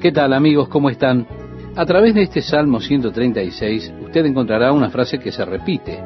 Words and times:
¿Qué 0.00 0.12
tal 0.12 0.32
amigos? 0.32 0.70
¿Cómo 0.70 0.88
están? 0.88 1.26
A 1.76 1.84
través 1.84 2.14
de 2.14 2.22
este 2.22 2.40
Salmo 2.40 2.80
136 2.80 3.92
usted 4.02 4.24
encontrará 4.24 4.72
una 4.72 4.88
frase 4.88 5.18
que 5.18 5.30
se 5.30 5.44
repite. 5.44 6.02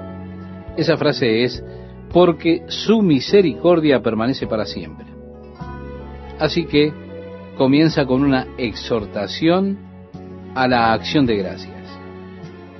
Esa 0.76 0.96
frase 0.96 1.44
es, 1.44 1.62
porque 2.12 2.64
su 2.66 3.02
misericordia 3.02 4.02
permanece 4.02 4.48
para 4.48 4.64
siempre. 4.64 5.06
Así 6.40 6.64
que 6.64 6.92
comienza 7.56 8.04
con 8.04 8.24
una 8.24 8.48
exhortación 8.58 9.78
a 10.56 10.66
la 10.66 10.92
acción 10.92 11.24
de 11.24 11.36
gracias. 11.36 12.00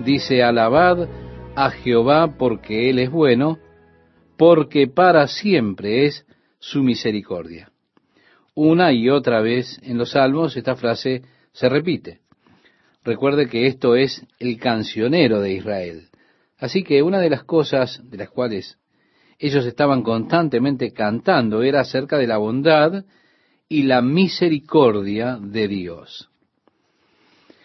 Dice, 0.05 0.43
alabad 0.43 1.09
a 1.55 1.71
Jehová 1.71 2.35
porque 2.37 2.91
Él 2.91 2.99
es 2.99 3.13
bueno, 3.13 3.59
porque 4.37 4.89
para 4.89 5.29
siempre 5.29 6.07
es 6.07 6.27
su 6.59 6.83
misericordia. 6.83 7.71
Una 8.55 8.93
y 8.93 9.11
otra 9.11 9.41
vez 9.41 9.81
en 9.83 9.99
los 9.99 10.13
salmos 10.13 10.57
esta 10.57 10.77
frase 10.77 11.23
se 11.53 11.69
repite. 11.69 12.21
Recuerde 13.03 13.49
que 13.49 13.67
esto 13.67 13.97
es 13.97 14.25
el 14.39 14.59
cancionero 14.59 15.41
de 15.41 15.55
Israel. 15.55 16.09
Así 16.59 16.85
que 16.85 17.03
una 17.03 17.19
de 17.19 17.31
las 17.31 17.43
cosas 17.43 18.01
de 18.09 18.17
las 18.17 18.31
cuales 18.31 18.79
ellos 19.41 19.67
estaban 19.67 20.03
constantemente 20.03 20.93
cantando 20.93 21.63
era 21.65 21.81
acerca 21.81 22.17
de 22.17 22.29
la 22.29 22.39
bondad 22.39 23.05
y 23.69 23.83
la 23.83 24.01
misericordia 24.03 25.37
de 25.41 25.67
Dios. 25.67 26.31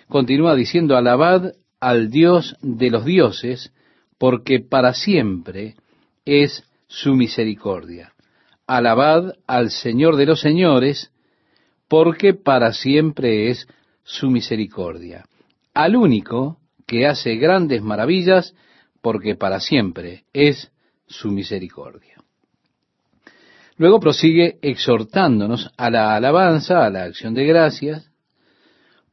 Continúa 0.07 0.55
diciendo, 0.55 0.97
alabad 0.97 1.53
al 1.79 2.09
Dios 2.09 2.57
de 2.61 2.89
los 2.89 3.05
dioses, 3.05 3.71
porque 4.17 4.59
para 4.59 4.95
siempre 4.95 5.75
es 6.25 6.63
su 6.87 7.13
misericordia 7.13 8.11
alabad 8.69 9.33
al 9.47 9.71
Señor 9.71 10.15
de 10.15 10.27
los 10.27 10.41
señores, 10.41 11.11
porque 11.87 12.35
para 12.35 12.71
siempre 12.71 13.49
es 13.49 13.67
su 14.03 14.29
misericordia. 14.29 15.25
Al 15.73 15.95
único 15.95 16.59
que 16.85 17.07
hace 17.07 17.35
grandes 17.37 17.81
maravillas, 17.81 18.53
porque 19.01 19.35
para 19.35 19.59
siempre 19.59 20.25
es 20.33 20.71
su 21.07 21.31
misericordia. 21.31 22.17
Luego 23.77 23.99
prosigue 23.99 24.59
exhortándonos 24.61 25.71
a 25.75 25.89
la 25.89 26.15
alabanza, 26.15 26.85
a 26.85 26.91
la 26.91 27.05
acción 27.05 27.33
de 27.33 27.45
gracias, 27.45 28.11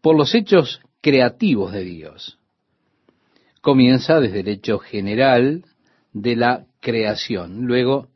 por 0.03 0.17
los 0.17 0.35
hechos 0.35 0.81
creativos 1.01 1.73
de 1.73 1.85
Dios. 1.85 2.39
Comienza 3.63 4.21
desde 4.21 4.41
el 4.41 4.49
hecho 4.49 4.79
general 4.79 5.65
de 6.13 6.37
la 6.37 6.67
creación. 6.81 7.65
Luego 7.67 8.09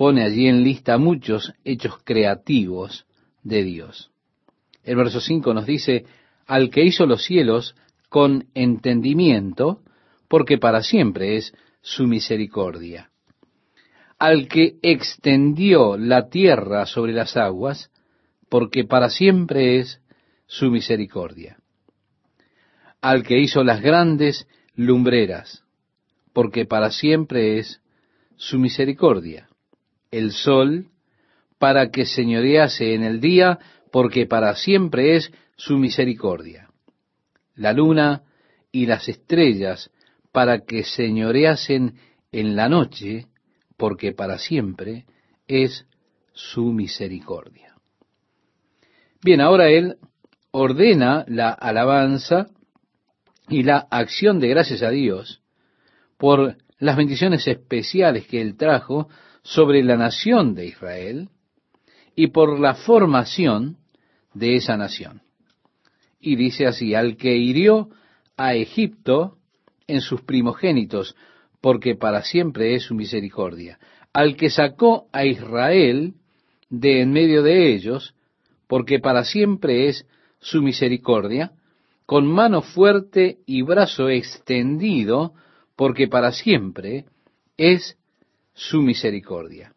pone 0.00 0.24
allí 0.24 0.48
en 0.48 0.64
lista 0.64 0.96
muchos 0.96 1.52
hechos 1.62 1.98
creativos 2.02 3.04
de 3.42 3.62
Dios. 3.64 4.10
El 4.82 4.96
verso 4.96 5.20
5 5.20 5.52
nos 5.52 5.66
dice, 5.66 6.06
al 6.46 6.70
que 6.70 6.82
hizo 6.82 7.04
los 7.04 7.22
cielos 7.22 7.76
con 8.08 8.46
entendimiento, 8.54 9.82
porque 10.26 10.56
para 10.56 10.82
siempre 10.82 11.36
es 11.36 11.52
su 11.82 12.06
misericordia. 12.06 13.10
Al 14.18 14.48
que 14.48 14.78
extendió 14.80 15.98
la 15.98 16.30
tierra 16.30 16.86
sobre 16.86 17.12
las 17.12 17.36
aguas, 17.36 17.90
porque 18.48 18.84
para 18.84 19.10
siempre 19.10 19.80
es 19.80 20.00
su 20.46 20.70
misericordia. 20.70 21.58
Al 23.02 23.22
que 23.22 23.38
hizo 23.38 23.62
las 23.64 23.82
grandes 23.82 24.48
lumbreras, 24.74 25.62
porque 26.32 26.64
para 26.64 26.90
siempre 26.90 27.58
es 27.58 27.82
su 28.36 28.58
misericordia 28.58 29.49
el 30.10 30.32
sol 30.32 30.86
para 31.58 31.90
que 31.90 32.06
señorease 32.06 32.94
en 32.94 33.02
el 33.02 33.20
día, 33.20 33.58
porque 33.92 34.26
para 34.26 34.54
siempre 34.54 35.16
es 35.16 35.30
su 35.56 35.76
misericordia. 35.76 36.68
La 37.54 37.72
luna 37.72 38.22
y 38.72 38.86
las 38.86 39.08
estrellas 39.08 39.90
para 40.32 40.60
que 40.64 40.84
señoreasen 40.84 41.94
en 42.32 42.56
la 42.56 42.68
noche, 42.68 43.26
porque 43.76 44.12
para 44.12 44.38
siempre 44.38 45.04
es 45.46 45.86
su 46.32 46.72
misericordia. 46.72 47.74
Bien, 49.22 49.40
ahora 49.40 49.68
él 49.68 49.96
ordena 50.52 51.24
la 51.28 51.50
alabanza 51.50 52.48
y 53.48 53.64
la 53.64 53.86
acción 53.90 54.40
de 54.40 54.48
gracias 54.48 54.82
a 54.82 54.90
Dios 54.90 55.42
por 56.16 56.56
las 56.78 56.96
bendiciones 56.96 57.46
especiales 57.46 58.26
que 58.26 58.40
él 58.40 58.56
trajo 58.56 59.08
sobre 59.42 59.82
la 59.82 59.96
nación 59.96 60.54
de 60.54 60.66
Israel 60.66 61.28
y 62.14 62.28
por 62.28 62.58
la 62.58 62.74
formación 62.74 63.78
de 64.34 64.56
esa 64.56 64.76
nación. 64.76 65.22
Y 66.20 66.36
dice 66.36 66.66
así, 66.66 66.94
al 66.94 67.16
que 67.16 67.36
hirió 67.36 67.88
a 68.36 68.54
Egipto 68.54 69.38
en 69.86 70.00
sus 70.00 70.22
primogénitos, 70.22 71.16
porque 71.60 71.94
para 71.94 72.22
siempre 72.22 72.74
es 72.74 72.84
su 72.84 72.94
misericordia, 72.94 73.78
al 74.12 74.36
que 74.36 74.50
sacó 74.50 75.06
a 75.12 75.24
Israel 75.24 76.14
de 76.68 77.02
en 77.02 77.12
medio 77.12 77.42
de 77.42 77.72
ellos, 77.74 78.14
porque 78.66 78.98
para 78.98 79.24
siempre 79.24 79.88
es 79.88 80.06
su 80.38 80.62
misericordia, 80.62 81.52
con 82.06 82.26
mano 82.26 82.62
fuerte 82.62 83.38
y 83.46 83.62
brazo 83.62 84.08
extendido, 84.08 85.34
porque 85.76 86.08
para 86.08 86.32
siempre 86.32 87.04
es 87.56 87.96
su 88.60 88.82
misericordia, 88.82 89.72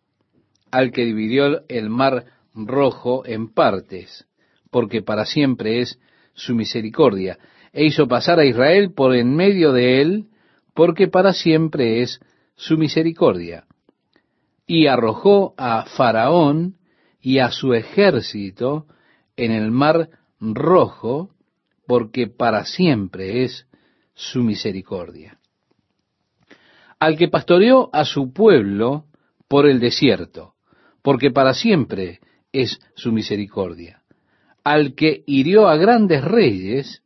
al 0.69 0.91
que 0.91 1.05
dividió 1.05 1.63
el 1.69 1.89
mar 1.89 2.25
rojo 2.53 3.25
en 3.25 3.53
partes, 3.53 4.27
porque 4.71 5.01
para 5.01 5.25
siempre 5.25 5.79
es 5.79 6.01
su 6.33 6.53
misericordia, 6.53 7.37
e 7.71 7.85
hizo 7.85 8.09
pasar 8.09 8.39
a 8.39 8.45
Israel 8.45 8.91
por 8.93 9.15
en 9.15 9.37
medio 9.37 9.71
de 9.71 10.01
él, 10.01 10.25
porque 10.73 11.07
para 11.07 11.31
siempre 11.31 12.01
es 12.01 12.19
su 12.55 12.77
misericordia. 12.77 13.67
Y 14.67 14.87
arrojó 14.87 15.53
a 15.57 15.85
Faraón 15.85 16.75
y 17.21 17.39
a 17.39 17.51
su 17.51 17.73
ejército 17.73 18.85
en 19.37 19.51
el 19.53 19.71
mar 19.71 20.09
rojo, 20.41 21.29
porque 21.87 22.27
para 22.27 22.65
siempre 22.65 23.45
es 23.45 23.65
su 24.13 24.43
misericordia 24.43 25.39
al 27.03 27.17
que 27.17 27.27
pastoreó 27.27 27.89
a 27.91 28.05
su 28.05 28.31
pueblo 28.31 29.07
por 29.49 29.67
el 29.67 29.81
desierto, 29.81 30.53
porque 31.01 31.31
para 31.31 31.53
siempre 31.53 32.21
es 32.53 32.79
su 32.95 33.11
misericordia, 33.11 34.03
al 34.63 34.95
que 34.95 35.21
hirió 35.27 35.67
a 35.67 35.75
grandes 35.75 36.23
reyes, 36.23 37.03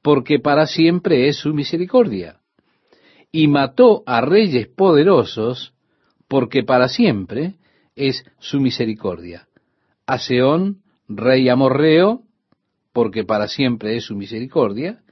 porque 0.00 0.38
para 0.38 0.64
siempre 0.66 1.28
es 1.28 1.36
su 1.36 1.52
misericordia, 1.52 2.40
y 3.30 3.48
mató 3.48 4.02
a 4.06 4.22
reyes 4.22 4.66
poderosos, 4.68 5.74
porque 6.26 6.62
para 6.62 6.88
siempre 6.88 7.56
es 7.96 8.24
su 8.38 8.60
misericordia, 8.60 9.46
a 10.06 10.18
Seón, 10.18 10.78
rey 11.06 11.50
amorreo, 11.50 12.22
porque 12.94 13.24
para 13.24 13.48
siempre 13.48 13.98
es 13.98 14.04
su 14.04 14.16
misericordia, 14.16 15.02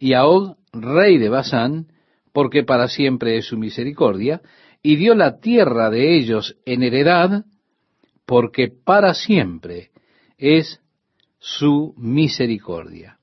y 0.00 0.14
a 0.14 0.26
Og, 0.26 0.56
rey 0.72 1.18
de 1.18 1.28
Basán, 1.28 1.86
porque 2.36 2.64
para 2.64 2.88
siempre 2.88 3.38
es 3.38 3.46
su 3.46 3.56
misericordia, 3.56 4.42
y 4.82 4.96
dio 4.96 5.14
la 5.14 5.40
tierra 5.40 5.88
de 5.88 6.18
ellos 6.18 6.58
en 6.66 6.82
heredad, 6.82 7.46
porque 8.26 8.68
para 8.68 9.14
siempre 9.14 9.88
es 10.36 10.78
su 11.38 11.94
misericordia. 11.96 13.16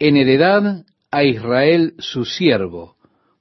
En 0.00 0.16
heredad 0.16 0.84
a 1.12 1.22
Israel 1.22 1.94
su 1.98 2.24
siervo, 2.24 2.96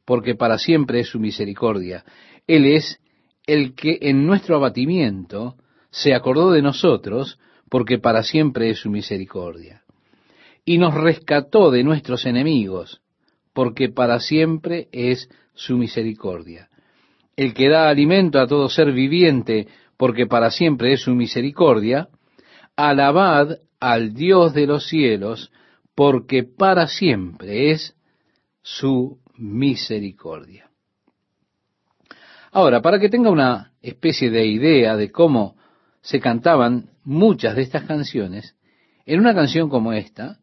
porque 0.06 0.36
para 0.36 0.60
siempre 0.60 1.00
es 1.00 1.08
su 1.08 1.20
misericordia. 1.20 2.06
Él 2.46 2.66
es 2.66 3.00
el 3.48 3.74
que 3.74 3.98
en 4.02 4.28
nuestro 4.28 4.58
abatimiento 4.58 5.56
se 5.90 6.14
acordó 6.14 6.52
de 6.52 6.62
nosotros, 6.62 7.40
porque 7.72 7.98
para 7.98 8.22
siempre 8.22 8.70
es 8.70 8.82
su 8.82 8.92
misericordia. 8.92 9.82
Y 10.64 10.78
nos 10.78 10.94
rescató 10.94 11.72
de 11.72 11.84
nuestros 11.84 12.28
enemigos, 12.28 13.02
porque 13.56 13.88
para 13.88 14.20
siempre 14.20 14.90
es 14.92 15.30
su 15.54 15.78
misericordia. 15.78 16.68
El 17.38 17.54
que 17.54 17.70
da 17.70 17.88
alimento 17.88 18.38
a 18.38 18.48
todo 18.48 18.68
ser 18.68 18.92
viviente, 18.92 19.70
porque 19.96 20.28
para 20.28 20.52
siempre 20.52 20.92
es 20.92 21.02
su 21.02 21.16
misericordia, 21.16 22.10
alabad 22.76 23.60
al 23.80 24.14
Dios 24.14 24.54
de 24.54 24.68
los 24.68 24.88
cielos, 24.88 25.54
porque 25.96 26.44
para 26.44 26.88
siempre 26.88 27.72
es 27.72 27.96
su 28.62 29.20
misericordia. 29.38 30.70
Ahora, 32.52 32.82
para 32.82 33.00
que 33.00 33.08
tenga 33.08 33.30
una 33.30 33.72
especie 33.82 34.30
de 34.30 34.46
idea 34.46 34.98
de 34.98 35.12
cómo 35.14 35.56
se 36.02 36.20
cantaban 36.20 36.90
muchas 37.06 37.56
de 37.56 37.62
estas 37.62 37.84
canciones, 37.84 38.58
en 39.06 39.22
una 39.22 39.34
canción 39.34 39.70
como 39.70 39.94
esta, 39.94 40.40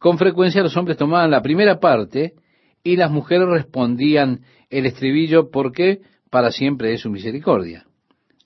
con 0.00 0.16
frecuencia 0.16 0.62
los 0.62 0.76
hombres 0.78 0.96
tomaban 0.96 1.30
la 1.30 1.42
primera 1.42 1.78
parte 1.78 2.32
y 2.82 2.96
las 2.96 3.10
mujeres 3.10 3.46
respondían 3.46 4.40
el 4.70 4.86
estribillo 4.86 5.50
porque 5.50 6.00
para 6.30 6.50
siempre 6.50 6.94
es 6.94 7.02
su 7.02 7.10
misericordia. 7.10 7.84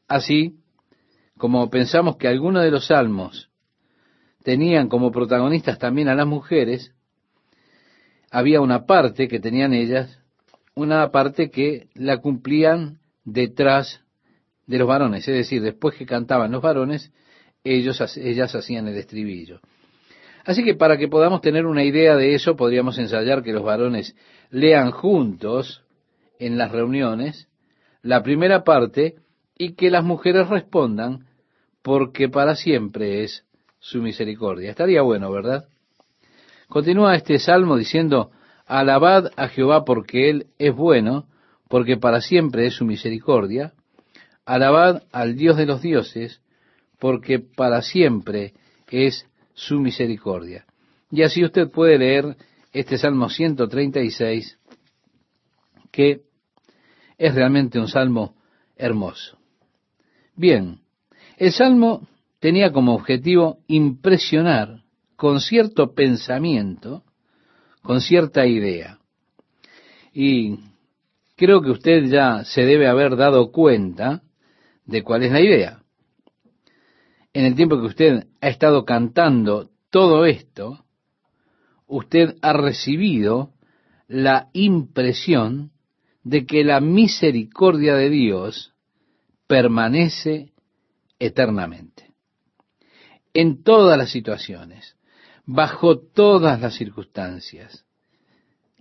Así, 0.08 0.56
como 1.38 1.70
pensamos 1.70 2.16
que 2.16 2.26
algunos 2.26 2.64
de 2.64 2.72
los 2.72 2.88
salmos 2.88 3.50
tenían 4.42 4.88
como 4.88 5.12
protagonistas 5.12 5.78
también 5.78 6.08
a 6.08 6.16
las 6.16 6.26
mujeres, 6.26 6.92
había 8.32 8.60
una 8.60 8.84
parte 8.84 9.28
que 9.28 9.38
tenían 9.38 9.74
ellas, 9.74 10.20
una 10.74 11.12
parte 11.12 11.50
que 11.50 11.86
la 11.94 12.18
cumplían 12.18 12.98
detrás 13.24 14.00
de 14.66 14.78
los 14.78 14.88
varones, 14.88 15.28
es 15.28 15.34
decir, 15.36 15.62
después 15.62 15.94
que 15.94 16.04
cantaban 16.04 16.50
los 16.50 16.62
varones, 16.62 17.12
ellos, 17.62 18.00
ellas 18.16 18.52
hacían 18.56 18.88
el 18.88 18.96
estribillo. 18.96 19.60
Así 20.44 20.62
que 20.62 20.74
para 20.74 20.96
que 20.96 21.08
podamos 21.08 21.40
tener 21.40 21.66
una 21.66 21.84
idea 21.84 22.16
de 22.16 22.34
eso, 22.34 22.56
podríamos 22.56 22.98
ensayar 22.98 23.42
que 23.42 23.52
los 23.52 23.64
varones 23.64 24.14
lean 24.50 24.90
juntos 24.90 25.82
en 26.38 26.58
las 26.58 26.70
reuniones 26.70 27.48
la 28.02 28.22
primera 28.22 28.64
parte 28.64 29.16
y 29.56 29.72
que 29.72 29.90
las 29.90 30.04
mujeres 30.04 30.48
respondan 30.48 31.26
porque 31.82 32.28
para 32.28 32.54
siempre 32.54 33.24
es 33.24 33.44
su 33.78 34.02
misericordia. 34.02 34.70
Estaría 34.70 35.00
bueno, 35.00 35.30
¿verdad? 35.32 35.66
Continúa 36.68 37.14
este 37.14 37.38
salmo 37.38 37.76
diciendo, 37.76 38.30
alabad 38.66 39.30
a 39.36 39.48
Jehová 39.48 39.84
porque 39.84 40.28
Él 40.28 40.46
es 40.58 40.74
bueno, 40.74 41.26
porque 41.68 41.96
para 41.96 42.20
siempre 42.20 42.66
es 42.66 42.74
su 42.74 42.84
misericordia. 42.84 43.72
Alabad 44.44 45.02
al 45.10 45.36
Dios 45.36 45.56
de 45.56 45.66
los 45.66 45.80
dioses, 45.80 46.42
porque 46.98 47.38
para 47.38 47.80
siempre 47.80 48.52
es 48.90 49.26
su 49.54 49.80
misericordia. 49.80 50.66
Y 51.10 51.22
así 51.22 51.44
usted 51.44 51.70
puede 51.70 51.98
leer 51.98 52.36
este 52.72 52.98
Salmo 52.98 53.28
136, 53.28 54.58
que 55.90 56.22
es 57.16 57.34
realmente 57.34 57.78
un 57.78 57.88
salmo 57.88 58.34
hermoso. 58.76 59.38
Bien, 60.34 60.80
el 61.36 61.52
salmo 61.52 62.08
tenía 62.40 62.72
como 62.72 62.94
objetivo 62.94 63.58
impresionar 63.68 64.82
con 65.16 65.40
cierto 65.40 65.94
pensamiento, 65.94 67.04
con 67.82 68.00
cierta 68.00 68.46
idea. 68.46 68.98
Y 70.12 70.58
creo 71.36 71.62
que 71.62 71.70
usted 71.70 72.04
ya 72.06 72.44
se 72.44 72.62
debe 72.62 72.88
haber 72.88 73.16
dado 73.16 73.52
cuenta 73.52 74.22
de 74.84 75.02
cuál 75.02 75.22
es 75.22 75.32
la 75.32 75.40
idea 75.40 75.83
en 77.34 77.44
el 77.44 77.56
tiempo 77.56 77.78
que 77.80 77.86
usted 77.86 78.28
ha 78.40 78.48
estado 78.48 78.84
cantando 78.84 79.68
todo 79.90 80.24
esto, 80.24 80.84
usted 81.86 82.36
ha 82.42 82.52
recibido 82.52 83.52
la 84.06 84.48
impresión 84.52 85.72
de 86.22 86.46
que 86.46 86.64
la 86.64 86.80
misericordia 86.80 87.96
de 87.96 88.08
Dios 88.08 88.72
permanece 89.48 90.52
eternamente. 91.18 92.12
En 93.34 93.64
todas 93.64 93.98
las 93.98 94.10
situaciones, 94.10 94.96
bajo 95.44 95.98
todas 95.98 96.60
las 96.60 96.74
circunstancias, 96.74 97.84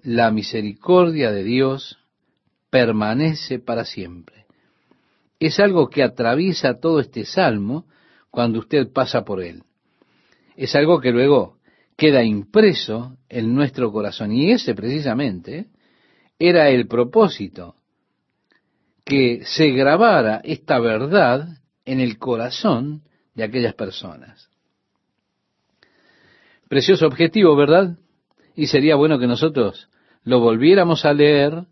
la 0.03 0.29
misericordia 0.29 1.31
de 1.31 1.43
Dios 1.43 1.97
permanece 2.69 3.57
para 3.57 3.83
siempre. 3.83 4.45
Es 5.39 5.59
algo 5.59 5.89
que 5.89 6.03
atraviesa 6.03 6.79
todo 6.79 6.99
este 6.99 7.25
salmo 7.25 7.85
cuando 8.33 8.57
usted 8.57 8.91
pasa 8.91 9.23
por 9.23 9.43
él. 9.43 9.61
Es 10.55 10.75
algo 10.75 10.99
que 10.99 11.11
luego 11.11 11.59
queda 11.95 12.23
impreso 12.23 13.15
en 13.29 13.53
nuestro 13.53 13.91
corazón. 13.91 14.31
Y 14.31 14.51
ese 14.51 14.73
precisamente 14.73 15.67
era 16.39 16.69
el 16.69 16.87
propósito, 16.87 17.75
que 19.05 19.43
se 19.45 19.69
grabara 19.69 20.41
esta 20.43 20.79
verdad 20.79 21.47
en 21.85 21.99
el 21.99 22.17
corazón 22.17 23.03
de 23.35 23.43
aquellas 23.43 23.75
personas. 23.75 24.49
Precioso 26.67 27.05
objetivo, 27.05 27.55
¿verdad? 27.55 27.99
Y 28.55 28.65
sería 28.65 28.95
bueno 28.95 29.19
que 29.19 29.27
nosotros 29.27 29.89
lo 30.23 30.39
volviéramos 30.39 31.05
a 31.05 31.13
leer, 31.13 31.65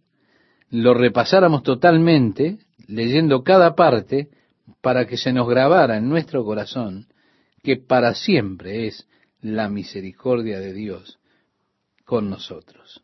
lo 0.69 0.93
repasáramos 0.93 1.63
totalmente, 1.63 2.59
leyendo 2.87 3.41
cada 3.43 3.73
parte, 3.73 4.29
para 4.81 5.05
que 5.05 5.17
se 5.17 5.31
nos 5.31 5.47
grabara 5.47 5.97
en 5.97 6.09
nuestro 6.09 6.43
corazón 6.43 7.07
que 7.63 7.77
para 7.77 8.15
siempre 8.15 8.87
es 8.87 9.07
la 9.41 9.69
misericordia 9.69 10.59
de 10.59 10.73
Dios 10.73 11.19
con 12.05 12.29
nosotros. 12.29 13.03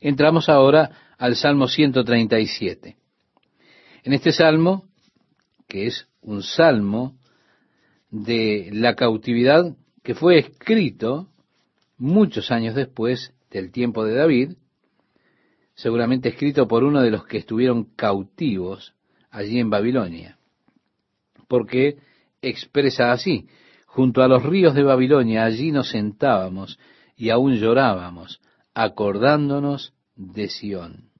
Entramos 0.00 0.48
ahora 0.48 1.14
al 1.18 1.36
Salmo 1.36 1.68
137. 1.68 2.96
En 4.04 4.12
este 4.12 4.32
salmo, 4.32 4.84
que 5.66 5.86
es 5.86 6.06
un 6.20 6.42
salmo 6.42 7.18
de 8.10 8.70
la 8.72 8.94
cautividad 8.94 9.76
que 10.02 10.14
fue 10.14 10.38
escrito 10.38 11.28
muchos 11.96 12.50
años 12.50 12.74
después 12.74 13.32
del 13.50 13.72
tiempo 13.72 14.04
de 14.04 14.14
David, 14.14 14.52
seguramente 15.74 16.28
escrito 16.28 16.68
por 16.68 16.84
uno 16.84 17.00
de 17.00 17.10
los 17.10 17.26
que 17.26 17.38
estuvieron 17.38 17.84
cautivos 17.96 18.94
allí 19.30 19.58
en 19.58 19.70
Babilonia 19.70 20.38
porque 21.54 21.98
expresa 22.42 23.12
así, 23.12 23.46
junto 23.86 24.24
a 24.24 24.26
los 24.26 24.42
ríos 24.42 24.74
de 24.74 24.82
Babilonia, 24.82 25.44
allí 25.44 25.70
nos 25.70 25.90
sentábamos 25.90 26.80
y 27.16 27.30
aún 27.30 27.54
llorábamos, 27.54 28.40
acordándonos 28.74 29.94
de 30.16 30.48
Sión. 30.48 31.10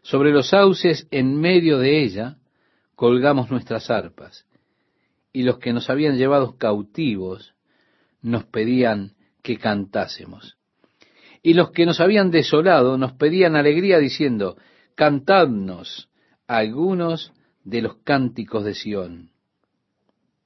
Sobre 0.00 0.30
los 0.30 0.48
sauces 0.48 1.06
en 1.10 1.38
medio 1.38 1.78
de 1.78 2.02
ella 2.02 2.38
colgamos 2.94 3.50
nuestras 3.50 3.90
arpas, 3.90 4.46
y 5.34 5.42
los 5.42 5.58
que 5.58 5.74
nos 5.74 5.90
habían 5.90 6.16
llevado 6.16 6.56
cautivos 6.56 7.52
nos 8.22 8.46
pedían 8.46 9.16
que 9.42 9.58
cantásemos. 9.58 10.56
Y 11.42 11.52
los 11.52 11.72
que 11.72 11.84
nos 11.84 12.00
habían 12.00 12.30
desolado 12.30 12.96
nos 12.96 13.12
pedían 13.12 13.54
alegría 13.54 13.98
diciendo, 13.98 14.56
cantadnos 14.94 16.08
algunos 16.46 17.34
de 17.66 17.82
los 17.82 17.96
cánticos 18.04 18.64
de 18.64 18.74
Sión. 18.74 19.30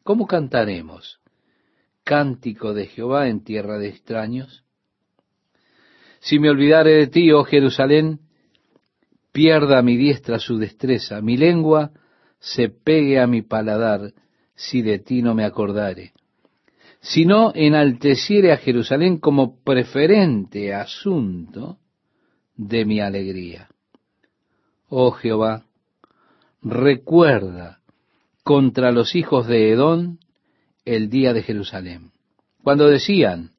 ¿Cómo 0.03 0.27
cantaremos? 0.27 1.21
¿Cántico 2.03 2.73
de 2.73 2.87
Jehová 2.87 3.29
en 3.29 3.45
tierra 3.45 3.79
de 3.79 3.89
extraños? 3.89 4.65
Si 6.21 6.39
me 6.39 6.49
olvidare 6.49 6.93
de 6.93 7.07
ti, 7.09 7.31
oh 7.31 7.45
Jerusalén, 7.45 8.21
pierda 9.33 9.83
mi 9.83 9.99
diestra 9.99 10.39
su 10.39 10.57
destreza, 10.57 11.21
mi 11.21 11.37
lengua 11.37 11.93
se 12.39 12.71
pegue 12.71 13.21
a 13.21 13.27
mi 13.27 13.43
paladar, 13.43 14.15
si 14.55 14.81
de 14.81 14.99
ti 14.99 15.21
no 15.21 15.35
me 15.35 15.45
acordare. 15.45 16.13
Si 17.01 17.27
no 17.27 17.53
enalteciere 17.55 18.53
a 18.53 18.57
Jerusalén 18.57 19.19
como 19.19 19.63
preferente 19.63 20.75
asunto 20.75 21.79
de 22.57 22.87
mi 22.87 23.01
alegría. 23.01 23.69
Oh 24.89 25.11
Jehová, 25.13 25.67
recuerda 26.63 27.81
contra 28.43 28.93
los 28.93 29.15
hijos 29.15 29.47
de 29.47 29.71
Edón 29.71 30.19
el 30.85 31.09
día 31.11 31.33
de 31.33 31.43
Jerusalén. 31.43 32.13
Cuando 32.63 32.87
decían, 32.89 33.53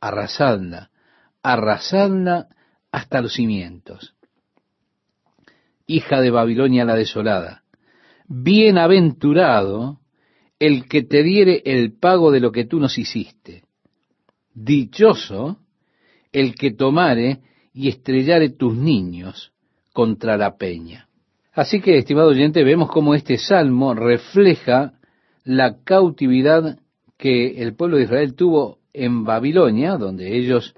arrasadla, 0.00 0.90
arrasadla 1.42 2.48
hasta 2.90 3.20
los 3.20 3.34
cimientos. 3.34 4.14
Hija 5.86 6.20
de 6.20 6.30
Babilonia 6.30 6.84
la 6.84 6.94
desolada, 6.94 7.64
bienaventurado 8.26 10.00
el 10.58 10.88
que 10.88 11.02
te 11.02 11.22
diere 11.22 11.62
el 11.64 11.98
pago 11.98 12.30
de 12.30 12.40
lo 12.40 12.52
que 12.52 12.64
tú 12.64 12.80
nos 12.80 12.96
hiciste. 12.96 13.64
Dichoso 14.54 15.58
el 16.32 16.54
que 16.54 16.72
tomare 16.72 17.40
y 17.72 17.88
estrellare 17.88 18.50
tus 18.50 18.74
niños 18.74 19.52
contra 19.92 20.36
la 20.36 20.56
peña. 20.56 21.03
Así 21.54 21.80
que, 21.80 21.98
estimado 21.98 22.30
oyente, 22.30 22.64
vemos 22.64 22.90
cómo 22.90 23.14
este 23.14 23.38
salmo 23.38 23.94
refleja 23.94 24.94
la 25.44 25.76
cautividad 25.84 26.80
que 27.16 27.62
el 27.62 27.74
pueblo 27.76 27.96
de 27.96 28.04
Israel 28.04 28.34
tuvo 28.34 28.78
en 28.92 29.24
Babilonia, 29.24 29.96
donde 29.96 30.36
ellos 30.36 30.74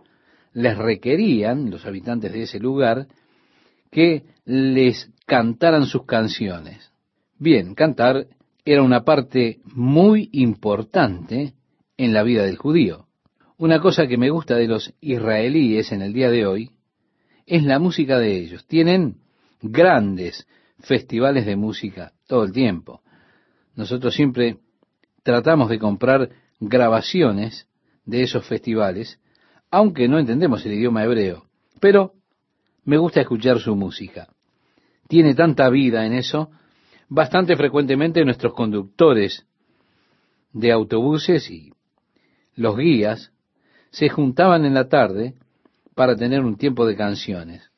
les 0.52 0.76
requerían, 0.76 1.70
los 1.70 1.86
habitantes 1.86 2.30
de 2.32 2.42
ese 2.42 2.58
lugar, 2.60 3.06
que 3.90 4.24
les 4.44 5.10
cantaran 5.24 5.86
sus 5.86 6.04
canciones. 6.04 6.92
Bien, 7.38 7.74
cantar 7.74 8.26
era 8.64 8.82
una 8.82 9.02
parte 9.02 9.60
muy 9.64 10.28
importante 10.32 11.54
en 11.96 12.12
la 12.12 12.22
vida 12.22 12.44
del 12.44 12.58
judío. 12.58 13.06
Una 13.56 13.80
cosa 13.80 14.06
que 14.06 14.18
me 14.18 14.28
gusta 14.28 14.56
de 14.56 14.68
los 14.68 14.92
israelíes 15.00 15.90
en 15.92 16.02
el 16.02 16.12
día 16.12 16.30
de 16.30 16.44
hoy 16.44 16.70
es 17.46 17.62
la 17.62 17.78
música 17.78 18.18
de 18.18 18.36
ellos. 18.36 18.66
Tienen 18.66 19.16
grandes 19.62 20.46
festivales 20.80 21.46
de 21.46 21.56
música 21.56 22.12
todo 22.26 22.44
el 22.44 22.52
tiempo. 22.52 23.02
Nosotros 23.74 24.14
siempre 24.14 24.58
tratamos 25.22 25.68
de 25.68 25.78
comprar 25.78 26.30
grabaciones 26.60 27.68
de 28.04 28.22
esos 28.22 28.46
festivales, 28.46 29.20
aunque 29.70 30.08
no 30.08 30.18
entendemos 30.18 30.64
el 30.64 30.74
idioma 30.74 31.04
hebreo, 31.04 31.46
pero 31.80 32.12
me 32.84 32.98
gusta 32.98 33.20
escuchar 33.20 33.58
su 33.58 33.74
música. 33.74 34.28
Tiene 35.08 35.34
tanta 35.34 35.68
vida 35.68 36.06
en 36.06 36.12
eso, 36.12 36.50
bastante 37.08 37.56
frecuentemente 37.56 38.24
nuestros 38.24 38.54
conductores 38.54 39.46
de 40.52 40.72
autobuses 40.72 41.50
y 41.50 41.72
los 42.54 42.76
guías, 42.76 43.32
se 43.90 44.08
juntaban 44.08 44.64
en 44.64 44.74
la 44.74 44.88
tarde 44.88 45.34
para 45.94 46.16
tener 46.16 46.40
un 46.40 46.56
tiempo 46.56 46.86
de 46.86 46.96
canciones. 46.96 47.70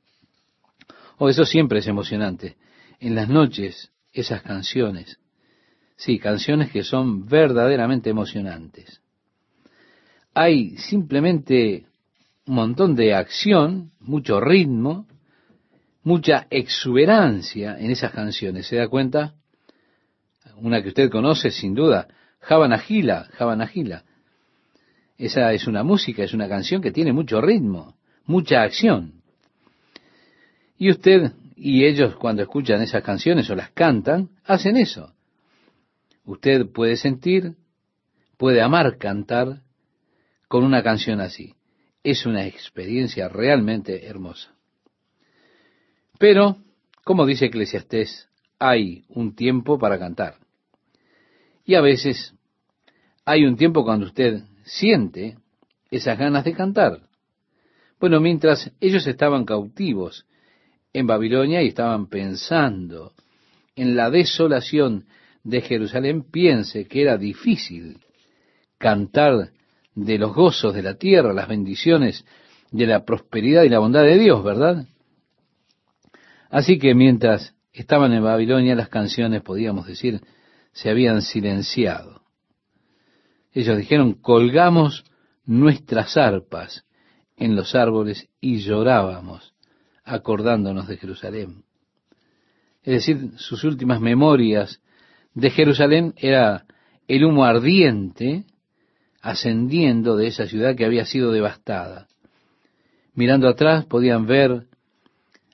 Oh, 1.18 1.28
eso 1.28 1.44
siempre 1.44 1.80
es 1.80 1.86
emocionante. 1.88 2.56
En 3.00 3.14
las 3.14 3.28
noches, 3.28 3.90
esas 4.12 4.42
canciones. 4.42 5.18
Sí, 5.96 6.18
canciones 6.18 6.70
que 6.70 6.82
son 6.82 7.26
verdaderamente 7.26 8.10
emocionantes. 8.10 9.00
Hay 10.34 10.76
simplemente 10.76 11.86
un 12.46 12.54
montón 12.54 12.94
de 12.94 13.14
acción, 13.14 13.90
mucho 14.00 14.40
ritmo, 14.40 15.06
mucha 16.02 16.46
exuberancia 16.50 17.76
en 17.78 17.90
esas 17.90 18.12
canciones. 18.12 18.66
¿Se 18.66 18.76
da 18.76 18.88
cuenta? 18.88 19.34
Una 20.56 20.82
que 20.82 20.88
usted 20.88 21.10
conoce 21.10 21.50
sin 21.50 21.74
duda, 21.74 22.08
Javanagila, 22.40 23.28
Javanagila. 23.32 24.04
Esa 25.16 25.52
es 25.52 25.66
una 25.66 25.82
música, 25.82 26.22
es 26.22 26.32
una 26.32 26.48
canción 26.48 26.80
que 26.80 26.92
tiene 26.92 27.12
mucho 27.12 27.40
ritmo, 27.40 27.96
mucha 28.24 28.62
acción. 28.62 29.20
Y 30.78 30.90
usted 30.90 31.32
y 31.60 31.84
ellos 31.84 32.14
cuando 32.16 32.42
escuchan 32.42 32.80
esas 32.82 33.02
canciones 33.02 33.50
o 33.50 33.56
las 33.56 33.70
cantan, 33.70 34.30
hacen 34.44 34.76
eso. 34.76 35.12
Usted 36.24 36.66
puede 36.70 36.96
sentir, 36.96 37.56
puede 38.36 38.62
amar 38.62 38.96
cantar 38.96 39.62
con 40.46 40.64
una 40.64 40.82
canción 40.82 41.20
así. 41.20 41.54
Es 42.04 42.26
una 42.26 42.46
experiencia 42.46 43.28
realmente 43.28 44.06
hermosa. 44.06 44.54
Pero, 46.18 46.58
como 47.04 47.26
dice 47.26 47.46
Eclesiastés, 47.46 48.28
hay 48.58 49.04
un 49.08 49.34
tiempo 49.34 49.78
para 49.78 49.98
cantar. 49.98 50.36
Y 51.64 51.74
a 51.74 51.80
veces 51.80 52.34
hay 53.24 53.44
un 53.44 53.56
tiempo 53.56 53.84
cuando 53.84 54.06
usted 54.06 54.44
siente 54.64 55.38
esas 55.90 56.18
ganas 56.18 56.44
de 56.44 56.52
cantar. 56.52 57.00
Bueno, 57.98 58.20
mientras 58.20 58.70
ellos 58.80 59.06
estaban 59.06 59.44
cautivos 59.44 60.24
en 60.92 61.06
Babilonia 61.06 61.62
y 61.62 61.68
estaban 61.68 62.08
pensando 62.08 63.12
en 63.76 63.96
la 63.96 64.10
desolación 64.10 65.06
de 65.44 65.60
Jerusalén, 65.60 66.24
piense 66.30 66.86
que 66.86 67.02
era 67.02 67.16
difícil 67.16 67.98
cantar 68.78 69.50
de 69.94 70.18
los 70.18 70.34
gozos 70.34 70.74
de 70.74 70.82
la 70.82 70.94
tierra, 70.94 71.32
las 71.32 71.48
bendiciones 71.48 72.24
de 72.70 72.86
la 72.86 73.04
prosperidad 73.04 73.62
y 73.62 73.68
la 73.68 73.78
bondad 73.78 74.02
de 74.02 74.18
Dios, 74.18 74.42
¿verdad? 74.44 74.86
Así 76.50 76.78
que 76.78 76.94
mientras 76.94 77.54
estaban 77.72 78.12
en 78.12 78.22
Babilonia, 78.22 78.74
las 78.74 78.88
canciones, 78.88 79.42
podíamos 79.42 79.86
decir, 79.86 80.20
se 80.72 80.90
habían 80.90 81.22
silenciado. 81.22 82.22
Ellos 83.52 83.76
dijeron, 83.76 84.14
colgamos 84.14 85.04
nuestras 85.44 86.16
arpas 86.16 86.84
en 87.36 87.56
los 87.56 87.74
árboles 87.74 88.28
y 88.40 88.58
llorábamos 88.58 89.54
acordándonos 90.08 90.88
de 90.88 90.96
Jerusalén. 90.96 91.62
Es 92.82 93.06
decir, 93.06 93.32
sus 93.36 93.64
últimas 93.64 94.00
memorias 94.00 94.80
de 95.34 95.50
Jerusalén 95.50 96.14
era 96.16 96.64
el 97.06 97.24
humo 97.24 97.44
ardiente 97.44 98.44
ascendiendo 99.20 100.16
de 100.16 100.28
esa 100.28 100.46
ciudad 100.46 100.74
que 100.74 100.84
había 100.84 101.04
sido 101.04 101.32
devastada. 101.32 102.08
Mirando 103.14 103.48
atrás 103.48 103.84
podían 103.84 104.26
ver 104.26 104.66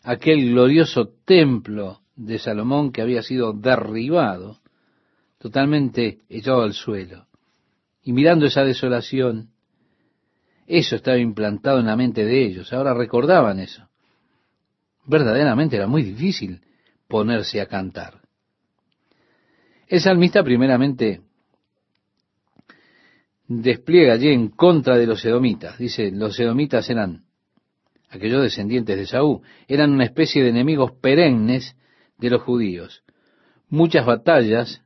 aquel 0.03 0.51
glorioso 0.51 1.09
templo 1.25 2.01
de 2.15 2.39
Salomón 2.39 2.93
que 2.93 3.03
había 3.03 3.23
sido 3.23 3.53
derribado, 3.53 4.61
totalmente 5.39 6.21
echado 6.29 6.63
al 6.63 6.75
suelo. 6.75 7.27
Y 8.03 8.13
mirando 8.13 8.47
esa 8.47 8.65
desolación, 8.65 9.49
eso 10.67 10.97
estaba 10.97 11.19
implantado 11.19 11.81
en 11.81 11.87
la 11.87 11.97
mente 11.97 12.25
de 12.25 12.45
ellos. 12.45 12.73
Ahora 12.73 12.95
recordaban 12.95 13.59
eso 13.59 13.89
verdaderamente 15.07 15.77
era 15.77 15.87
muy 15.87 16.03
difícil 16.03 16.61
ponerse 17.09 17.61
a 17.61 17.67
cantar. 17.67 18.21
El 19.87 20.01
salmista 20.01 20.43
primeramente 20.43 21.21
despliega 23.47 24.15
allí 24.15 24.29
en 24.29 24.49
contra 24.49 24.97
de 24.97 25.07
los 25.07 25.25
edomitas. 25.25 25.79
Dice, 25.79 26.11
los 26.11 26.39
edomitas 26.41 26.89
eran 26.89 27.25
aquellos 28.09 28.43
descendientes 28.43 28.97
de 28.97 29.07
Saúl, 29.07 29.43
eran 29.69 29.93
una 29.93 30.05
especie 30.05 30.43
de 30.43 30.51
enemigos 30.51 30.93
perennes 30.93 31.77
de 32.19 32.31
los 32.31 32.43
judíos. 32.43 33.03
Muchas 33.69 34.07
batallas 34.07 34.83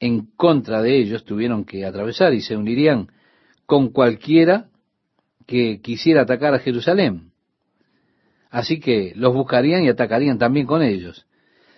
en 0.00 0.26
contra 0.36 0.82
de 0.82 0.98
ellos 0.98 1.24
tuvieron 1.24 1.64
que 1.64 1.84
atravesar 1.84 2.34
y 2.34 2.40
se 2.40 2.56
unirían 2.56 3.08
con 3.66 3.90
cualquiera 3.90 4.68
que 5.46 5.80
quisiera 5.80 6.22
atacar 6.22 6.54
a 6.54 6.58
Jerusalén. 6.58 7.33
Así 8.54 8.78
que 8.78 9.12
los 9.16 9.34
buscarían 9.34 9.82
y 9.82 9.88
atacarían 9.88 10.38
también 10.38 10.64
con 10.64 10.80
ellos. 10.80 11.26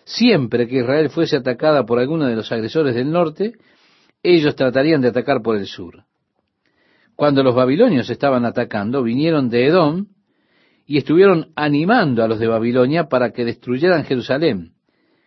Siempre 0.04 0.68
que 0.68 0.80
Israel 0.80 1.08
fuese 1.08 1.38
atacada 1.38 1.86
por 1.86 1.98
alguno 1.98 2.26
de 2.26 2.36
los 2.36 2.52
agresores 2.52 2.94
del 2.94 3.10
norte, 3.10 3.54
ellos 4.22 4.54
tratarían 4.54 5.00
de 5.00 5.08
atacar 5.08 5.40
por 5.40 5.56
el 5.56 5.66
sur. 5.66 6.04
Cuando 7.14 7.42
los 7.42 7.54
babilonios 7.54 8.10
estaban 8.10 8.44
atacando, 8.44 9.02
vinieron 9.02 9.48
de 9.48 9.68
Edom 9.68 10.08
y 10.84 10.98
estuvieron 10.98 11.50
animando 11.56 12.22
a 12.22 12.28
los 12.28 12.38
de 12.38 12.46
Babilonia 12.46 13.08
para 13.08 13.32
que 13.32 13.46
destruyeran 13.46 14.04
Jerusalén. 14.04 14.74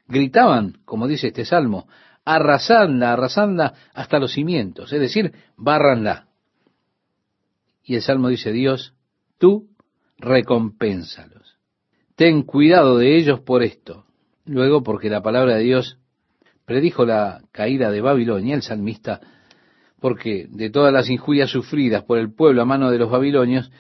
Gritaban, 0.08 0.78
como 0.86 1.08
dice 1.08 1.30
este 1.30 1.46
salmo, 1.46 1.88
arrasadla, 2.26 3.14
arrasadla 3.14 3.74
hasta 3.96 4.20
los 4.20 4.34
cimientos, 4.34 4.94
es 4.94 5.00
decir, 5.00 5.34
bárranla. 5.58 6.28
Y 7.84 7.96
el 7.96 8.04
salmo 8.04 8.28
dice, 8.28 8.52
Dios, 8.52 8.94
tú 9.40 9.68
recompénsalos. 10.20 11.39
Ten 12.20 12.44
cuidado 12.44 12.98
de 12.98 13.16
ellos 13.16 13.40
por 13.40 13.64
esto. 13.64 14.04
Luego, 14.44 14.84
porque 14.84 15.10
la 15.10 15.24
palabra 15.24 15.56
de 15.56 15.64
Dios 15.64 16.00
predijo 16.66 17.06
la 17.06 17.44
caída 17.54 17.92
de 17.92 18.02
Babilonia, 18.02 18.56
el 18.56 18.62
salmista, 18.62 19.22
porque 20.02 20.46
de 20.50 20.70
todas 20.70 20.92
las 20.92 21.10
injurias 21.10 21.50
sufridas 21.50 22.04
por 22.04 22.18
el 22.18 22.34
pueblo 22.34 22.62
a 22.62 22.66
mano 22.66 22.92
de 22.92 22.98
los 22.98 23.10
babilonios, 23.10 23.72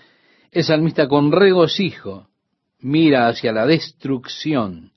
el 0.52 0.64
salmista 0.64 1.10
con 1.10 1.34
regocijo 1.34 2.30
mira 2.80 3.28
hacia 3.28 3.52
la 3.52 3.66
destrucción 3.66 4.94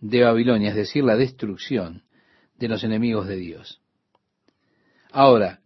de 0.00 0.24
Babilonia, 0.24 0.70
es 0.70 0.74
decir, 0.74 1.04
la 1.04 1.14
destrucción 1.14 2.02
de 2.58 2.66
los 2.66 2.82
enemigos 2.82 3.28
de 3.28 3.36
Dios. 3.36 3.80
Ahora, 5.12 5.60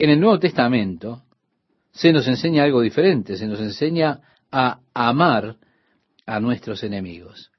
en 0.00 0.10
el 0.10 0.18
Nuevo 0.18 0.40
Testamento 0.40 1.22
se 1.92 2.12
nos 2.12 2.26
enseña 2.26 2.64
algo 2.64 2.80
diferente, 2.80 3.36
se 3.36 3.46
nos 3.46 3.60
enseña 3.60 4.18
a 4.50 4.80
amar 4.94 5.58
a 6.26 6.40
nuestros 6.40 6.82
enemigos. 6.82 7.50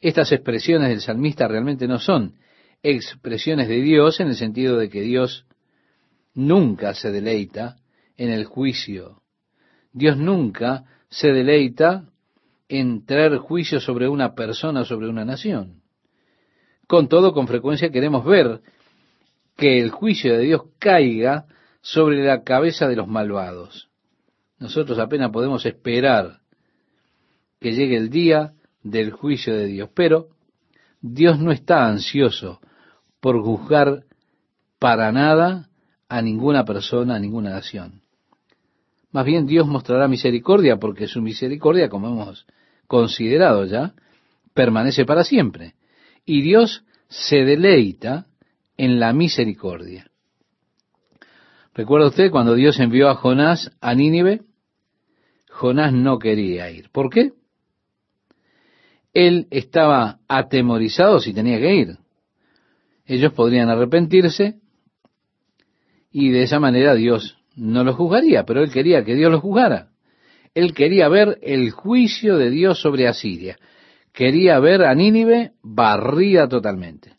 Estas 0.00 0.32
expresiones 0.32 0.88
del 0.88 1.00
salmista 1.00 1.48
realmente 1.48 1.88
no 1.88 1.98
son 1.98 2.36
expresiones 2.82 3.68
de 3.68 3.80
Dios 3.80 4.20
en 4.20 4.28
el 4.28 4.36
sentido 4.36 4.76
de 4.78 4.88
que 4.88 5.02
Dios 5.02 5.46
nunca 6.34 6.94
se 6.94 7.10
deleita 7.10 7.76
en 8.16 8.30
el 8.30 8.44
juicio. 8.44 9.22
Dios 9.92 10.16
nunca 10.16 10.84
se 11.08 11.32
deleita 11.32 12.04
en 12.68 13.04
traer 13.04 13.38
juicio 13.38 13.80
sobre 13.80 14.08
una 14.08 14.34
persona 14.34 14.84
sobre 14.84 15.08
una 15.08 15.24
nación. 15.24 15.82
Con 16.86 17.08
todo, 17.08 17.32
con 17.32 17.48
frecuencia 17.48 17.90
queremos 17.90 18.24
ver 18.24 18.60
que 19.56 19.80
el 19.80 19.90
juicio 19.90 20.34
de 20.34 20.44
Dios 20.44 20.62
caiga 20.78 21.46
sobre 21.80 22.24
la 22.24 22.44
cabeza 22.44 22.86
de 22.86 22.96
los 22.96 23.08
malvados. 23.08 23.88
Nosotros 24.58 24.98
apenas 24.98 25.30
podemos 25.30 25.66
esperar 25.66 26.37
que 27.60 27.72
llegue 27.72 27.96
el 27.96 28.10
día 28.10 28.54
del 28.82 29.10
juicio 29.10 29.54
de 29.54 29.66
Dios. 29.66 29.90
Pero 29.94 30.28
Dios 31.00 31.38
no 31.38 31.52
está 31.52 31.86
ansioso 31.86 32.60
por 33.20 33.42
juzgar 33.42 34.04
para 34.78 35.12
nada 35.12 35.68
a 36.08 36.22
ninguna 36.22 36.64
persona, 36.64 37.16
a 37.16 37.18
ninguna 37.18 37.50
nación. 37.50 38.02
Más 39.10 39.24
bien 39.24 39.46
Dios 39.46 39.66
mostrará 39.66 40.06
misericordia 40.08 40.76
porque 40.76 41.06
su 41.06 41.20
misericordia, 41.20 41.88
como 41.88 42.08
hemos 42.08 42.46
considerado 42.86 43.64
ya, 43.64 43.94
permanece 44.54 45.04
para 45.04 45.24
siempre. 45.24 45.74
Y 46.24 46.42
Dios 46.42 46.84
se 47.08 47.44
deleita 47.44 48.26
en 48.76 49.00
la 49.00 49.12
misericordia. 49.12 50.10
¿Recuerda 51.74 52.08
usted 52.08 52.30
cuando 52.30 52.54
Dios 52.54 52.78
envió 52.80 53.08
a 53.08 53.14
Jonás 53.14 53.70
a 53.80 53.94
Nínive? 53.94 54.42
Jonás 55.48 55.92
no 55.92 56.18
quería 56.18 56.70
ir. 56.70 56.90
¿Por 56.90 57.08
qué? 57.08 57.32
Él 59.18 59.48
estaba 59.50 60.20
atemorizado 60.28 61.18
si 61.18 61.34
tenía 61.34 61.58
que 61.58 61.74
ir. 61.74 61.96
Ellos 63.04 63.32
podrían 63.32 63.68
arrepentirse 63.68 64.60
y 66.12 66.30
de 66.30 66.44
esa 66.44 66.60
manera 66.60 66.94
Dios 66.94 67.36
no 67.56 67.82
los 67.82 67.96
juzgaría, 67.96 68.44
pero 68.44 68.62
él 68.62 68.70
quería 68.70 69.04
que 69.04 69.16
Dios 69.16 69.32
los 69.32 69.40
juzgara. 69.40 69.88
Él 70.54 70.72
quería 70.72 71.08
ver 71.08 71.36
el 71.42 71.72
juicio 71.72 72.38
de 72.38 72.50
Dios 72.50 72.80
sobre 72.80 73.08
Asiria. 73.08 73.58
Quería 74.12 74.60
ver 74.60 74.84
a 74.84 74.94
Nínive 74.94 75.50
barrida 75.64 76.46
totalmente. 76.46 77.16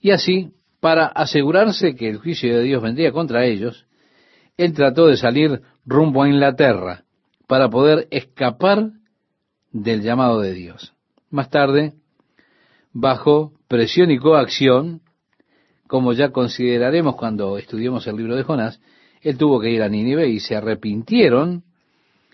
Y 0.00 0.10
así, 0.10 0.54
para 0.80 1.06
asegurarse 1.06 1.94
que 1.94 2.08
el 2.08 2.18
juicio 2.18 2.52
de 2.52 2.64
Dios 2.64 2.82
vendría 2.82 3.12
contra 3.12 3.46
ellos, 3.46 3.86
él 4.56 4.72
trató 4.72 5.06
de 5.06 5.18
salir 5.18 5.62
rumbo 5.86 6.24
a 6.24 6.28
Inglaterra 6.28 7.04
para 7.46 7.70
poder 7.70 8.08
escapar 8.10 8.90
del 9.74 10.02
llamado 10.02 10.40
de 10.40 10.54
Dios. 10.54 10.94
Más 11.30 11.50
tarde, 11.50 11.94
bajo 12.92 13.52
presión 13.68 14.10
y 14.12 14.18
coacción, 14.18 15.02
como 15.88 16.12
ya 16.12 16.30
consideraremos 16.30 17.16
cuando 17.16 17.58
estudiemos 17.58 18.06
el 18.06 18.16
libro 18.16 18.36
de 18.36 18.44
Jonás, 18.44 18.80
él 19.20 19.36
tuvo 19.36 19.60
que 19.60 19.70
ir 19.70 19.82
a 19.82 19.88
Nínive 19.88 20.28
y 20.28 20.38
se 20.38 20.54
arrepintieron 20.54 21.64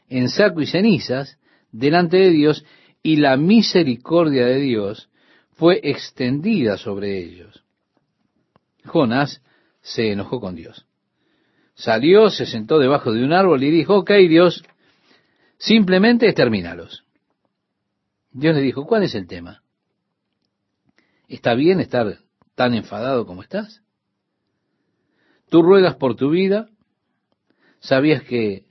en 0.09 0.29
saco 0.29 0.61
y 0.61 0.67
cenizas 0.67 1.39
delante 1.73 2.19
de 2.19 2.31
Dios 2.31 2.65
y 3.03 3.17
la 3.17 3.37
misericordia 3.39 4.45
de 4.45 4.59
Dios 4.59 5.09
fue 5.53 5.81
extendida 5.83 6.77
sobre 6.77 7.19
ellos. 7.19 7.65
Jonás 8.85 9.43
se 9.81 10.13
enojó 10.13 10.41
con 10.41 10.55
Dios. 10.55 10.85
Salió, 11.75 12.29
se 12.29 12.45
sentó 12.45 12.79
debajo 12.79 13.13
de 13.13 13.25
un 13.25 13.33
árbol 13.33 13.63
y 13.63 13.71
dijo, 13.71 13.97
ok 13.97 14.11
Dios, 14.29 14.63
simplemente 15.57 16.27
extermínalos. 16.27 17.05
Dios 18.33 18.55
le 18.55 18.63
dijo, 18.63 18.87
¿cuál 18.87 19.03
es 19.03 19.15
el 19.15 19.27
tema? 19.27 19.63
¿Está 21.29 21.55
bien 21.55 21.81
estar 21.81 22.19
tan 22.55 22.75
enfadado 22.75 23.27
como 23.27 23.43
estás? 23.43 23.83
Tú 25.49 25.63
ruegas 25.63 25.97
por 25.97 26.15
tu 26.15 26.31
vida, 26.31 26.69
sabías 27.81 28.23
que 28.23 28.67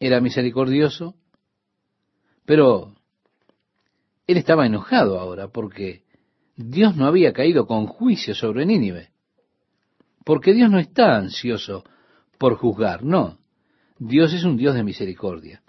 era 0.00 0.20
misericordioso, 0.20 1.14
pero 2.44 2.94
él 4.26 4.36
estaba 4.36 4.66
enojado 4.66 5.18
ahora 5.18 5.48
porque 5.48 6.04
Dios 6.56 6.96
no 6.96 7.06
había 7.06 7.32
caído 7.32 7.66
con 7.66 7.86
juicio 7.86 8.34
sobre 8.34 8.66
Nínive. 8.66 9.10
Porque 10.24 10.52
Dios 10.52 10.70
no 10.70 10.78
está 10.78 11.16
ansioso 11.16 11.84
por 12.36 12.56
juzgar, 12.56 13.04
no. 13.04 13.38
Dios 13.98 14.32
es 14.32 14.44
un 14.44 14.56
Dios 14.56 14.74
de 14.74 14.82
misericordia. 14.82 15.62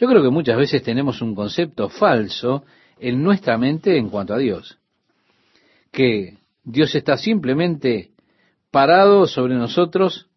Yo 0.00 0.08
creo 0.08 0.22
que 0.22 0.30
muchas 0.30 0.56
veces 0.56 0.82
tenemos 0.82 1.20
un 1.20 1.34
concepto 1.34 1.90
falso 1.90 2.64
en 2.98 3.22
nuestra 3.22 3.58
mente 3.58 3.98
en 3.98 4.08
cuanto 4.08 4.32
a 4.32 4.38
Dios. 4.38 4.78
Que 5.92 6.38
Dios 6.64 6.94
está 6.94 7.18
simplemente 7.18 8.12
parado 8.70 9.26
sobre 9.26 9.56
nosotros 9.56 10.30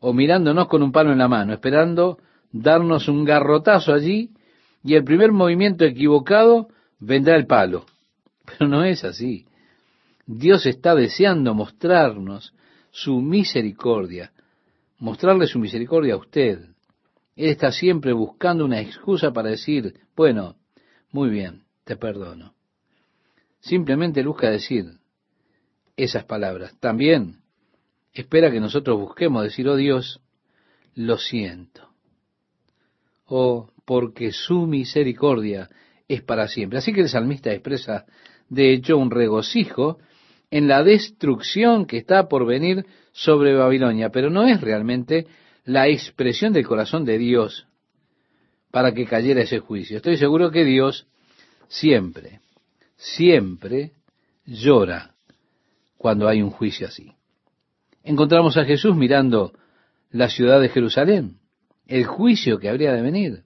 o 0.00 0.12
mirándonos 0.12 0.68
con 0.68 0.82
un 0.82 0.92
palo 0.92 1.12
en 1.12 1.18
la 1.18 1.28
mano, 1.28 1.54
esperando 1.54 2.18
darnos 2.52 3.08
un 3.08 3.24
garrotazo 3.24 3.94
allí 3.94 4.32
y 4.84 4.96
el 4.96 5.04
primer 5.04 5.32
movimiento 5.32 5.86
equivocado 5.86 6.68
vendrá 7.00 7.36
el 7.36 7.46
palo. 7.46 7.86
Pero 8.44 8.68
no 8.68 8.84
es 8.84 9.02
así. 9.02 9.46
Dios 10.26 10.66
está 10.66 10.94
deseando 10.94 11.54
mostrarnos 11.54 12.52
su 12.90 13.22
misericordia, 13.22 14.32
mostrarle 14.98 15.46
su 15.46 15.58
misericordia 15.58 16.14
a 16.14 16.18
usted. 16.18 16.75
Él 17.36 17.50
está 17.50 17.70
siempre 17.70 18.12
buscando 18.12 18.64
una 18.64 18.80
excusa 18.80 19.32
para 19.32 19.50
decir, 19.50 20.00
bueno, 20.16 20.56
muy 21.12 21.28
bien, 21.28 21.64
te 21.84 21.96
perdono. 21.96 22.54
Simplemente 23.60 24.24
busca 24.24 24.50
decir 24.50 24.98
esas 25.96 26.24
palabras. 26.24 26.74
También 26.80 27.40
espera 28.12 28.50
que 28.50 28.60
nosotros 28.60 28.98
busquemos 28.98 29.42
decir, 29.42 29.68
oh 29.68 29.76
Dios, 29.76 30.20
lo 30.94 31.18
siento. 31.18 31.90
Oh, 33.26 33.70
porque 33.84 34.32
su 34.32 34.66
misericordia 34.66 35.68
es 36.08 36.22
para 36.22 36.48
siempre. 36.48 36.78
Así 36.78 36.92
que 36.92 37.02
el 37.02 37.08
salmista 37.08 37.52
expresa, 37.52 38.06
de 38.48 38.72
hecho, 38.72 38.96
un 38.96 39.10
regocijo 39.10 39.98
en 40.50 40.68
la 40.68 40.82
destrucción 40.82 41.86
que 41.86 41.98
está 41.98 42.28
por 42.28 42.46
venir 42.46 42.86
sobre 43.12 43.54
Babilonia, 43.54 44.10
pero 44.10 44.30
no 44.30 44.46
es 44.46 44.60
realmente 44.60 45.26
la 45.66 45.88
expresión 45.88 46.52
del 46.52 46.66
corazón 46.66 47.04
de 47.04 47.18
Dios 47.18 47.66
para 48.70 48.94
que 48.94 49.04
cayera 49.04 49.42
ese 49.42 49.58
juicio. 49.58 49.96
Estoy 49.98 50.16
seguro 50.16 50.50
que 50.50 50.64
Dios 50.64 51.06
siempre, 51.68 52.40
siempre 52.96 53.92
llora 54.46 55.14
cuando 55.98 56.28
hay 56.28 56.40
un 56.40 56.50
juicio 56.50 56.86
así. 56.86 57.12
Encontramos 58.04 58.56
a 58.56 58.64
Jesús 58.64 58.94
mirando 58.96 59.52
la 60.10 60.28
ciudad 60.28 60.60
de 60.60 60.68
Jerusalén, 60.68 61.38
el 61.88 62.04
juicio 62.06 62.58
que 62.58 62.68
habría 62.68 62.92
de 62.92 63.02
venir. 63.02 63.42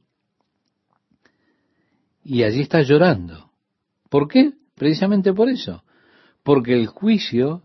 Y 2.22 2.42
allí 2.42 2.60
está 2.60 2.82
llorando. 2.82 3.50
¿Por 4.10 4.28
qué? 4.28 4.52
Precisamente 4.74 5.32
por 5.32 5.48
eso. 5.48 5.82
Porque 6.42 6.74
el 6.74 6.86
juicio 6.86 7.62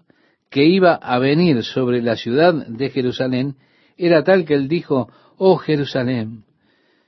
que 0.50 0.64
iba 0.64 0.96
a 0.96 1.20
venir 1.20 1.64
sobre 1.66 2.02
la 2.02 2.16
ciudad 2.16 2.54
de 2.54 2.90
Jerusalén 2.90 3.58
era 3.98 4.24
tal 4.24 4.46
que 4.46 4.54
él 4.54 4.68
dijo, 4.68 5.10
oh 5.38 5.58
Jerusalén, 5.58 6.44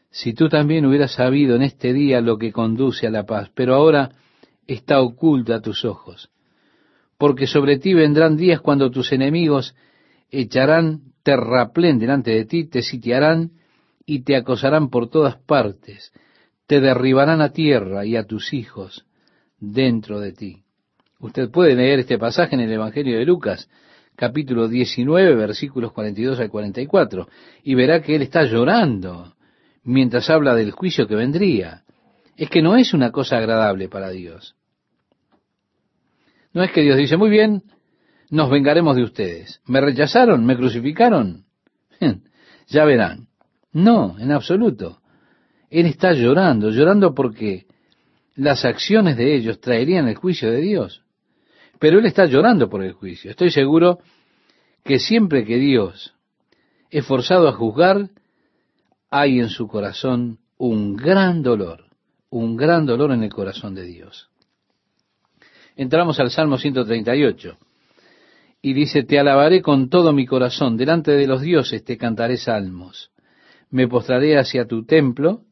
si 0.09 0.33
tú 0.33 0.49
también 0.49 0.85
hubieras 0.85 1.13
sabido 1.13 1.55
en 1.55 1.61
este 1.61 1.93
día 1.93 2.21
lo 2.21 2.37
que 2.37 2.51
conduce 2.51 3.07
a 3.07 3.11
la 3.11 3.25
paz, 3.25 3.51
pero 3.53 3.75
ahora 3.75 4.11
está 4.65 5.01
oculta 5.01 5.55
a 5.55 5.61
tus 5.61 5.85
ojos, 5.85 6.29
porque 7.17 7.47
sobre 7.47 7.77
ti 7.77 7.93
vendrán 7.93 8.37
días 8.37 8.61
cuando 8.61 8.89
tus 8.89 9.11
enemigos 9.11 9.75
echarán 10.29 11.01
terraplén 11.23 11.99
delante 11.99 12.31
de 12.31 12.45
ti, 12.45 12.65
te 12.65 12.81
sitiarán 12.81 13.51
y 14.05 14.23
te 14.23 14.35
acosarán 14.35 14.89
por 14.89 15.09
todas 15.09 15.37
partes, 15.37 16.13
te 16.67 16.79
derribarán 16.79 17.41
a 17.41 17.51
tierra 17.51 18.05
y 18.05 18.15
a 18.15 18.23
tus 18.23 18.53
hijos 18.53 19.05
dentro 19.59 20.19
de 20.19 20.33
ti. 20.33 20.63
Usted 21.19 21.49
puede 21.49 21.75
leer 21.75 21.99
este 21.99 22.17
pasaje 22.17 22.55
en 22.55 22.61
el 22.61 22.71
Evangelio 22.71 23.17
de 23.17 23.25
Lucas, 23.25 23.69
capítulo 24.17 24.67
19, 24.67 25.35
versículos 25.35 25.93
42 25.93 26.39
al 26.39 26.49
44, 26.49 27.29
y 27.63 27.75
verá 27.75 28.01
que 28.01 28.15
él 28.15 28.23
está 28.23 28.43
llorando 28.43 29.35
mientras 29.83 30.29
habla 30.31 30.55
del 30.55 30.71
juicio 30.71 31.07
que 31.07 31.15
vendría. 31.15 31.83
Es 32.35 32.49
que 32.49 32.63
no 32.63 32.75
es 32.75 32.93
una 32.93 33.11
cosa 33.11 33.37
agradable 33.37 33.87
para 33.87 34.09
Dios. 34.09 34.55
No 36.51 36.63
es 36.63 36.71
que 36.71 36.81
Dios 36.81 36.97
dice, 36.97 37.15
muy 37.15 37.29
bien, 37.29 37.61
nos 38.31 38.49
vengaremos 38.49 38.95
de 38.95 39.03
ustedes. 39.03 39.61
¿Me 39.67 39.79
rechazaron? 39.81 40.43
¿Me 40.45 40.57
crucificaron? 40.57 41.45
ya 42.67 42.85
verán. 42.85 43.27
No, 43.71 44.17
en 44.19 44.31
absoluto. 44.31 44.99
Él 45.69 45.85
está 45.85 46.13
llorando, 46.13 46.71
llorando 46.71 47.13
porque 47.13 47.67
las 48.35 48.65
acciones 48.65 49.15
de 49.15 49.35
ellos 49.35 49.59
traerían 49.59 50.07
el 50.07 50.15
juicio 50.15 50.51
de 50.51 50.61
Dios. 50.61 51.03
Pero 51.79 51.99
él 51.99 52.05
está 52.05 52.25
llorando 52.25 52.69
por 52.69 52.83
el 52.83 52.93
juicio. 52.93 53.31
Estoy 53.31 53.51
seguro 53.51 53.99
que 54.83 54.99
siempre 54.99 55.45
que 55.45 55.57
Dios 55.57 56.15
es 56.89 57.05
forzado 57.05 57.47
a 57.47 57.53
juzgar, 57.53 58.09
hay 59.09 59.39
en 59.39 59.49
su 59.49 59.67
corazón 59.67 60.39
un 60.57 60.95
gran 60.95 61.43
dolor, 61.43 61.85
un 62.29 62.55
gran 62.55 62.85
dolor 62.85 63.11
en 63.11 63.23
el 63.23 63.29
corazón 63.29 63.75
de 63.75 63.83
Dios. 63.83 64.29
Entramos 65.75 66.19
al 66.19 66.31
Salmo 66.31 66.57
138 66.57 67.57
y 68.61 68.73
dice, 68.73 69.03
Te 69.03 69.19
alabaré 69.19 69.61
con 69.61 69.89
todo 69.89 70.13
mi 70.13 70.25
corazón, 70.25 70.77
delante 70.77 71.11
de 71.11 71.27
los 71.27 71.41
dioses 71.41 71.83
te 71.83 71.97
cantaré 71.97 72.37
salmos, 72.37 73.11
me 73.69 73.87
postraré 73.87 74.37
hacia 74.37 74.65
tu 74.65 74.85
templo 74.85 75.43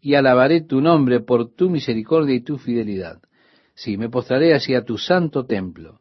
y 0.00 0.14
alabaré 0.14 0.62
tu 0.62 0.80
nombre 0.80 1.20
por 1.20 1.54
tu 1.54 1.70
misericordia 1.70 2.34
y 2.34 2.42
tu 2.42 2.58
fidelidad. 2.58 3.20
Sí, 3.82 3.96
me 3.96 4.08
postraré 4.08 4.54
hacia 4.54 4.84
tu 4.84 4.96
santo 4.96 5.44
templo, 5.44 5.98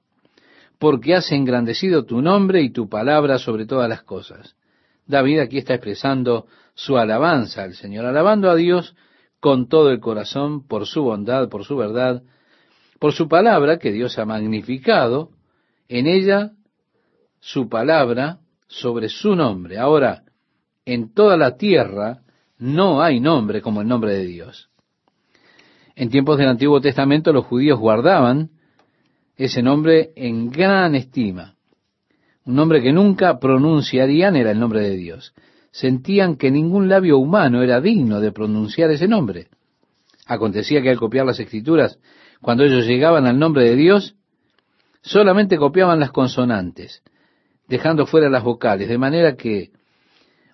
porque 0.77 1.15
has 1.15 1.31
engrandecido 1.31 2.05
tu 2.05 2.21
nombre 2.21 2.61
y 2.61 2.69
tu 2.69 2.87
palabra 2.87 3.39
sobre 3.39 3.65
todas 3.65 3.89
las 3.89 4.03
cosas. 4.03 4.55
David 5.07 5.39
aquí 5.39 5.57
está 5.57 5.73
expresando 5.73 6.45
su 6.75 6.99
alabanza 6.99 7.63
al 7.63 7.73
Señor, 7.73 8.05
alabando 8.05 8.51
a 8.51 8.55
Dios 8.55 8.95
con 9.39 9.67
todo 9.67 9.89
el 9.89 9.99
corazón 9.99 10.67
por 10.67 10.85
su 10.85 11.01
bondad, 11.01 11.49
por 11.49 11.65
su 11.65 11.75
verdad, 11.75 12.21
por 12.99 13.13
su 13.13 13.27
palabra 13.27 13.79
que 13.79 13.91
Dios 13.91 14.19
ha 14.19 14.25
magnificado, 14.25 15.31
en 15.87 16.05
ella 16.05 16.51
su 17.39 17.67
palabra 17.67 18.41
sobre 18.67 19.09
su 19.09 19.35
nombre. 19.35 19.79
Ahora, 19.79 20.21
en 20.85 21.15
toda 21.15 21.35
la 21.35 21.57
tierra 21.57 22.21
no 22.59 23.01
hay 23.01 23.19
nombre 23.19 23.59
como 23.59 23.81
el 23.81 23.87
nombre 23.87 24.13
de 24.13 24.25
Dios. 24.27 24.70
En 25.95 26.09
tiempos 26.09 26.37
del 26.37 26.49
Antiguo 26.49 26.81
Testamento 26.81 27.33
los 27.33 27.45
judíos 27.45 27.79
guardaban 27.79 28.49
ese 29.35 29.61
nombre 29.61 30.11
en 30.15 30.49
gran 30.49 30.95
estima. 30.95 31.55
Un 32.45 32.55
nombre 32.55 32.81
que 32.81 32.91
nunca 32.91 33.39
pronunciarían 33.39 34.35
era 34.35 34.51
el 34.51 34.59
nombre 34.59 34.81
de 34.81 34.95
Dios. 34.95 35.33
Sentían 35.71 36.35
que 36.35 36.51
ningún 36.51 36.89
labio 36.89 37.17
humano 37.17 37.61
era 37.61 37.81
digno 37.81 38.19
de 38.19 38.31
pronunciar 38.31 38.91
ese 38.91 39.07
nombre. 39.07 39.47
Acontecía 40.25 40.81
que 40.81 40.89
al 40.89 40.97
copiar 40.97 41.25
las 41.25 41.39
escrituras, 41.39 41.99
cuando 42.41 42.63
ellos 42.63 42.85
llegaban 42.85 43.25
al 43.25 43.37
nombre 43.37 43.63
de 43.69 43.75
Dios, 43.75 44.15
solamente 45.01 45.57
copiaban 45.57 45.99
las 45.99 46.11
consonantes, 46.11 47.01
dejando 47.67 48.05
fuera 48.05 48.29
las 48.29 48.43
vocales, 48.43 48.89
de 48.89 48.97
manera 48.97 49.35
que 49.35 49.71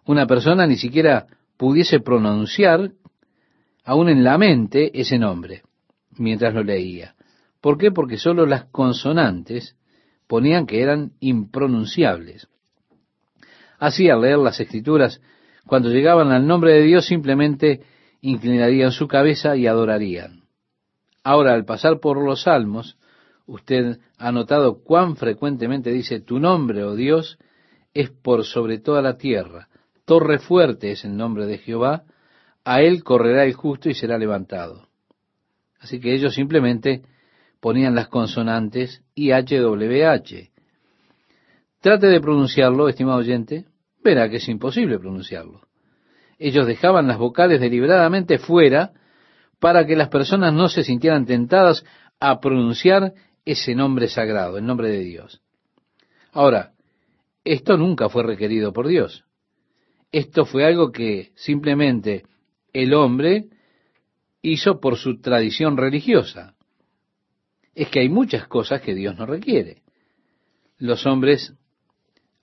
una 0.06 0.26
persona 0.28 0.66
ni 0.68 0.78
siquiera 0.78 1.28
pudiese 1.58 2.00
pronunciar 2.00 2.92
aún 3.88 4.10
en 4.10 4.22
la 4.22 4.38
mente 4.38 4.92
ese 5.00 5.18
nombre 5.18 5.64
mientras 6.18 6.54
lo 6.54 6.62
leía. 6.62 7.16
¿Por 7.62 7.78
qué? 7.78 7.90
Porque 7.90 8.18
solo 8.18 8.46
las 8.46 8.66
consonantes 8.66 9.78
ponían 10.28 10.66
que 10.66 10.82
eran 10.82 11.14
impronunciables. 11.22 12.50
Así, 13.80 14.10
al 14.10 14.22
leer 14.22 14.40
las 14.40 14.60
escrituras, 14.60 15.22
cuando 15.66 15.90
llegaban 15.90 16.34
al 16.34 16.46
nombre 16.46 16.74
de 16.74 16.82
Dios, 16.82 17.06
simplemente 17.06 17.82
inclinarían 18.20 18.92
su 18.92 19.08
cabeza 19.08 19.56
y 19.56 19.68
adorarían. 19.68 20.44
Ahora, 21.24 21.54
al 21.54 21.64
pasar 21.64 22.02
por 22.02 22.22
los 22.22 22.44
salmos, 22.44 22.98
usted 23.46 24.00
ha 24.18 24.34
notado 24.34 24.84
cuán 24.84 25.16
frecuentemente 25.16 25.92
dice, 25.92 26.20
tu 26.20 26.40
nombre, 26.40 26.84
oh 26.84 26.96
Dios, 26.96 27.38
es 27.94 28.10
por 28.10 28.44
sobre 28.44 28.80
toda 28.80 29.02
la 29.02 29.18
tierra. 29.18 29.70
Torre 30.04 30.40
fuerte 30.40 30.92
es 30.92 31.06
el 31.06 31.16
nombre 31.16 31.46
de 31.46 31.60
Jehová, 31.60 32.04
a 32.70 32.82
él 32.82 33.02
correrá 33.02 33.46
el 33.46 33.54
justo 33.54 33.88
y 33.90 33.94
será 33.94 34.18
levantado. 34.18 34.90
Así 35.80 36.02
que 36.02 36.14
ellos 36.14 36.36
simplemente 36.36 37.02
ponían 37.62 37.96
las 37.96 38.10
consonantes 38.10 39.04
IHWH. 39.16 40.52
Trate 41.80 42.08
de 42.08 42.20
pronunciarlo, 42.20 42.90
estimado 42.90 43.20
oyente, 43.20 43.68
verá 44.04 44.30
que 44.30 44.36
es 44.36 44.50
imposible 44.50 45.00
pronunciarlo. 45.00 45.62
Ellos 46.40 46.68
dejaban 46.68 47.08
las 47.08 47.18
vocales 47.18 47.62
deliberadamente 47.62 48.38
fuera 48.38 48.92
para 49.60 49.86
que 49.86 49.96
las 49.96 50.10
personas 50.10 50.52
no 50.52 50.68
se 50.68 50.84
sintieran 50.84 51.26
tentadas 51.26 51.86
a 52.20 52.42
pronunciar 52.42 53.14
ese 53.46 53.76
nombre 53.76 54.10
sagrado, 54.10 54.58
el 54.58 54.66
nombre 54.66 54.90
de 54.90 55.06
Dios. 55.06 55.42
Ahora, 56.34 56.74
esto 57.46 57.78
nunca 57.78 58.10
fue 58.10 58.24
requerido 58.24 58.74
por 58.74 58.90
Dios. 58.90 59.24
Esto 60.12 60.44
fue 60.44 60.66
algo 60.66 60.92
que 60.92 61.32
simplemente 61.36 62.26
el 62.74 62.94
hombre 62.94 63.46
hizo 64.42 64.80
por 64.80 64.98
su 64.98 65.20
tradición 65.20 65.78
religiosa. 65.78 66.56
Es 67.74 67.90
que 67.90 68.00
hay 68.00 68.10
muchas 68.10 68.48
cosas 68.48 68.82
que 68.82 68.96
Dios 68.96 69.18
no 69.18 69.26
requiere. 69.26 69.84
Los 70.78 71.06
hombres 71.06 71.54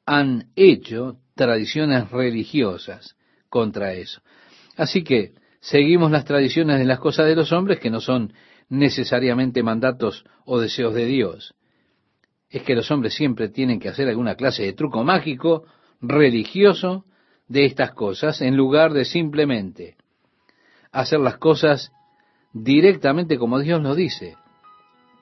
han 0.07 0.51
hecho 0.55 1.19
tradiciones 1.35 2.11
religiosas 2.11 3.17
contra 3.49 3.95
eso. 3.95 4.21
Así 4.77 5.03
que 5.03 5.33
seguimos 5.61 6.11
las 6.11 6.25
tradiciones 6.25 6.79
de 6.79 6.85
las 6.85 6.99
cosas 6.99 7.27
de 7.27 7.37
los 7.37 7.53
hombres 7.53 7.81
que 7.81 7.91
no 7.91 8.01
son 8.01 8.33
necesariamente 8.69 9.63
mandatos 9.63 10.25
o 10.45 10.61
deseos 10.61 10.95
de 10.95 11.07
Dios. 11.07 11.55
Es 12.49 12.63
que 12.63 12.75
los 12.75 12.91
hombres 12.91 13.15
siempre 13.15 13.49
tienen 13.49 13.81
que 13.81 13.89
hacer 13.89 14.09
alguna 14.09 14.37
clase 14.37 14.63
de 14.63 14.73
truco 14.73 15.03
mágico, 15.05 15.65
religioso, 16.01 17.05
de 17.49 17.67
estas 17.67 17.93
cosas, 17.93 18.41
en 18.41 18.57
lugar 18.57 18.93
de 18.93 19.05
simplemente 19.05 19.97
hacer 20.95 21.19
las 21.19 21.37
cosas 21.37 21.93
directamente 22.53 23.37
como 23.37 23.59
Dios 23.59 23.83
lo 23.83 23.95
dice, 23.95 24.37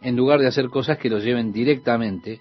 en 0.02 0.16
lugar 0.16 0.38
de 0.40 0.46
hacer 0.46 0.68
cosas 0.68 0.98
que 0.98 1.08
los 1.08 1.24
lleven 1.24 1.52
directamente 1.52 2.40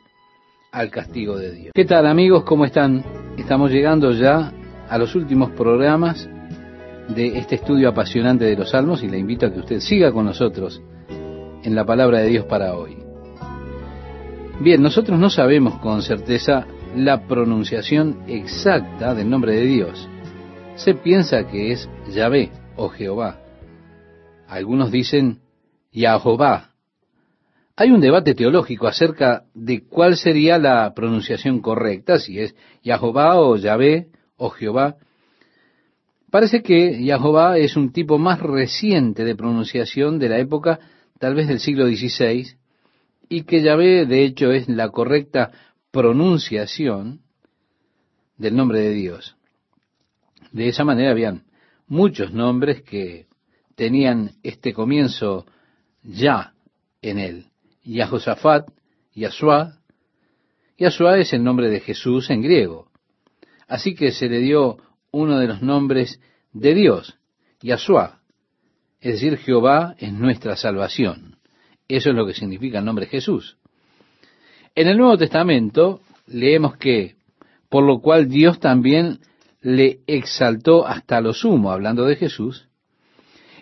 al 0.72 0.92
castigo 0.92 1.38
de 1.38 1.52
Dios. 1.52 1.72
¿Qué 1.74 1.86
tal 1.86 2.06
amigos? 2.06 2.44
¿Cómo 2.44 2.66
están? 2.66 3.04
Estamos 3.38 3.72
llegando 3.72 4.12
ya 4.12 4.52
a 4.90 4.98
los 4.98 5.16
últimos 5.16 5.52
programas 5.52 6.30
de 7.08 7.38
este 7.38 7.56
estudio 7.56 7.90
apasionante 7.90 8.46
de 8.46 8.56
los 8.56 8.72
salmos 8.72 9.02
y 9.02 9.08
le 9.08 9.18
invito 9.18 9.46
a 9.46 9.54
que 9.54 9.60
usted 9.60 9.80
siga 9.80 10.12
con 10.12 10.26
nosotros 10.26 10.82
en 11.64 11.74
la 11.74 11.86
palabra 11.86 12.20
de 12.20 12.28
Dios 12.28 12.46
para 12.46 12.76
hoy. 12.76 12.98
Bien, 14.60 14.82
nosotros 14.82 15.18
no 15.18 15.30
sabemos 15.30 15.80
con 15.80 16.02
certeza 16.02 16.68
la 16.96 17.26
pronunciación 17.28 18.24
exacta 18.28 19.16
del 19.16 19.30
nombre 19.30 19.56
de 19.56 19.66
Dios. 19.66 20.10
Se 20.76 20.94
piensa 20.94 21.48
que 21.48 21.72
es 21.72 21.90
Yahvé 22.14 22.52
o 22.76 22.90
Jehová. 22.90 23.40
Algunos 24.48 24.92
dicen 24.92 25.40
Yahová. 25.92 26.72
Hay 27.76 27.92
un 27.92 28.02
debate 28.02 28.36
teológico 28.36 28.88
acerca 28.88 29.46
de 29.54 29.88
cuál 29.88 30.18
sería 30.18 30.58
la 30.58 30.94
pronunciación 30.94 31.62
correcta, 31.62 32.20
si 32.20 32.40
es 32.40 32.56
Yahová 32.84 33.40
o 33.40 33.56
Yahvé 33.56 34.10
o 34.38 34.50
Jehová. 34.50 34.98
Parece 36.30 36.62
que 36.62 37.04
Yahová 37.04 37.58
es 37.58 37.76
un 37.76 37.92
tipo 37.92 38.18
más 38.18 38.40
reciente 38.40 39.24
de 39.24 39.36
pronunciación 39.36 40.20
de 40.20 40.30
la 40.30 40.40
época, 40.40 40.80
tal 41.20 41.36
vez 41.36 41.48
del 41.48 41.60
siglo 41.60 41.88
XVI, 41.88 42.56
y 43.30 43.44
que 43.44 43.62
Yahvé 43.62 44.06
de 44.06 44.26
hecho 44.26 44.52
es 44.52 44.68
la 44.68 44.90
correcta 44.90 45.52
pronunciación 45.92 47.22
del 48.38 48.56
nombre 48.56 48.80
de 48.80 48.92
Dios. 48.92 49.36
De 50.52 50.68
esa 50.68 50.84
manera 50.84 51.12
habían 51.12 51.44
muchos 51.92 52.32
nombres 52.32 52.84
que 52.84 53.28
tenían 53.76 54.32
este 54.44 54.72
comienzo 54.72 55.46
ya 56.02 56.54
en 57.02 57.20
él. 57.20 57.46
Yahosafat, 57.84 58.70
Yahshua. 59.14 59.78
Yahshua 60.78 61.18
es 61.18 61.34
el 61.34 61.44
nombre 61.44 61.70
de 61.70 61.82
Jesús 61.82 62.30
en 62.30 62.44
griego. 62.44 62.88
Así 63.68 63.94
que 63.94 64.14
se 64.14 64.30
le 64.30 64.40
dio 64.40 64.78
uno 65.12 65.38
de 65.38 65.48
los 65.48 65.62
nombres 65.62 66.22
de 66.54 66.74
Dios, 66.74 67.18
Yahshua, 67.62 68.22
es 69.02 69.14
decir, 69.14 69.38
Jehová 69.38 69.96
es 69.98 70.14
nuestra 70.14 70.56
salvación. 70.56 71.36
Eso 71.90 72.12
es 72.12 72.16
lo 72.16 72.26
que 72.26 72.34
significa 72.34 72.80
el 72.80 72.86
nombre 72.86 73.08
Jesús. 73.08 73.58
En 74.76 74.88
el 74.88 74.98
Nuevo 74.98 75.18
Testamento 75.18 76.00
leemos 76.26 76.78
que, 76.78 77.16
por 77.68 77.84
lo 77.84 78.00
cual 78.00 78.30
Dios 78.30 78.62
también 78.62 79.20
le 79.62 80.00
exaltó 80.08 80.88
hasta 80.88 81.22
lo 81.22 81.34
sumo, 81.34 81.72
hablando 81.72 82.06
de 82.06 82.16
Jesús, 82.16 82.68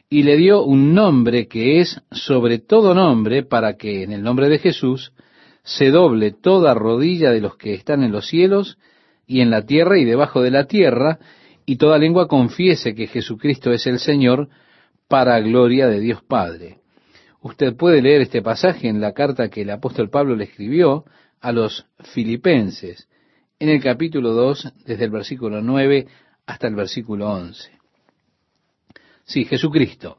y 0.10 0.24
le 0.24 0.38
dio 0.38 0.64
un 0.64 0.96
nombre 0.96 1.48
que 1.48 1.82
es 1.82 2.02
sobre 2.12 2.58
todo 2.58 2.96
nombre, 2.96 3.44
para 3.44 3.78
que 3.78 4.04
en 4.04 4.12
el 4.12 4.24
nombre 4.24 4.50
de 4.50 4.60
Jesús 4.60 5.14
se 5.64 5.92
doble 5.92 6.32
toda 6.32 6.74
rodilla 6.74 7.32
de 7.32 7.42
los 7.42 7.58
que 7.58 7.74
están 7.74 8.04
en 8.04 8.12
los 8.12 8.28
cielos 8.28 8.80
y 9.28 9.42
en 9.42 9.52
la 9.52 9.66
tierra 9.66 10.00
y 10.00 10.06
debajo 10.06 10.42
de 10.42 10.52
la 10.52 10.66
tierra, 10.66 11.20
y 11.66 11.76
toda 11.76 12.00
lengua 12.00 12.28
confiese 12.28 12.96
que 12.96 13.06
Jesucristo 13.06 13.72
es 13.72 13.86
el 13.86 14.00
Señor 14.00 14.50
para 15.08 15.40
gloria 15.40 15.88
de 15.88 16.00
Dios 16.00 16.24
Padre. 16.24 16.80
Usted 17.42 17.76
puede 17.76 18.02
leer 18.02 18.22
este 18.22 18.42
pasaje 18.42 18.88
en 18.88 19.00
la 19.00 19.14
carta 19.14 19.50
que 19.50 19.62
el 19.62 19.70
apóstol 19.70 20.10
Pablo 20.10 20.36
le 20.36 20.46
escribió 20.46 21.06
a 21.40 21.52
los 21.52 21.86
filipenses, 22.00 23.08
en 23.60 23.70
el 23.70 23.82
capítulo 23.82 24.34
2, 24.34 24.74
desde 24.86 25.06
el 25.06 25.12
versículo 25.12 25.62
9 25.62 26.08
hasta 26.46 26.68
el 26.68 26.76
versículo 26.76 27.30
11. 27.30 27.72
Sí, 29.26 29.46
Jesucristo, 29.46 30.18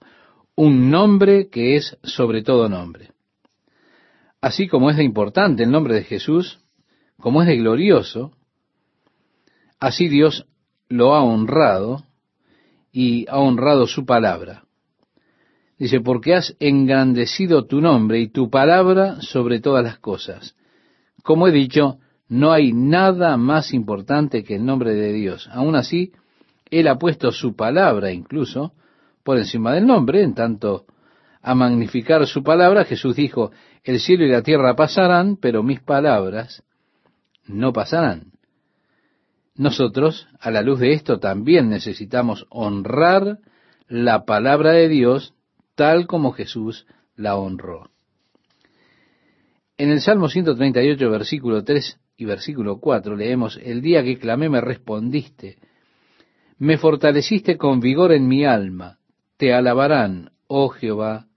un 0.55 0.90
nombre 0.90 1.48
que 1.48 1.76
es 1.76 1.98
sobre 2.03 2.42
todo 2.42 2.68
nombre. 2.68 3.11
Así 4.42 4.68
como 4.68 4.90
es 4.90 4.96
de 4.96 5.05
importante 5.05 5.62
el 5.62 5.70
nombre 5.70 5.94
de 5.94 6.05
Jesús, 6.05 6.61
como 7.18 7.42
es 7.42 7.48
de 7.48 7.57
glorioso, 7.57 8.33
así 9.79 10.09
Dios 10.09 10.46
lo 10.88 11.14
ha 11.14 11.22
honrado 11.22 12.05
y 12.92 13.26
ha 13.29 13.38
honrado 13.38 13.87
su 13.87 14.05
palabra. 14.05 14.64
Dice, 15.79 16.00
porque 16.00 16.35
has 16.35 16.57
engrandecido 16.61 17.64
tu 17.66 17.81
nombre 17.81 18.20
y 18.20 18.29
tu 18.29 18.50
palabra 18.50 19.20
sobre 19.22 19.61
todas 19.61 19.83
las 19.83 19.98
cosas. 19.98 20.55
Como 21.22 21.48
he 21.48 21.53
dicho, 21.53 21.98
no 22.30 22.52
hay 22.52 22.72
nada 22.72 23.36
más 23.36 23.74
importante 23.74 24.44
que 24.44 24.54
el 24.54 24.64
nombre 24.64 24.94
de 24.94 25.12
Dios. 25.12 25.48
Aún 25.52 25.74
así, 25.74 26.12
Él 26.70 26.86
ha 26.86 26.96
puesto 26.96 27.32
su 27.32 27.56
palabra 27.56 28.12
incluso 28.12 28.72
por 29.24 29.36
encima 29.36 29.74
del 29.74 29.86
nombre, 29.86 30.22
en 30.22 30.34
tanto 30.34 30.86
a 31.42 31.54
magnificar 31.54 32.24
su 32.26 32.42
palabra, 32.44 32.84
Jesús 32.84 33.16
dijo, 33.16 33.50
el 33.82 33.98
cielo 33.98 34.24
y 34.24 34.28
la 34.28 34.42
tierra 34.42 34.76
pasarán, 34.76 35.36
pero 35.36 35.64
mis 35.64 35.80
palabras 35.80 36.62
no 37.46 37.72
pasarán. 37.72 38.32
Nosotros, 39.56 40.28
a 40.38 40.50
la 40.52 40.62
luz 40.62 40.78
de 40.78 40.92
esto, 40.92 41.18
también 41.18 41.68
necesitamos 41.68 42.46
honrar 42.48 43.38
la 43.88 44.24
palabra 44.24 44.70
de 44.72 44.88
Dios 44.88 45.34
tal 45.74 46.06
como 46.06 46.30
Jesús 46.32 46.86
la 47.16 47.36
honró. 47.36 47.90
En 49.76 49.90
el 49.90 50.00
Salmo 50.00 50.28
138, 50.28 51.10
versículo 51.10 51.64
3 51.64 51.99
y 52.20 52.26
versículo 52.26 52.80
4 52.80 53.16
leemos, 53.16 53.59
El 53.64 53.80
día 53.80 54.02
que 54.02 54.18
clamé 54.18 54.50
me 54.50 54.61
respondiste, 54.61 55.56
me 56.59 56.76
fortaleciste 56.76 57.56
con 57.56 57.80
vigor 57.80 58.12
en 58.12 58.28
mi 58.28 58.44
alma, 58.44 58.98
te 59.38 59.54
alabarán, 59.54 60.30
oh 60.46 60.68
Jehová, 60.68 61.28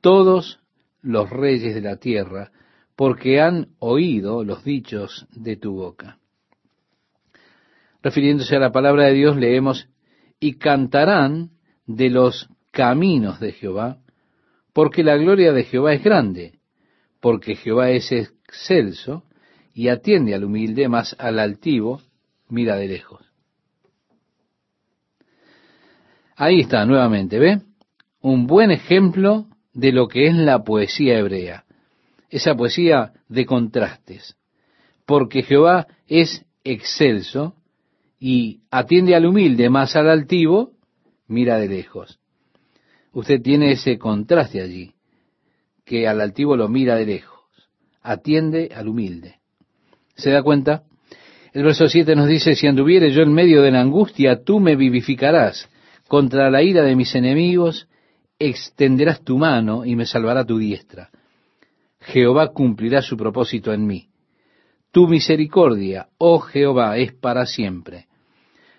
todos 0.00 0.58
los 1.02 1.30
reyes 1.30 1.72
de 1.72 1.82
la 1.82 1.98
tierra, 1.98 2.50
porque 2.96 3.40
han 3.40 3.68
oído 3.78 4.42
los 4.42 4.64
dichos 4.64 5.28
de 5.30 5.56
tu 5.56 5.74
boca. 5.74 6.18
Refiriéndose 8.02 8.56
a 8.56 8.60
la 8.60 8.72
palabra 8.72 9.04
de 9.04 9.12
Dios, 9.12 9.36
leemos, 9.36 9.88
y 10.40 10.54
cantarán 10.54 11.50
de 11.86 12.10
los 12.10 12.48
caminos 12.72 13.38
de 13.38 13.52
Jehová, 13.52 13.98
porque 14.72 15.04
la 15.04 15.16
gloria 15.16 15.52
de 15.52 15.62
Jehová 15.62 15.94
es 15.94 16.02
grande, 16.02 16.58
porque 17.20 17.54
Jehová 17.54 17.90
es 17.90 18.10
excelso 18.10 19.27
y 19.78 19.90
atiende 19.90 20.34
al 20.34 20.42
humilde, 20.42 20.88
más 20.88 21.14
al 21.20 21.38
altivo 21.38 22.00
mira 22.48 22.74
de 22.74 22.88
lejos. 22.88 23.24
Ahí 26.34 26.58
está, 26.62 26.84
nuevamente, 26.84 27.38
¿ve? 27.38 27.62
Un 28.20 28.48
buen 28.48 28.72
ejemplo 28.72 29.46
de 29.72 29.92
lo 29.92 30.08
que 30.08 30.26
es 30.26 30.34
la 30.34 30.64
poesía 30.64 31.20
hebrea, 31.20 31.64
esa 32.28 32.56
poesía 32.56 33.12
de 33.28 33.46
contrastes, 33.46 34.36
porque 35.06 35.44
Jehová 35.44 35.86
es 36.08 36.44
excelso 36.64 37.54
y 38.18 38.62
atiende 38.72 39.14
al 39.14 39.26
humilde, 39.26 39.70
más 39.70 39.94
al 39.94 40.10
altivo, 40.10 40.72
mira 41.28 41.56
de 41.56 41.68
lejos. 41.68 42.18
Usted 43.12 43.40
tiene 43.42 43.70
ese 43.70 43.96
contraste 43.96 44.60
allí, 44.60 44.94
que 45.84 46.08
al 46.08 46.20
altivo 46.20 46.56
lo 46.56 46.68
mira 46.68 46.96
de 46.96 47.06
lejos, 47.06 47.44
atiende 48.02 48.72
al 48.74 48.88
humilde. 48.88 49.37
¿Se 50.18 50.30
da 50.30 50.42
cuenta? 50.42 50.82
El 51.52 51.62
verso 51.62 51.88
7 51.88 52.14
nos 52.16 52.26
dice, 52.26 52.56
si 52.56 52.66
anduviere 52.66 53.12
yo 53.12 53.22
en 53.22 53.32
medio 53.32 53.62
de 53.62 53.70
la 53.70 53.80
angustia, 53.80 54.42
tú 54.42 54.58
me 54.58 54.74
vivificarás. 54.74 55.70
Contra 56.08 56.50
la 56.50 56.62
ira 56.62 56.82
de 56.82 56.96
mis 56.96 57.14
enemigos, 57.14 57.88
extenderás 58.38 59.22
tu 59.22 59.38
mano 59.38 59.84
y 59.84 59.94
me 59.94 60.06
salvará 60.06 60.44
tu 60.44 60.58
diestra. 60.58 61.10
Jehová 62.00 62.48
cumplirá 62.48 63.00
su 63.00 63.16
propósito 63.16 63.72
en 63.72 63.86
mí. 63.86 64.08
Tu 64.90 65.06
misericordia, 65.06 66.08
oh 66.18 66.40
Jehová, 66.40 66.98
es 66.98 67.12
para 67.12 67.46
siempre. 67.46 68.06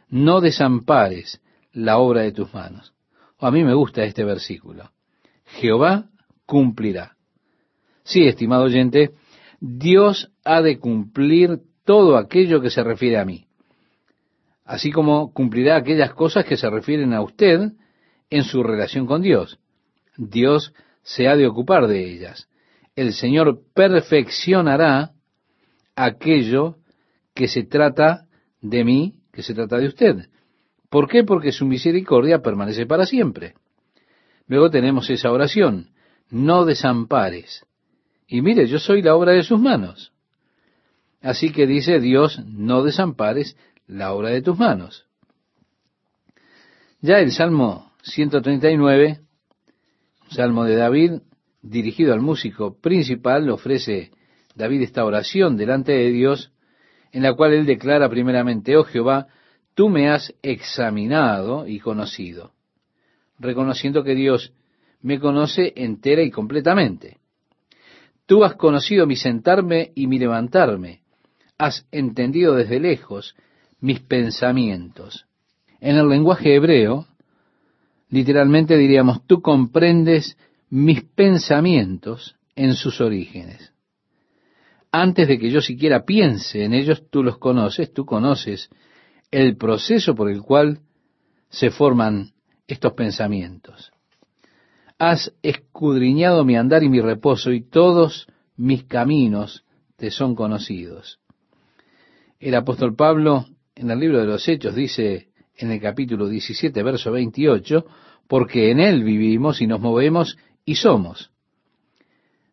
No 0.10 0.42
desampares 0.42 1.42
la 1.72 2.00
obra 2.00 2.22
de 2.22 2.34
tus 2.34 2.54
manos. 2.54 2.94
a 3.40 3.50
mí 3.52 3.64
me 3.64 3.74
gusta 3.74 4.04
este 4.04 4.26
versículo. 4.26 4.92
Jehová 5.46 6.10
cumplirá. 6.46 7.16
Sí, 8.04 8.28
estimado 8.28 8.64
oyente, 8.64 9.12
Dios 9.60 10.32
ha 10.44 10.62
de 10.62 10.80
cumplir 10.80 11.60
todo 11.84 12.18
aquello 12.18 12.62
que 12.62 12.70
se 12.70 12.84
refiere 12.84 13.18
a 13.18 13.26
mí, 13.26 13.48
así 14.64 14.92
como 14.92 15.34
cumplirá 15.34 15.76
aquellas 15.76 16.14
cosas 16.14 16.46
que 16.46 16.58
se 16.58 16.70
refieren 16.70 17.14
a 17.14 17.22
usted 17.22 17.72
en 18.30 18.44
su 18.44 18.64
relación 18.64 19.06
con 19.06 19.22
Dios. 19.22 19.60
Dios 20.18 20.74
se 21.02 21.28
ha 21.28 21.36
de 21.36 21.48
ocupar 21.48 21.88
de 21.88 22.10
ellas. 22.12 22.48
El 22.96 23.14
Señor 23.14 23.62
perfeccionará 23.74 25.12
aquello 25.96 26.76
que 27.34 27.48
se 27.48 27.64
trata 27.64 28.26
de 28.62 28.84
mí, 28.84 29.16
que 29.32 29.42
se 29.42 29.54
trata 29.54 29.78
de 29.78 29.88
usted. 29.88 30.30
¿Por 30.90 31.08
qué? 31.08 31.24
Porque 31.24 31.52
su 31.52 31.66
misericordia 31.66 32.40
permanece 32.40 32.86
para 32.86 33.06
siempre. 33.06 33.56
Luego 34.48 34.70
tenemos 34.70 35.10
esa 35.10 35.32
oración, 35.32 35.92
no 36.30 36.66
desampares. 36.66 37.66
Y 38.30 38.44
mire, 38.44 38.68
yo 38.68 38.78
soy 38.78 39.02
la 39.02 39.16
obra 39.16 39.32
de 39.32 39.42
sus 39.42 39.60
manos. 39.60 40.14
Así 41.20 41.52
que 41.52 41.66
dice 41.66 42.00
Dios, 42.00 42.40
no 42.46 42.84
desampares 42.84 43.58
la 43.88 44.14
obra 44.14 44.30
de 44.30 44.44
tus 44.44 44.58
manos. 44.58 45.08
Ya 47.02 47.20
el 47.20 47.32
Salmo 47.32 47.92
139, 48.04 49.20
Salmo 50.30 50.64
de 50.64 50.76
David, 50.76 51.12
dirigido 51.64 52.14
al 52.14 52.22
músico 52.22 52.80
principal, 52.80 53.50
ofrece 53.50 54.12
David 54.54 54.84
esta 54.84 55.06
oración 55.06 55.58
delante 55.58 55.94
de 55.94 56.12
Dios, 56.12 56.52
en 57.12 57.24
la 57.24 57.34
cual 57.34 57.54
él 57.54 57.66
declara 57.66 58.08
primeramente, 58.10 58.78
oh 58.78 58.84
Jehová, 58.84 59.28
tú 59.74 59.90
me 59.90 60.10
has 60.10 60.36
examinado 60.44 61.68
y 61.68 61.80
conocido, 61.80 62.54
reconociendo 63.40 64.04
que 64.04 64.14
Dios 64.14 64.54
me 65.02 65.20
conoce 65.20 65.74
entera 65.76 66.22
y 66.22 66.30
completamente. 66.30 67.18
Tú 68.30 68.44
has 68.44 68.54
conocido 68.54 69.08
mi 69.08 69.16
sentarme 69.16 69.92
y 69.96 70.06
mi 70.06 70.20
levantarme, 70.20 71.02
has 71.58 71.88
entendido 71.92 72.54
desde 72.54 72.80
lejos 72.80 73.34
mis 73.82 74.02
pensamientos. 74.02 75.26
En 75.80 75.96
el 75.96 76.08
lenguaje 76.08 76.54
hebreo, 76.54 77.08
literalmente 78.12 78.78
diríamos, 78.78 79.26
tú 79.26 79.42
comprendes 79.42 80.38
mis 80.70 81.02
pensamientos 81.06 82.36
en 82.56 82.76
sus 82.76 83.02
orígenes. 83.02 83.74
Antes 84.92 85.28
de 85.28 85.40
que 85.40 85.50
yo 85.50 85.60
siquiera 85.60 86.06
piense 86.06 86.64
en 86.64 86.76
ellos, 86.76 87.10
tú 87.10 87.24
los 87.24 87.40
conoces, 87.40 87.92
tú 87.92 88.06
conoces 88.06 88.70
el 89.32 89.58
proceso 89.58 90.14
por 90.14 90.30
el 90.30 90.44
cual 90.44 90.82
se 91.50 91.72
forman 91.72 92.30
estos 92.68 92.94
pensamientos. 92.94 93.92
Has 95.00 95.34
escudriñado 95.42 96.44
mi 96.44 96.58
andar 96.58 96.84
y 96.84 96.90
mi 96.90 97.00
reposo 97.00 97.54
y 97.54 97.62
todos 97.62 98.28
mis 98.58 98.84
caminos 98.84 99.64
te 99.96 100.12
son 100.12 100.36
conocidos. 100.36 101.20
El 102.40 102.54
apóstol 102.56 102.96
Pablo 102.96 103.46
en 103.76 103.90
el 103.90 104.00
libro 104.00 104.20
de 104.20 104.26
los 104.26 104.48
Hechos 104.48 104.76
dice 104.76 105.30
en 105.56 105.72
el 105.72 105.80
capítulo 105.80 106.28
17, 106.28 106.84
verso 106.84 107.12
28, 107.12 107.86
porque 108.28 108.72
en 108.72 108.82
Él 108.82 109.04
vivimos 109.04 109.62
y 109.62 109.68
nos 109.68 109.80
movemos 109.80 110.38
y 110.66 110.76
somos. 110.76 111.32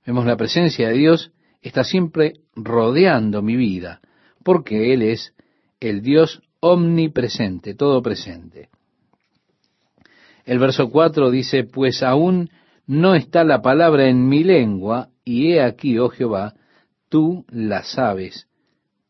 Vemos 0.06 0.24
la 0.24 0.36
presencia 0.36 0.88
de 0.88 0.94
Dios 0.94 1.32
está 1.60 1.82
siempre 1.82 2.34
rodeando 2.54 3.42
mi 3.42 3.56
vida, 3.56 4.00
porque 4.44 4.94
Él 4.94 5.02
es 5.02 5.34
el 5.80 6.00
Dios 6.00 6.42
omnipresente, 6.60 7.74
todo 7.74 8.00
presente. 8.02 8.70
El 10.46 10.60
verso 10.60 10.88
4 10.90 11.30
dice, 11.30 11.64
pues 11.64 12.04
aún 12.04 12.50
no 12.86 13.16
está 13.16 13.42
la 13.42 13.60
palabra 13.60 14.08
en 14.08 14.28
mi 14.28 14.44
lengua, 14.44 15.08
y 15.24 15.52
he 15.52 15.60
aquí, 15.60 15.98
oh 15.98 16.08
Jehová, 16.08 16.54
tú 17.08 17.44
la 17.50 17.82
sabes 17.82 18.46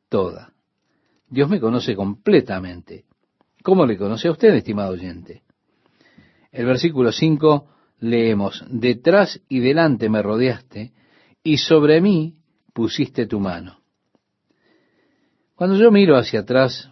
toda. 0.09 0.55
Dios 1.29 1.51
me 1.51 1.61
conoce 1.61 1.95
completamente. 1.95 3.05
¿Cómo 3.63 3.85
le 3.85 3.99
conoce 3.99 4.29
a 4.29 4.31
usted, 4.31 4.55
estimado 4.55 4.93
oyente? 4.93 5.43
El 6.51 6.65
versículo 6.65 7.13
5 7.13 7.69
leemos, 8.01 8.65
detrás 8.71 9.43
y 9.47 9.61
delante 9.61 10.09
me 10.09 10.23
rodeaste, 10.23 10.93
y 11.43 11.59
sobre 11.59 12.01
mí 12.01 12.37
pusiste 12.73 13.27
tu 13.27 13.41
mano. 13.41 13.81
Cuando 15.55 15.77
yo 15.77 15.91
miro 15.91 16.17
hacia 16.17 16.41
atrás, 16.41 16.91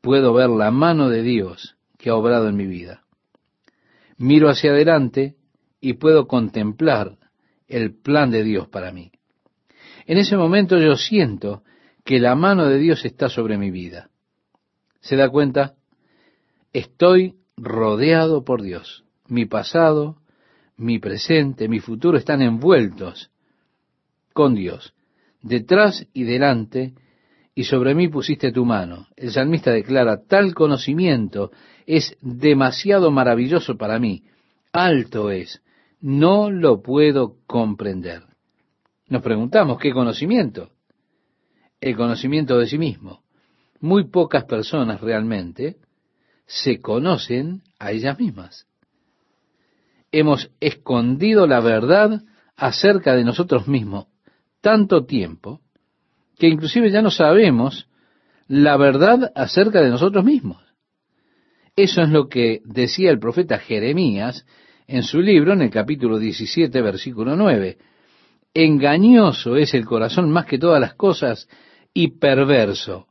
puedo 0.00 0.32
ver 0.32 0.50
la 0.50 0.70
mano 0.70 1.08
de 1.08 1.22
Dios 1.22 1.76
que 1.98 2.10
ha 2.10 2.14
obrado 2.14 2.48
en 2.48 2.56
mi 2.56 2.66
vida. 2.66 3.01
Miro 4.22 4.48
hacia 4.48 4.70
adelante 4.70 5.34
y 5.80 5.94
puedo 5.94 6.28
contemplar 6.28 7.18
el 7.66 7.92
plan 7.92 8.30
de 8.30 8.44
Dios 8.44 8.68
para 8.68 8.92
mí. 8.92 9.10
En 10.06 10.16
ese 10.16 10.36
momento 10.36 10.78
yo 10.78 10.94
siento 10.94 11.64
que 12.04 12.20
la 12.20 12.36
mano 12.36 12.66
de 12.66 12.78
Dios 12.78 13.04
está 13.04 13.28
sobre 13.28 13.58
mi 13.58 13.72
vida. 13.72 14.10
¿Se 15.00 15.16
da 15.16 15.28
cuenta? 15.28 15.74
Estoy 16.72 17.34
rodeado 17.56 18.44
por 18.44 18.62
Dios. 18.62 19.02
Mi 19.26 19.46
pasado, 19.46 20.18
mi 20.76 21.00
presente, 21.00 21.66
mi 21.66 21.80
futuro 21.80 22.16
están 22.16 22.42
envueltos 22.42 23.32
con 24.32 24.54
Dios, 24.54 24.94
detrás 25.42 26.06
y 26.12 26.22
delante, 26.22 26.94
y 27.54 27.64
sobre 27.64 27.94
mí 27.94 28.08
pusiste 28.08 28.52
tu 28.52 28.64
mano. 28.64 29.08
El 29.16 29.30
salmista 29.30 29.72
declara, 29.72 30.22
tal 30.26 30.54
conocimiento 30.54 31.50
es 31.86 32.16
demasiado 32.20 33.10
maravilloso 33.10 33.76
para 33.76 33.98
mí, 33.98 34.24
alto 34.72 35.30
es, 35.30 35.62
no 36.00 36.50
lo 36.50 36.82
puedo 36.82 37.36
comprender. 37.46 38.22
Nos 39.08 39.22
preguntamos, 39.22 39.78
¿qué 39.78 39.92
conocimiento? 39.92 40.70
el 41.82 41.96
conocimiento 41.96 42.58
de 42.58 42.66
sí 42.66 42.78
mismo. 42.78 43.22
Muy 43.80 44.08
pocas 44.08 44.44
personas 44.44 45.00
realmente 45.00 45.76
se 46.46 46.80
conocen 46.80 47.62
a 47.78 47.90
ellas 47.90 48.18
mismas. 48.18 48.66
Hemos 50.12 50.50
escondido 50.60 51.46
la 51.46 51.60
verdad 51.60 52.22
acerca 52.56 53.14
de 53.14 53.24
nosotros 53.24 53.66
mismos 53.66 54.06
tanto 54.60 55.04
tiempo 55.04 55.60
que 56.38 56.48
inclusive 56.48 56.90
ya 56.90 57.02
no 57.02 57.10
sabemos 57.10 57.88
la 58.48 58.76
verdad 58.76 59.32
acerca 59.34 59.80
de 59.80 59.90
nosotros 59.90 60.24
mismos. 60.24 60.62
Eso 61.74 62.02
es 62.02 62.10
lo 62.10 62.28
que 62.28 62.60
decía 62.64 63.10
el 63.10 63.18
profeta 63.18 63.58
Jeremías 63.58 64.44
en 64.86 65.02
su 65.02 65.20
libro 65.20 65.54
en 65.54 65.62
el 65.62 65.70
capítulo 65.70 66.18
17, 66.18 66.82
versículo 66.82 67.34
9. 67.34 67.78
Engañoso 68.54 69.56
es 69.56 69.72
el 69.72 69.86
corazón 69.86 70.30
más 70.30 70.44
que 70.44 70.58
todas 70.58 70.80
las 70.80 70.94
cosas 70.94 71.48
y 71.94 72.18
perverso. 72.18 73.06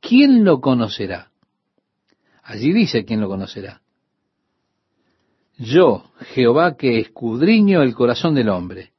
¿Quién 0.00 0.44
lo 0.44 0.60
conocerá? 0.60 1.30
Allí 2.42 2.72
dice 2.72 3.04
quién 3.04 3.20
lo 3.20 3.28
conocerá. 3.28 3.80
Yo, 5.56 6.10
Jehová, 6.34 6.76
que 6.76 6.98
escudriño 6.98 7.82
el 7.82 7.94
corazón 7.94 8.34
del 8.34 8.48
hombre. 8.48 8.92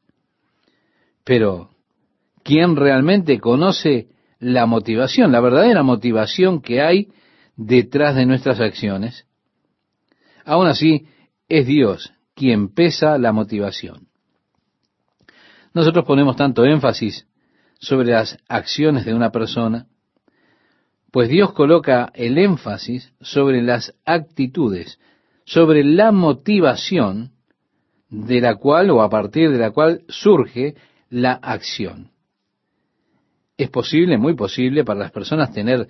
Pero, 1.23 1.72
¿quién 2.43 2.75
realmente 2.75 3.39
conoce 3.39 4.07
la 4.39 4.65
motivación, 4.65 5.31
la 5.31 5.39
verdadera 5.39 5.83
motivación 5.83 6.61
que 6.61 6.81
hay 6.81 7.07
detrás 7.55 8.15
de 8.15 8.25
nuestras 8.25 8.59
acciones? 8.59 9.25
Aún 10.45 10.67
así, 10.67 11.07
es 11.47 11.65
Dios 11.65 12.13
quien 12.35 12.73
pesa 12.73 13.17
la 13.17 13.31
motivación. 13.31 14.07
Nosotros 15.73 16.05
ponemos 16.05 16.35
tanto 16.35 16.65
énfasis 16.65 17.27
sobre 17.79 18.11
las 18.11 18.37
acciones 18.47 19.05
de 19.05 19.13
una 19.13 19.31
persona, 19.31 19.87
pues 21.11 21.29
Dios 21.29 21.53
coloca 21.53 22.11
el 22.15 22.37
énfasis 22.37 23.13
sobre 23.21 23.61
las 23.61 23.93
actitudes, 24.05 24.99
sobre 25.45 25.83
la 25.83 26.11
motivación 26.11 27.31
de 28.09 28.41
la 28.41 28.55
cual 28.55 28.89
o 28.89 29.01
a 29.01 29.09
partir 29.09 29.51
de 29.51 29.57
la 29.57 29.71
cual 29.71 30.01
surge 30.07 30.75
la 31.09 31.33
acción. 31.33 32.12
Es 33.57 33.69
posible, 33.69 34.17
muy 34.17 34.35
posible, 34.35 34.83
para 34.83 34.99
las 34.99 35.11
personas 35.11 35.53
tener 35.53 35.87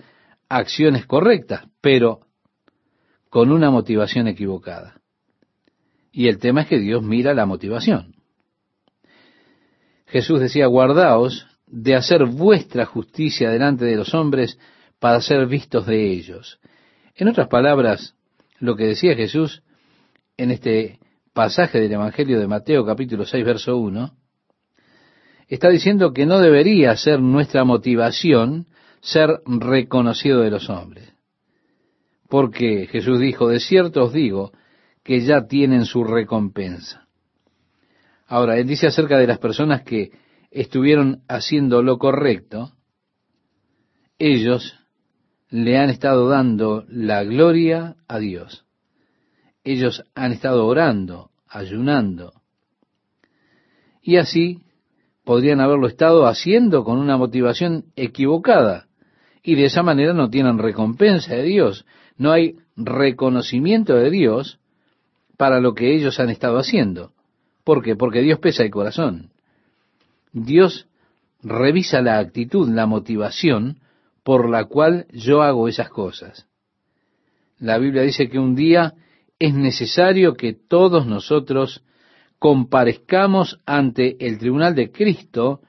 acciones 0.49 1.05
correctas, 1.05 1.65
pero 1.81 2.21
con 3.29 3.51
una 3.51 3.71
motivación 3.71 4.27
equivocada. 4.27 5.01
Y 6.11 6.27
el 6.27 6.37
tema 6.37 6.61
es 6.61 6.67
que 6.67 6.79
Dios 6.79 7.01
mira 7.01 7.33
la 7.33 7.45
motivación. 7.45 8.15
Jesús 10.05 10.39
decía, 10.39 10.67
guardaos 10.67 11.47
de 11.65 11.95
hacer 11.95 12.25
vuestra 12.25 12.85
justicia 12.85 13.49
delante 13.49 13.85
de 13.85 13.95
los 13.95 14.13
hombres 14.13 14.59
para 14.99 15.19
ser 15.21 15.47
vistos 15.47 15.87
de 15.87 16.11
ellos. 16.11 16.59
En 17.15 17.27
otras 17.27 17.47
palabras, 17.47 18.15
lo 18.59 18.75
que 18.75 18.85
decía 18.85 19.15
Jesús 19.15 19.63
en 20.37 20.51
este 20.51 20.99
pasaje 21.33 21.79
del 21.79 21.93
Evangelio 21.93 22.39
de 22.39 22.47
Mateo 22.47 22.85
capítulo 22.85 23.25
6, 23.25 23.43
verso 23.43 23.77
1, 23.77 24.15
está 25.47 25.69
diciendo 25.69 26.13
que 26.13 26.25
no 26.25 26.39
debería 26.39 26.95
ser 26.95 27.19
nuestra 27.19 27.63
motivación 27.63 28.67
ser 29.01 29.41
reconocido 29.45 30.41
de 30.41 30.49
los 30.49 30.69
hombres. 30.69 31.13
Porque 32.29 32.87
Jesús 32.87 33.19
dijo, 33.19 33.49
de 33.49 33.59
cierto 33.59 34.05
os 34.05 34.13
digo, 34.13 34.51
que 35.03 35.21
ya 35.21 35.45
tienen 35.45 35.85
su 35.85 36.03
recompensa. 36.03 37.07
Ahora, 38.25 38.57
él 38.57 38.65
dice 38.65 38.87
acerca 38.87 39.17
de 39.17 39.27
las 39.27 39.39
personas 39.39 39.83
que 39.83 40.11
estuvieron 40.49 41.21
haciendo 41.27 41.83
lo 41.83 41.97
correcto, 41.97 42.71
ellos 44.17 44.79
le 45.49 45.77
han 45.77 45.89
estado 45.89 46.29
dando 46.29 46.85
la 46.87 47.23
gloria 47.23 47.95
a 48.07 48.19
Dios. 48.19 48.65
Ellos 49.63 50.03
han 50.15 50.31
estado 50.31 50.65
orando, 50.65 51.31
ayunando. 51.47 52.41
Y 54.01 54.17
así 54.17 54.61
podrían 55.23 55.61
haberlo 55.61 55.87
estado 55.87 56.25
haciendo 56.25 56.83
con 56.83 56.99
una 56.99 57.17
motivación 57.17 57.85
equivocada. 57.95 58.87
Y 59.41 59.55
de 59.55 59.65
esa 59.65 59.83
manera 59.83 60.13
no 60.13 60.29
tienen 60.29 60.57
recompensa 60.57 61.35
de 61.35 61.43
Dios. 61.43 61.85
No 62.17 62.31
hay 62.31 62.57
reconocimiento 62.75 63.95
de 63.95 64.09
Dios 64.09 64.59
para 65.37 65.59
lo 65.59 65.73
que 65.73 65.95
ellos 65.95 66.19
han 66.19 66.29
estado 66.29 66.57
haciendo. 66.57 67.11
¿Por 67.63 67.83
qué? 67.83 67.95
Porque 67.95 68.21
Dios 68.21 68.39
pesa 68.39 68.63
el 68.63 68.71
corazón. 68.71 69.31
Dios 70.31 70.87
revisa 71.41 72.01
la 72.01 72.19
actitud, 72.19 72.69
la 72.69 72.85
motivación 72.85 73.79
por 74.23 74.49
la 74.49 74.65
cual 74.65 75.05
yo 75.11 75.41
hago 75.41 75.67
esas 75.67 75.89
cosas. 75.89 76.47
La 77.59 77.77
Biblia 77.77 78.01
dice 78.01 78.29
que 78.29 78.39
un 78.39 78.55
día 78.55 78.93
es 79.39 79.53
necesario 79.53 80.35
que 80.35 80.53
todos 80.53 81.05
nosotros 81.05 81.83
comparezcamos 82.43 83.61
ante 83.65 84.17
el 84.19 84.37
tribunal 84.37 84.75
de 84.75 84.91
Cristo 84.91 85.61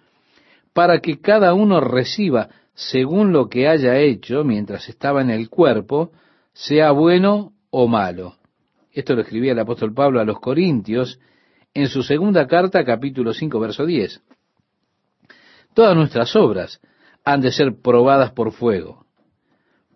para 0.72 0.98
que 0.98 1.20
cada 1.20 1.54
uno 1.54 1.78
reciba 1.78 2.48
según 2.74 3.32
lo 3.32 3.48
que 3.48 3.68
haya 3.68 3.98
hecho 3.98 4.42
mientras 4.42 4.88
estaba 4.88 5.22
en 5.22 5.30
el 5.30 5.48
cuerpo, 5.48 6.10
sea 6.52 6.90
bueno 6.90 7.52
o 7.70 7.87
malo. 7.87 8.38
Esto 8.90 9.14
lo 9.14 9.20
escribía 9.20 9.52
el 9.52 9.58
apóstol 9.60 9.94
Pablo 9.94 10.18
a 10.18 10.24
los 10.24 10.40
Corintios 10.40 11.20
en 11.74 11.87
su 11.87 12.02
segunda 12.02 12.48
carta, 12.48 12.84
capítulo 12.84 13.32
5, 13.32 13.60
verso 13.60 13.87
10. 13.87 14.20
Todas 15.74 15.94
nuestras 15.94 16.34
obras 16.34 16.80
han 17.24 17.40
de 17.40 17.52
ser 17.52 17.80
probadas 17.80 18.32
por 18.32 18.50
fuego, 18.50 19.06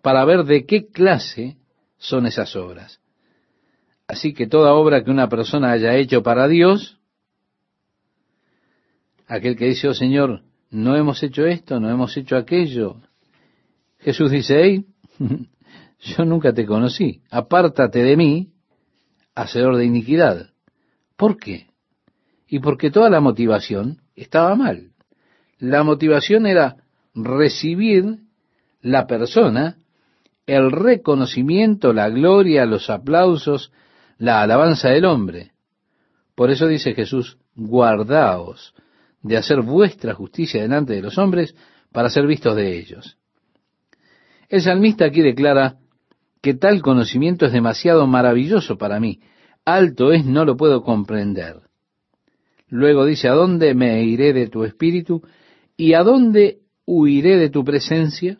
para 0.01 0.23
ver 0.23 0.45
de 0.45 0.65
qué 0.65 0.87
clase 0.87 1.57
son 1.97 2.25
esas 2.25 2.55
obras. 2.55 2.98
Así 4.09 4.33
que 4.33 4.47
toda 4.47 4.73
obra 4.73 5.03
que 5.03 5.11
una 5.11 5.29
persona 5.29 5.71
haya 5.71 5.95
hecho 5.95 6.23
para 6.23 6.47
Dios, 6.47 6.97
aquel 9.27 9.55
que 9.55 9.65
dice, 9.65 9.87
oh 9.87 9.93
Señor, 9.93 10.41
no 10.71 10.95
hemos 10.95 11.21
hecho 11.21 11.45
esto, 11.45 11.79
no 11.79 11.91
hemos 11.91 12.17
hecho 12.17 12.35
aquello, 12.35 12.97
Jesús 13.99 14.31
dice, 14.31 14.63
hey, 14.63 14.85
yo 15.99 16.25
nunca 16.25 16.51
te 16.53 16.65
conocí, 16.65 17.21
apártate 17.29 17.99
de 17.99 18.17
mí, 18.17 18.49
hacedor 19.35 19.77
de 19.77 19.85
iniquidad. 19.85 20.49
¿Por 21.15 21.37
qué? 21.37 21.67
Y 22.47 22.57
porque 22.61 22.89
toda 22.89 23.11
la 23.11 23.19
motivación 23.19 24.01
estaba 24.15 24.55
mal. 24.55 24.89
La 25.59 25.83
motivación 25.83 26.47
era 26.47 26.77
recibir 27.13 28.21
la 28.81 29.05
persona, 29.05 29.77
el 30.47 30.71
reconocimiento, 30.71 31.93
la 31.93 32.09
gloria, 32.09 32.65
los 32.65 32.89
aplausos, 32.89 33.71
la 34.19 34.41
alabanza 34.41 34.89
del 34.89 35.05
hombre. 35.05 35.53
Por 36.35 36.51
eso 36.51 36.67
dice 36.67 36.93
Jesús, 36.93 37.37
guardaos 37.55 38.75
de 39.23 39.37
hacer 39.37 39.61
vuestra 39.61 40.13
justicia 40.13 40.61
delante 40.61 40.93
de 40.93 41.01
los 41.01 41.17
hombres 41.17 41.55
para 41.91 42.09
ser 42.09 42.27
vistos 42.27 42.55
de 42.55 42.77
ellos. 42.77 43.17
El 44.47 44.61
salmista 44.61 45.05
aquí 45.05 45.21
declara, 45.21 45.77
que 46.41 46.53
tal 46.53 46.81
conocimiento 46.81 47.45
es 47.45 47.51
demasiado 47.51 48.07
maravilloso 48.07 48.77
para 48.77 48.99
mí. 48.99 49.19
Alto 49.65 50.11
es, 50.11 50.25
no 50.25 50.45
lo 50.45 50.55
puedo 50.55 50.83
comprender. 50.83 51.61
Luego 52.67 53.05
dice, 53.05 53.27
¿a 53.27 53.33
dónde 53.33 53.73
me 53.73 54.03
iré 54.03 54.31
de 54.31 54.47
tu 54.47 54.63
espíritu? 54.63 55.21
¿Y 55.75 55.93
a 55.93 56.03
dónde 56.03 56.59
huiré 56.85 57.37
de 57.37 57.49
tu 57.49 57.63
presencia? 57.63 58.37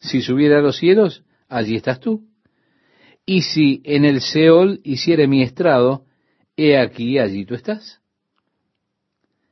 Si 0.00 0.22
subiera 0.22 0.58
a 0.58 0.62
los 0.62 0.76
cielos, 0.76 1.24
allí 1.48 1.76
estás 1.76 1.98
tú. 1.98 2.24
Y 3.26 3.42
si 3.42 3.80
en 3.84 4.04
el 4.04 4.20
Seol 4.20 4.80
hiciere 4.84 5.26
mi 5.26 5.42
estrado, 5.42 6.04
he 6.56 6.78
aquí, 6.78 7.18
allí 7.18 7.46
tú 7.46 7.54
estás. 7.54 8.00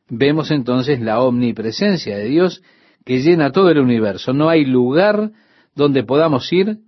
Vemos 0.08 0.50
entonces 0.50 1.00
la 1.00 1.20
omnipresencia 1.22 2.18
de 2.18 2.24
Dios 2.24 2.62
que 3.04 3.22
llena 3.22 3.50
todo 3.50 3.70
el 3.70 3.78
universo. 3.78 4.34
No 4.34 4.50
hay 4.50 4.66
lugar 4.66 5.32
donde 5.74 6.04
podamos 6.04 6.52
ir 6.52 6.78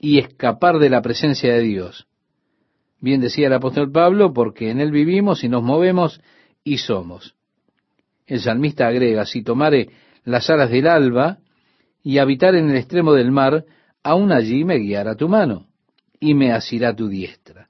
y 0.00 0.18
escapar 0.18 0.78
de 0.78 0.90
la 0.90 1.02
presencia 1.02 1.54
de 1.54 1.60
Dios. 1.60 2.08
Bien 3.00 3.20
decía 3.20 3.46
el 3.46 3.52
apóstol 3.52 3.92
Pablo, 3.92 4.32
porque 4.32 4.70
en 4.70 4.80
Él 4.80 4.90
vivimos 4.90 5.44
y 5.44 5.48
nos 5.48 5.62
movemos 5.62 6.20
y 6.64 6.78
somos. 6.78 7.36
El 8.26 8.40
salmista 8.40 8.88
agrega, 8.88 9.24
si 9.24 9.42
tomare 9.42 9.90
las 10.24 10.50
alas 10.50 10.70
del 10.70 10.88
alba 10.88 11.38
y 12.02 12.18
habitar 12.18 12.56
en 12.56 12.70
el 12.70 12.76
extremo 12.76 13.14
del 13.14 13.30
mar, 13.30 13.64
aún 14.02 14.32
allí 14.32 14.64
me 14.64 14.78
guiará 14.78 15.14
tu 15.14 15.28
mano 15.28 15.67
y 16.20 16.34
me 16.34 16.52
asirá 16.52 16.94
tu 16.94 17.08
diestra. 17.08 17.68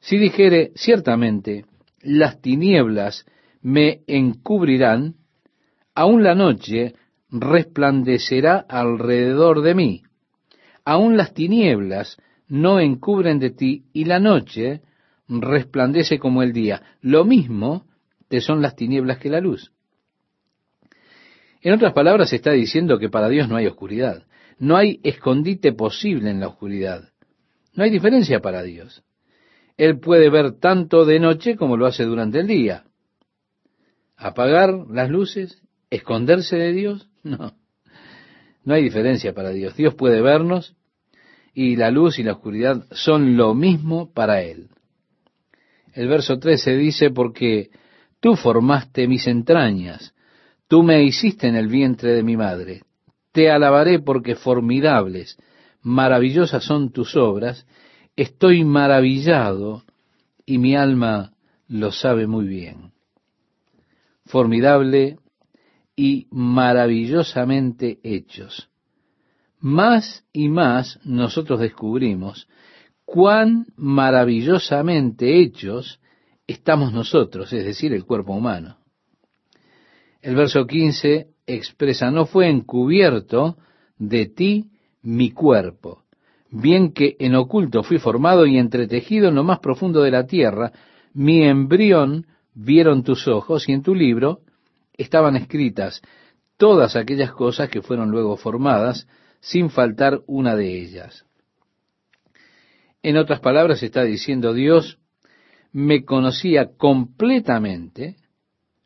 Si 0.00 0.18
dijere, 0.18 0.72
ciertamente, 0.74 1.64
las 2.00 2.40
tinieblas 2.40 3.24
me 3.60 4.00
encubrirán, 4.06 5.14
aún 5.94 6.22
la 6.22 6.34
noche 6.34 6.94
resplandecerá 7.30 8.58
alrededor 8.58 9.62
de 9.62 9.74
mí 9.74 10.02
aún 10.84 11.16
las 11.16 11.34
tinieblas 11.34 12.16
no 12.48 12.80
encubren 12.80 13.38
de 13.38 13.50
ti 13.50 13.84
y 13.92 14.04
la 14.04 14.18
noche 14.18 14.82
resplandece 15.28 16.18
como 16.18 16.42
el 16.42 16.52
día. 16.52 16.82
Lo 17.00 17.24
mismo 17.24 17.86
te 18.28 18.40
son 18.40 18.62
las 18.62 18.76
tinieblas 18.76 19.18
que 19.18 19.30
la 19.30 19.40
luz. 19.40 19.72
En 21.60 21.72
otras 21.72 21.92
palabras, 21.92 22.32
está 22.32 22.50
diciendo 22.50 22.98
que 22.98 23.08
para 23.08 23.28
Dios 23.28 23.48
no 23.48 23.56
hay 23.56 23.66
oscuridad. 23.66 24.26
No 24.58 24.76
hay 24.76 25.00
escondite 25.04 25.72
posible 25.72 26.30
en 26.30 26.40
la 26.40 26.48
oscuridad. 26.48 27.11
No 27.74 27.84
hay 27.84 27.90
diferencia 27.90 28.40
para 28.40 28.62
Dios. 28.62 29.02
Él 29.76 29.98
puede 29.98 30.30
ver 30.30 30.58
tanto 30.58 31.04
de 31.04 31.18
noche 31.18 31.56
como 31.56 31.76
lo 31.76 31.86
hace 31.86 32.04
durante 32.04 32.40
el 32.40 32.46
día. 32.46 32.84
¿Apagar 34.16 34.72
las 34.90 35.10
luces? 35.10 35.62
¿Esconderse 35.90 36.56
de 36.56 36.72
Dios? 36.72 37.08
No. 37.24 37.54
No 38.64 38.74
hay 38.74 38.82
diferencia 38.82 39.32
para 39.32 39.50
Dios. 39.50 39.76
Dios 39.76 39.94
puede 39.94 40.20
vernos 40.20 40.76
y 41.54 41.76
la 41.76 41.90
luz 41.90 42.18
y 42.18 42.22
la 42.22 42.32
oscuridad 42.32 42.86
son 42.90 43.36
lo 43.36 43.54
mismo 43.54 44.12
para 44.12 44.42
Él. 44.42 44.68
El 45.92 46.08
verso 46.08 46.38
13 46.38 46.76
dice, 46.76 47.10
porque 47.10 47.70
tú 48.20 48.36
formaste 48.36 49.06
mis 49.06 49.26
entrañas, 49.26 50.14
tú 50.68 50.82
me 50.82 51.02
hiciste 51.02 51.48
en 51.48 51.56
el 51.56 51.68
vientre 51.68 52.12
de 52.12 52.22
mi 52.22 52.36
madre. 52.36 52.82
Te 53.32 53.50
alabaré 53.50 53.98
porque 53.98 54.36
formidables, 54.36 55.38
maravillosas 55.82 56.64
son 56.64 56.92
tus 56.92 57.16
obras, 57.16 57.66
estoy 58.16 58.64
maravillado 58.64 59.84
y 60.46 60.58
mi 60.58 60.76
alma 60.76 61.34
lo 61.68 61.92
sabe 61.92 62.26
muy 62.26 62.46
bien. 62.46 62.92
Formidable 64.24 65.18
y 65.96 66.26
maravillosamente 66.30 67.98
hechos. 68.02 68.70
Más 69.58 70.24
y 70.32 70.48
más 70.48 70.98
nosotros 71.04 71.60
descubrimos 71.60 72.48
cuán 73.04 73.66
maravillosamente 73.76 75.40
hechos 75.40 76.00
estamos 76.46 76.92
nosotros, 76.92 77.52
es 77.52 77.64
decir, 77.64 77.92
el 77.92 78.04
cuerpo 78.04 78.34
humano. 78.34 78.78
El 80.20 80.36
verso 80.36 80.66
15 80.66 81.28
expresa, 81.46 82.10
no 82.10 82.26
fue 82.26 82.48
encubierto 82.48 83.56
de 83.98 84.26
ti 84.26 84.71
mi 85.02 85.30
cuerpo, 85.30 86.04
bien 86.50 86.92
que 86.92 87.16
en 87.18 87.34
oculto 87.34 87.82
fui 87.82 87.98
formado 87.98 88.46
y 88.46 88.58
entretejido 88.58 89.28
en 89.28 89.34
lo 89.34 89.44
más 89.44 89.58
profundo 89.58 90.02
de 90.02 90.10
la 90.10 90.26
tierra, 90.26 90.72
mi 91.14 91.44
embrión 91.44 92.26
vieron 92.54 93.02
tus 93.02 93.28
ojos 93.28 93.68
y 93.68 93.72
en 93.72 93.82
tu 93.82 93.94
libro 93.94 94.40
estaban 94.94 95.36
escritas 95.36 96.02
todas 96.56 96.96
aquellas 96.96 97.32
cosas 97.32 97.68
que 97.68 97.82
fueron 97.82 98.10
luego 98.10 98.36
formadas, 98.36 99.08
sin 99.40 99.70
faltar 99.70 100.20
una 100.26 100.54
de 100.54 100.80
ellas. 100.80 101.26
En 103.02 103.16
otras 103.16 103.40
palabras 103.40 103.82
está 103.82 104.04
diciendo 104.04 104.54
Dios, 104.54 104.98
me 105.72 106.04
conocía 106.04 106.76
completamente 106.76 108.16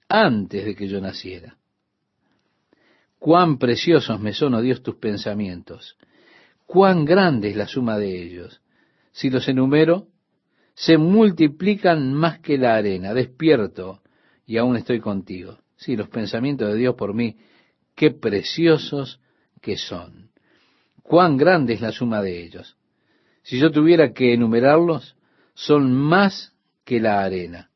antes 0.08 0.64
de 0.64 0.74
que 0.74 0.88
yo 0.88 1.00
naciera. 1.00 1.58
Cuán 3.18 3.58
preciosos 3.58 4.20
me 4.20 4.32
son, 4.32 4.54
oh 4.54 4.62
Dios, 4.62 4.82
tus 4.82 4.96
pensamientos. 4.96 5.96
Cuán 6.66 7.04
grande 7.04 7.50
es 7.50 7.56
la 7.56 7.68
suma 7.68 7.96
de 7.98 8.22
ellos. 8.22 8.60
Si 9.12 9.30
los 9.30 9.48
enumero, 9.48 10.08
se 10.74 10.98
multiplican 10.98 12.12
más 12.12 12.40
que 12.40 12.58
la 12.58 12.74
arena. 12.74 13.14
Despierto 13.14 14.02
y 14.44 14.58
aún 14.58 14.76
estoy 14.76 15.00
contigo. 15.00 15.58
Sí, 15.76 15.96
los 15.96 16.08
pensamientos 16.08 16.68
de 16.68 16.76
Dios 16.76 16.94
por 16.96 17.14
mí, 17.14 17.36
qué 17.94 18.10
preciosos 18.10 19.20
que 19.62 19.76
son. 19.76 20.30
Cuán 21.02 21.36
grande 21.36 21.74
es 21.74 21.80
la 21.80 21.92
suma 21.92 22.20
de 22.20 22.42
ellos. 22.42 22.76
Si 23.42 23.58
yo 23.58 23.70
tuviera 23.70 24.12
que 24.12 24.34
enumerarlos, 24.34 25.16
son 25.54 25.92
más 25.92 26.52
que 26.84 27.00
la 27.00 27.22
arena. 27.22 27.70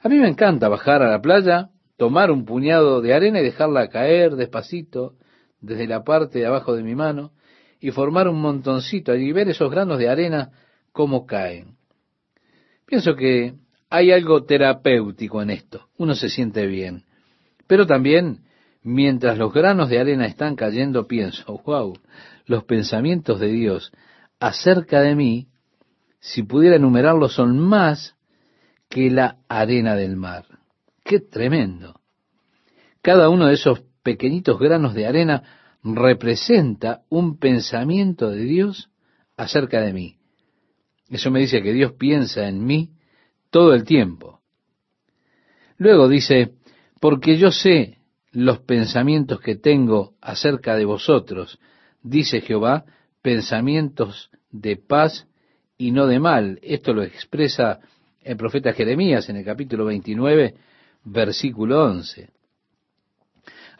A 0.00 0.08
mí 0.08 0.18
me 0.18 0.28
encanta 0.28 0.68
bajar 0.68 1.02
a 1.02 1.10
la 1.10 1.20
playa, 1.20 1.70
tomar 1.96 2.30
un 2.30 2.44
puñado 2.44 3.00
de 3.00 3.14
arena 3.14 3.40
y 3.40 3.44
dejarla 3.44 3.88
caer 3.88 4.34
despacito 4.34 5.14
desde 5.60 5.86
la 5.86 6.02
parte 6.02 6.40
de 6.40 6.46
abajo 6.46 6.74
de 6.74 6.82
mi 6.82 6.94
mano 6.94 7.32
y 7.80 7.90
formar 7.90 8.28
un 8.28 8.40
montoncito 8.40 9.14
y 9.14 9.32
ver 9.32 9.48
esos 9.48 9.70
granos 9.70 9.98
de 9.98 10.08
arena 10.08 10.50
cómo 10.92 11.26
caen. 11.26 11.76
Pienso 12.86 13.14
que 13.16 13.54
hay 13.88 14.12
algo 14.12 14.44
terapéutico 14.44 15.42
en 15.42 15.50
esto. 15.50 15.88
Uno 15.96 16.14
se 16.14 16.28
siente 16.28 16.66
bien. 16.66 17.04
Pero 17.66 17.86
también, 17.86 18.44
mientras 18.82 19.38
los 19.38 19.52
granos 19.52 19.88
de 19.88 19.98
arena 19.98 20.26
están 20.26 20.56
cayendo, 20.56 21.06
pienso, 21.06 21.60
wow, 21.64 21.98
los 22.46 22.64
pensamientos 22.64 23.40
de 23.40 23.48
Dios 23.48 23.92
acerca 24.38 25.00
de 25.00 25.14
mí, 25.14 25.48
si 26.18 26.42
pudiera 26.42 26.76
enumerarlos, 26.76 27.34
son 27.34 27.58
más 27.58 28.16
que 28.88 29.10
la 29.10 29.38
arena 29.48 29.94
del 29.94 30.16
mar. 30.16 30.44
¡Qué 31.04 31.20
tremendo! 31.20 32.00
Cada 33.02 33.28
uno 33.28 33.46
de 33.46 33.54
esos 33.54 33.82
pequeñitos 34.02 34.58
granos 34.58 34.94
de 34.94 35.06
arena 35.06 35.59
representa 35.82 37.02
un 37.08 37.38
pensamiento 37.38 38.30
de 38.30 38.44
Dios 38.44 38.90
acerca 39.36 39.80
de 39.80 39.92
mí. 39.92 40.16
Eso 41.08 41.30
me 41.30 41.40
dice 41.40 41.62
que 41.62 41.72
Dios 41.72 41.92
piensa 41.92 42.48
en 42.48 42.64
mí 42.64 42.90
todo 43.50 43.74
el 43.74 43.84
tiempo. 43.84 44.40
Luego 45.76 46.08
dice, 46.08 46.52
porque 47.00 47.36
yo 47.36 47.50
sé 47.50 47.98
los 48.32 48.60
pensamientos 48.60 49.40
que 49.40 49.56
tengo 49.56 50.14
acerca 50.20 50.76
de 50.76 50.84
vosotros, 50.84 51.58
dice 52.02 52.40
Jehová, 52.42 52.84
pensamientos 53.22 54.30
de 54.50 54.76
paz 54.76 55.26
y 55.76 55.90
no 55.90 56.06
de 56.06 56.20
mal. 56.20 56.58
Esto 56.62 56.92
lo 56.92 57.02
expresa 57.02 57.80
el 58.20 58.36
profeta 58.36 58.72
Jeremías 58.72 59.28
en 59.30 59.36
el 59.36 59.44
capítulo 59.44 59.86
29, 59.86 60.54
versículo 61.04 61.84
11. 61.84 62.30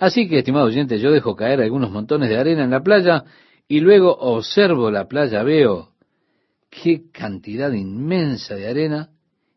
Así 0.01 0.26
que, 0.26 0.38
estimado 0.38 0.64
oyente, 0.64 0.98
yo 0.98 1.12
dejo 1.12 1.36
caer 1.36 1.61
algunos 1.61 1.90
montones 1.90 2.30
de 2.30 2.38
arena 2.38 2.64
en 2.64 2.70
la 2.70 2.82
playa 2.82 3.24
y 3.68 3.80
luego 3.80 4.16
observo 4.16 4.90
la 4.90 5.07
playa, 5.07 5.42
veo 5.42 5.92
qué 6.70 7.11
cantidad 7.12 7.70
inmensa 7.70 8.55
de 8.55 8.66
arena 8.66 9.11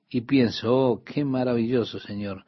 y 0.10 0.20
pienso, 0.22 0.76
oh, 0.76 1.04
qué 1.06 1.24
maravilloso, 1.24 1.98
Señor, 1.98 2.44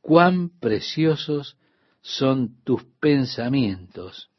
cuán 0.00 0.50
preciosos 0.60 1.56
son 2.00 2.62
tus 2.62 2.84
pensamientos 3.00 4.30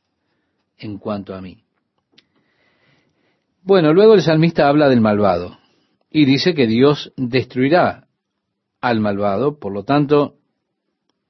en 0.78 0.98
cuanto 0.98 1.36
a 1.36 1.42
mí. 1.42 1.62
Bueno, 3.64 3.94
luego 3.94 4.14
el 4.14 4.22
salmista 4.22 4.70
habla 4.70 4.88
del 4.88 5.02
malvado 5.02 5.58
y 6.10 6.24
dice 6.24 6.54
que 6.54 6.68
Dios 6.68 7.12
destruirá 7.18 8.08
al 8.80 9.02
malvado, 9.02 9.60
por 9.60 9.74
lo 9.74 9.84
tanto, 9.84 10.38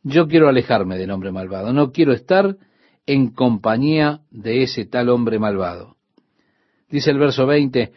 yo 0.03 0.27
quiero 0.27 0.49
alejarme 0.49 0.97
del 0.97 1.11
hombre 1.11 1.31
malvado, 1.31 1.73
no 1.73 1.91
quiero 1.91 2.13
estar 2.13 2.57
en 3.05 3.29
compañía 3.29 4.21
de 4.31 4.63
ese 4.63 4.85
tal 4.85 5.09
hombre 5.09 5.39
malvado. 5.39 5.95
Dice 6.89 7.11
el 7.11 7.17
verso 7.17 7.45
20, 7.45 7.93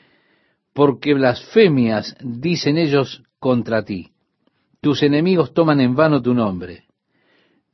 porque 0.72 1.14
blasfemias 1.14 2.16
dicen 2.20 2.78
ellos 2.78 3.22
contra 3.38 3.84
ti. 3.84 4.12
Tus 4.80 5.02
enemigos 5.02 5.52
toman 5.52 5.80
en 5.80 5.94
vano 5.96 6.22
tu 6.22 6.32
nombre. 6.32 6.84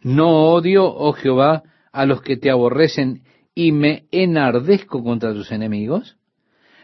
No 0.01 0.53
odio, 0.53 0.85
oh 0.85 1.13
Jehová, 1.13 1.63
a 1.93 2.07
los 2.07 2.23
que 2.23 2.37
te 2.37 2.51
aborrecen 2.51 3.23
y 3.55 3.73
me 3.73 4.07
enardezco 4.11 5.05
contra 5.05 5.33
tus 5.35 5.53
enemigos. 5.53 6.17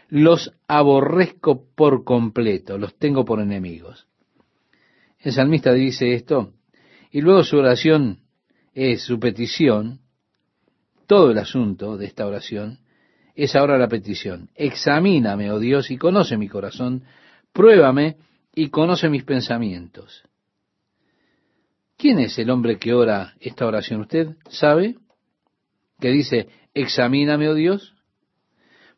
Los 0.07 0.53
aborrezco 0.67 1.65
por 1.75 2.03
completo, 2.03 2.77
los 2.77 2.97
tengo 2.97 3.25
por 3.25 3.39
enemigos. 3.39 4.07
El 5.19 5.33
salmista 5.33 5.73
dice 5.73 6.13
esto 6.13 6.53
y 7.11 7.21
luego 7.21 7.43
su 7.43 7.57
oración 7.57 8.19
es 8.73 9.03
su 9.03 9.19
petición, 9.19 9.99
todo 11.07 11.31
el 11.31 11.37
asunto 11.39 11.97
de 11.97 12.05
esta 12.05 12.25
oración 12.25 12.79
es 13.35 13.55
ahora 13.55 13.77
la 13.77 13.87
petición. 13.87 14.49
Examíname, 14.55 15.51
oh 15.51 15.59
Dios, 15.59 15.91
y 15.91 15.97
conoce 15.97 16.37
mi 16.37 16.47
corazón, 16.47 17.03
pruébame 17.53 18.17
y 18.53 18.69
conoce 18.69 19.09
mis 19.09 19.23
pensamientos. 19.23 20.23
¿Quién 21.97 22.19
es 22.19 22.37
el 22.37 22.49
hombre 22.49 22.77
que 22.77 22.93
ora 22.93 23.33
esta 23.39 23.65
oración? 23.65 24.01
¿Usted 24.01 24.35
sabe? 24.49 24.95
Que 25.99 26.09
dice, 26.09 26.47
examíname, 26.73 27.49
oh 27.49 27.55
Dios. 27.55 27.95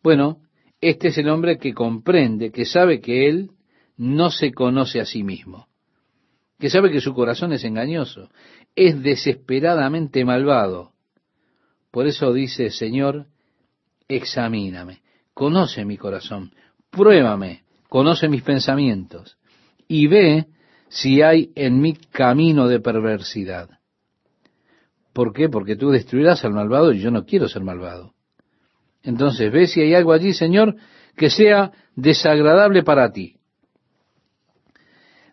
Bueno, 0.04 0.42
este 0.82 1.10
es 1.10 1.18
el 1.18 1.30
hombre 1.30 1.58
que 1.58 1.74
comprende, 1.74 2.52
que 2.52 2.66
sabe 2.66 3.00
que 3.00 3.30
él 3.30 3.52
no 3.98 4.32
se 4.32 4.52
conoce 4.52 5.00
a 5.00 5.06
sí 5.06 5.24
mismo, 5.24 5.68
que 6.62 6.70
sabe 6.70 6.92
que 6.92 7.02
su 7.02 7.16
corazón 7.16 7.54
es 7.54 7.64
engañoso, 7.64 8.30
es 8.76 9.02
desesperadamente 9.02 10.24
malvado. 10.24 10.92
Por 11.90 12.06
eso 12.06 12.32
dice, 12.32 12.70
Señor, 12.70 13.26
examíname, 14.08 15.02
conoce 15.34 15.84
mi 15.86 15.98
corazón, 15.98 16.54
pruébame, 16.92 17.64
conoce 17.90 18.30
mis 18.30 18.44
pensamientos 18.44 19.38
y 19.88 20.06
ve 20.06 20.46
si 20.88 21.24
hay 21.24 21.52
en 21.56 21.82
mí 21.82 21.96
camino 22.12 22.68
de 22.68 22.80
perversidad. 22.80 23.80
¿Por 25.14 25.34
qué? 25.34 25.50
Porque 25.50 25.76
tú 25.76 25.90
destruirás 25.90 26.46
al 26.46 26.54
malvado 26.54 26.94
y 26.94 27.00
yo 27.00 27.10
no 27.10 27.26
quiero 27.26 27.50
ser 27.50 27.64
malvado. 27.64 28.14
Entonces 29.02 29.52
ve 29.52 29.66
si 29.66 29.82
hay 29.82 29.96
algo 29.96 30.14
allí, 30.14 30.32
Señor, 30.32 30.76
que 31.18 31.32
sea 31.32 31.72
desagradable 31.96 32.84
para 32.84 33.12
ti. 33.12 33.41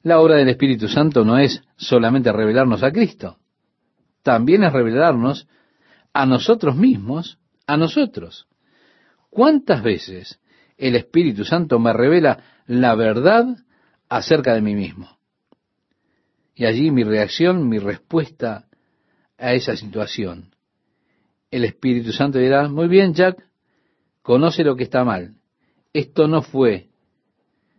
La 0.08 0.20
obra 0.20 0.36
del 0.36 0.48
Espíritu 0.48 0.88
Santo 0.88 1.22
no 1.22 1.36
es 1.36 1.62
solamente 1.76 2.32
revelarnos 2.32 2.82
a 2.82 2.90
Cristo, 2.90 3.36
también 4.22 4.64
es 4.64 4.72
revelarnos 4.72 5.46
a 6.14 6.24
nosotros 6.24 6.76
mismos, 6.76 7.38
a 7.66 7.76
nosotros. 7.76 8.48
¿Cuántas 9.28 9.82
veces 9.82 10.40
el 10.78 10.96
Espíritu 10.96 11.44
Santo 11.44 11.78
me 11.78 11.92
revela 11.92 12.42
la 12.66 12.94
verdad 12.94 13.54
acerca 14.08 14.54
de 14.54 14.62
mí 14.62 14.74
mismo? 14.74 15.18
Y 16.54 16.64
allí 16.64 16.90
mi 16.90 17.04
reacción, 17.04 17.68
mi 17.68 17.78
respuesta 17.78 18.64
a 19.36 19.52
esa 19.52 19.76
situación. 19.76 20.54
El 21.50 21.66
Espíritu 21.66 22.12
Santo 22.12 22.38
dirá, 22.38 22.66
muy 22.70 22.88
bien, 22.88 23.12
Jack, 23.12 23.46
conoce 24.22 24.64
lo 24.64 24.74
que 24.74 24.84
está 24.84 25.04
mal. 25.04 25.34
Esto 25.92 26.28
no 26.28 26.40
fue 26.40 26.87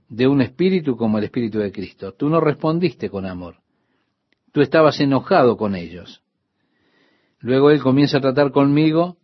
de 0.09 0.27
un 0.27 0.41
espíritu 0.41 0.97
como 0.97 1.19
el 1.19 1.25
Espíritu 1.25 1.59
de 1.59 1.71
Cristo. 1.71 2.13
Tú 2.13 2.29
no 2.29 2.41
respondiste 2.41 3.09
con 3.09 3.25
amor. 3.25 3.57
Tú 4.51 4.61
estabas 4.61 4.99
enojado 4.99 5.55
con 5.55 5.75
ellos. 5.75 6.21
Luego 7.39 7.69
Él 7.69 7.81
comienza 7.81 8.17
a 8.17 8.21
tratar 8.21 8.51
conmigo 8.51 9.17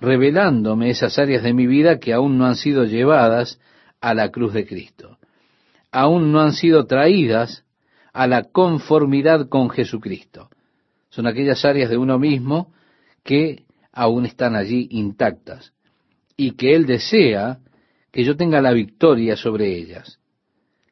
revelándome 0.00 0.90
esas 0.90 1.18
áreas 1.18 1.42
de 1.42 1.54
mi 1.54 1.66
vida 1.66 1.98
que 1.98 2.12
aún 2.12 2.36
no 2.36 2.44
han 2.44 2.56
sido 2.56 2.84
llevadas 2.84 3.60
a 4.00 4.12
la 4.12 4.30
cruz 4.30 4.52
de 4.52 4.66
Cristo, 4.66 5.18
aún 5.90 6.30
no 6.30 6.40
han 6.40 6.52
sido 6.52 6.84
traídas 6.84 7.64
a 8.12 8.26
la 8.26 8.44
conformidad 8.44 9.48
con 9.48 9.70
Jesucristo. 9.70 10.50
Son 11.08 11.26
aquellas 11.26 11.64
áreas 11.64 11.88
de 11.88 11.96
uno 11.96 12.18
mismo 12.18 12.72
que 13.22 13.64
aún 13.92 14.26
están 14.26 14.56
allí 14.56 14.88
intactas 14.90 15.72
y 16.36 16.52
que 16.52 16.74
Él 16.74 16.84
desea 16.84 17.60
que 18.14 18.22
yo 18.22 18.36
tenga 18.36 18.62
la 18.62 18.70
victoria 18.70 19.36
sobre 19.36 19.76
ellas. 19.76 20.20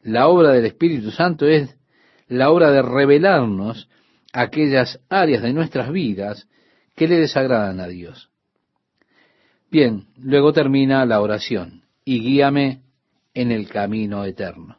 La 0.03 0.27
obra 0.27 0.51
del 0.51 0.67
Espíritu 0.67 1.13
Santo 1.13 1.47
es 1.47 1.79
la 2.27 2.51
obra 2.51 2.73
de 2.73 2.83
revelarnos 2.83 3.89
aquellas 4.33 4.99
áreas 5.09 5.45
de 5.45 5.53
nuestras 5.53 5.93
vidas 5.93 6.49
que 6.97 7.07
le 7.07 7.21
desagradan 7.21 7.79
a 7.79 7.87
Dios. 7.87 8.31
Bien, 9.71 10.09
luego 10.17 10.53
termina 10.53 11.07
la 11.07 11.21
oración, 11.21 11.85
y 12.05 12.19
guíame 12.19 12.83
en 13.35 13.53
el 13.53 13.69
camino 13.69 14.25
eterno. 14.25 14.79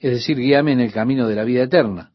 Es 0.00 0.10
decir, 0.10 0.38
guíame 0.38 0.72
en 0.72 0.80
el 0.80 0.92
camino 0.92 1.28
de 1.28 1.36
la 1.36 1.44
vida 1.44 1.62
eterna. 1.62 2.10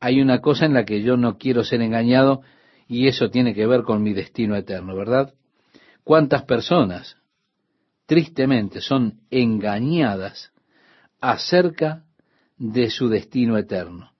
Hay 0.00 0.20
una 0.20 0.40
cosa 0.40 0.66
en 0.66 0.74
la 0.74 0.84
que 0.84 1.02
yo 1.02 1.16
no 1.16 1.38
quiero 1.38 1.62
ser 1.62 1.80
engañado 1.80 2.42
y 2.88 3.06
eso 3.06 3.30
tiene 3.30 3.54
que 3.54 3.68
ver 3.68 3.84
con 3.84 4.02
mi 4.02 4.14
destino 4.14 4.56
eterno, 4.56 4.96
¿verdad? 4.96 5.32
cuántas 6.08 6.44
personas 6.44 7.18
tristemente 8.08 8.80
son 8.80 9.20
engañadas 9.30 10.50
acerca 11.20 12.04
de 12.56 12.88
su 12.88 13.10
destino 13.10 13.58
eterno. 13.58 14.12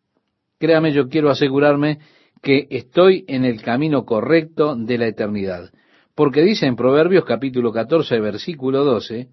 Créame, 0.59 0.93
yo 0.93 1.09
quiero 1.09 1.30
asegurarme 1.30 1.99
que 2.43 2.66
estoy 2.68 3.24
en 3.26 3.47
el 3.47 3.62
camino 3.62 4.05
correcto 4.05 4.76
de 4.76 4.99
la 4.99 5.07
eternidad. 5.07 5.70
Porque 6.14 6.43
dice 6.43 6.66
en 6.66 6.76
Proverbios 6.76 7.24
capítulo 7.24 7.72
14, 7.72 8.20
versículo 8.20 8.84
12, 8.84 9.28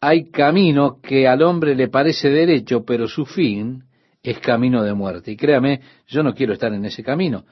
hay 0.00 0.30
camino 0.30 0.98
que 1.02 1.28
al 1.28 1.42
hombre 1.42 1.74
le 1.74 1.88
parece 1.88 2.30
derecho, 2.30 2.82
pero 2.82 3.06
su 3.08 3.26
fin 3.26 3.84
es 4.22 4.38
camino 4.38 4.82
de 4.82 4.94
muerte. 4.94 5.32
Y 5.32 5.36
créame, 5.36 5.82
yo 6.06 6.22
no 6.22 6.34
quiero 6.34 6.54
estar 6.54 6.72
en 6.72 6.86
ese 6.86 7.02
camino, 7.02 7.44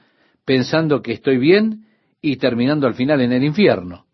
pensando 0.43 1.03
que 1.03 1.11
estoy 1.11 1.37
bien 1.37 1.85
y 2.19 2.37
terminando 2.37 2.87
al 2.87 2.95
final 2.95 3.21
en 3.21 3.31
el 3.31 3.43
infierno. 3.43 4.05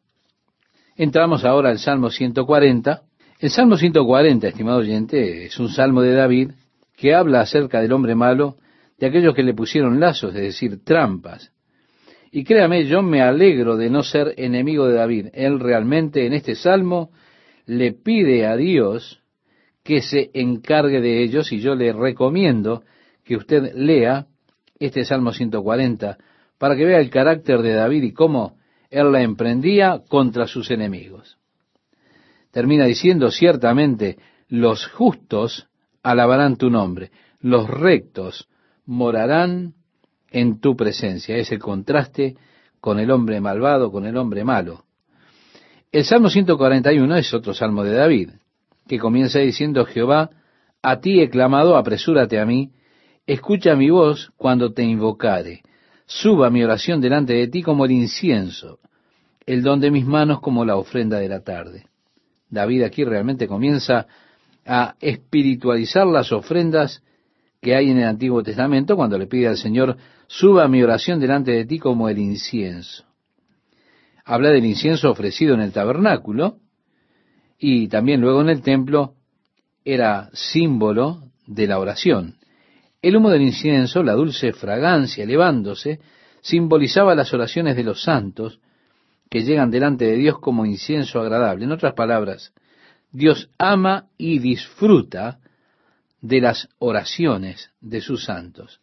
Entramos 0.99 1.45
ahora 1.45 1.69
al 1.69 1.77
Salmo 1.77 2.09
140. 2.09 3.03
El 3.39 3.51
Salmo 3.51 3.77
140, 3.77 4.47
estimado 4.47 4.79
oyente, 4.79 5.45
es 5.45 5.59
un 5.59 5.69
salmo 5.69 6.01
de 6.01 6.13
David 6.13 6.51
que 6.95 7.13
habla 7.13 7.41
acerca 7.41 7.79
del 7.79 7.93
hombre 7.93 8.15
malo, 8.15 8.55
de 8.97 9.05
aquellos 9.05 9.35
que 9.35 9.43
le 9.43 9.53
pusieron 9.53 9.99
lazos, 9.99 10.33
es 10.33 10.41
decir, 10.41 10.83
trampas. 10.83 11.51
Y 12.31 12.43
créame, 12.43 12.85
yo 12.85 13.03
me 13.03 13.21
alegro 13.21 13.77
de 13.77 13.91
no 13.91 14.01
ser 14.01 14.33
enemigo 14.37 14.87
de 14.87 14.95
David. 14.95 15.27
Él 15.33 15.59
realmente 15.59 16.25
en 16.25 16.33
este 16.33 16.55
salmo 16.55 17.11
le 17.67 17.93
pide 17.93 18.47
a 18.47 18.55
Dios 18.57 19.21
que 19.83 20.01
se 20.01 20.31
encargue 20.33 20.99
de 20.99 21.21
ellos 21.21 21.51
y 21.51 21.59
yo 21.59 21.75
le 21.75 21.93
recomiendo 21.93 22.81
que 23.23 23.35
usted 23.35 23.71
lea 23.75 24.25
este 24.79 25.05
Salmo 25.05 25.31
140 25.31 26.17
para 26.57 26.75
que 26.75 26.85
vea 26.85 26.99
el 26.99 27.11
carácter 27.11 27.61
de 27.61 27.73
David 27.73 28.01
y 28.01 28.13
cómo 28.13 28.56
él 28.89 29.11
la 29.11 29.21
emprendía 29.21 30.01
contra 30.07 30.47
sus 30.47 30.71
enemigos. 30.71 31.37
Termina 32.51 32.85
diciendo, 32.85 33.29
ciertamente, 33.31 34.17
los 34.47 34.87
justos 34.87 35.67
alabarán 36.03 36.57
tu 36.57 36.69
nombre, 36.69 37.11
los 37.39 37.69
rectos 37.69 38.47
morarán 38.85 39.73
en 40.31 40.59
tu 40.59 40.75
presencia. 40.75 41.35
Ese 41.37 41.59
contraste 41.59 42.35
con 42.79 42.99
el 42.99 43.11
hombre 43.11 43.41
malvado, 43.41 43.91
con 43.91 44.05
el 44.05 44.17
hombre 44.17 44.43
malo. 44.43 44.85
El 45.91 46.03
Salmo 46.05 46.29
141 46.29 47.15
es 47.15 47.33
otro 47.33 47.53
salmo 47.53 47.83
de 47.83 47.93
David, 47.93 48.29
que 48.87 48.99
comienza 48.99 49.39
diciendo, 49.39 49.85
Jehová, 49.85 50.29
a 50.81 50.99
ti 50.99 51.21
he 51.21 51.29
clamado, 51.29 51.77
apresúrate 51.77 52.39
a 52.39 52.45
mí, 52.45 52.71
escucha 53.25 53.75
mi 53.75 53.89
voz 53.89 54.31
cuando 54.37 54.73
te 54.73 54.83
invocare, 54.83 55.61
suba 56.07 56.49
mi 56.49 56.63
oración 56.63 57.01
delante 57.01 57.33
de 57.33 57.47
ti 57.47 57.61
como 57.61 57.85
el 57.85 57.91
incienso, 57.91 58.79
el 59.45 59.61
don 59.61 59.79
de 59.79 59.91
mis 59.91 60.05
manos 60.05 60.39
como 60.39 60.65
la 60.65 60.77
ofrenda 60.77 61.19
de 61.19 61.29
la 61.29 61.41
tarde. 61.41 61.85
David 62.49 62.83
aquí 62.83 63.03
realmente 63.03 63.47
comienza 63.47 64.07
a 64.65 64.95
espiritualizar 64.99 66.07
las 66.07 66.31
ofrendas 66.31 67.03
que 67.61 67.75
hay 67.75 67.91
en 67.91 67.97
el 67.97 68.05
Antiguo 68.05 68.41
Testamento 68.41 68.95
cuando 68.95 69.17
le 69.17 69.27
pide 69.27 69.47
al 69.47 69.57
Señor, 69.57 69.97
suba 70.27 70.67
mi 70.67 70.81
oración 70.81 71.19
delante 71.19 71.51
de 71.51 71.65
ti 71.65 71.77
como 71.79 72.07
el 72.09 72.17
incienso. 72.19 73.03
Habla 74.23 74.49
del 74.49 74.65
incienso 74.65 75.11
ofrecido 75.11 75.53
en 75.53 75.61
el 75.61 75.71
tabernáculo 75.71 76.57
y 77.57 77.87
también 77.87 78.21
luego 78.21 78.41
en 78.41 78.49
el 78.49 78.61
templo 78.61 79.15
era 79.83 80.29
símbolo 80.33 81.23
de 81.45 81.67
la 81.67 81.79
oración. 81.79 82.35
El 83.01 83.15
humo 83.15 83.29
del 83.29 83.43
incienso, 83.43 84.03
la 84.03 84.13
dulce 84.13 84.53
fragancia 84.53 85.23
elevándose, 85.23 85.99
simbolizaba 86.41 87.15
las 87.15 87.33
oraciones 87.33 87.75
de 87.75 87.83
los 87.83 88.03
santos 88.03 88.59
que 89.29 89.43
llegan 89.43 89.69
delante 89.69 90.05
de 90.05 90.15
Dios 90.15 90.39
como 90.39 90.65
incienso 90.65 91.19
agradable. 91.19 91.65
En 91.65 91.71
otras 91.71 91.93
palabras, 91.93 92.53
Dios 93.11 93.49
ama 93.57 94.07
y 94.17 94.39
disfruta 94.39 95.39
de 96.21 96.41
las 96.41 96.69
oraciones 96.79 97.71
de 97.81 98.01
sus 98.01 98.25
santos. 98.25 98.81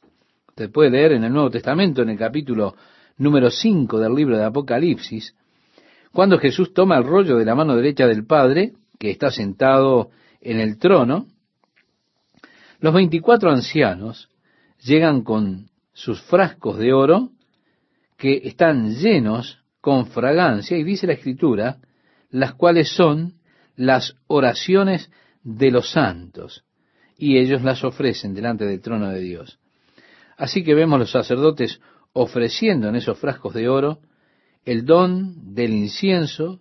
Usted 0.48 0.70
puede 0.70 0.90
leer 0.90 1.12
en 1.12 1.24
el 1.24 1.32
Nuevo 1.32 1.50
Testamento, 1.50 2.02
en 2.02 2.10
el 2.10 2.18
capítulo 2.18 2.76
número 3.16 3.50
5 3.50 3.98
del 3.98 4.14
libro 4.14 4.36
de 4.36 4.44
Apocalipsis, 4.44 5.34
cuando 6.12 6.38
Jesús 6.38 6.72
toma 6.72 6.96
el 6.96 7.04
rollo 7.04 7.36
de 7.36 7.44
la 7.44 7.56
mano 7.56 7.74
derecha 7.74 8.06
del 8.06 8.24
Padre, 8.24 8.74
que 8.98 9.10
está 9.10 9.32
sentado 9.32 10.10
en 10.40 10.60
el 10.60 10.78
trono, 10.78 11.26
los 12.80 12.94
veinticuatro 12.94 13.50
ancianos 13.50 14.28
llegan 14.82 15.22
con 15.22 15.70
sus 15.92 16.20
frascos 16.22 16.78
de 16.78 16.92
oro 16.92 17.30
que 18.16 18.42
están 18.44 18.94
llenos 18.94 19.58
con 19.80 20.06
fragancia, 20.06 20.76
y 20.76 20.82
dice 20.82 21.06
la 21.06 21.12
Escritura, 21.12 21.78
las 22.30 22.54
cuales 22.54 22.88
son 22.88 23.34
las 23.76 24.16
oraciones 24.26 25.10
de 25.42 25.70
los 25.70 25.90
santos, 25.90 26.64
y 27.18 27.38
ellos 27.38 27.62
las 27.62 27.84
ofrecen 27.84 28.34
delante 28.34 28.64
del 28.64 28.80
trono 28.80 29.10
de 29.10 29.20
Dios. 29.20 29.58
Así 30.36 30.64
que 30.64 30.74
vemos 30.74 30.98
los 30.98 31.10
sacerdotes 31.10 31.80
ofreciendo 32.12 32.88
en 32.88 32.96
esos 32.96 33.18
frascos 33.18 33.54
de 33.54 33.68
oro 33.68 34.00
el 34.64 34.84
don 34.84 35.54
del 35.54 35.72
incienso, 35.72 36.60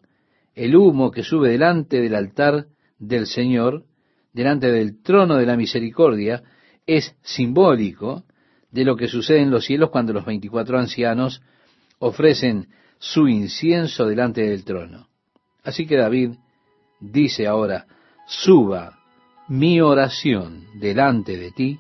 el 0.55 0.75
humo 0.75 1.11
que 1.11 1.23
sube 1.23 1.49
delante 1.49 2.01
del 2.01 2.15
altar 2.15 2.67
del 2.99 3.27
Señor, 3.27 3.85
delante 4.33 4.71
del 4.71 5.01
trono 5.01 5.37
de 5.37 5.45
la 5.45 5.55
misericordia, 5.55 6.43
es 6.85 7.15
simbólico 7.21 8.23
de 8.71 8.83
lo 8.83 8.95
que 8.95 9.07
sucede 9.07 9.41
en 9.41 9.51
los 9.51 9.65
cielos 9.65 9.91
cuando 9.91 10.13
los 10.13 10.25
veinticuatro 10.25 10.79
ancianos 10.79 11.41
ofrecen 11.99 12.67
su 12.97 13.27
incienso 13.27 14.05
delante 14.05 14.41
del 14.41 14.63
trono. 14.65 15.07
Así 15.63 15.85
que 15.85 15.95
David 15.95 16.31
dice 16.99 17.47
ahora, 17.47 17.85
suba 18.27 18.99
mi 19.47 19.79
oración 19.81 20.65
delante 20.79 21.37
de 21.37 21.51
ti 21.51 21.79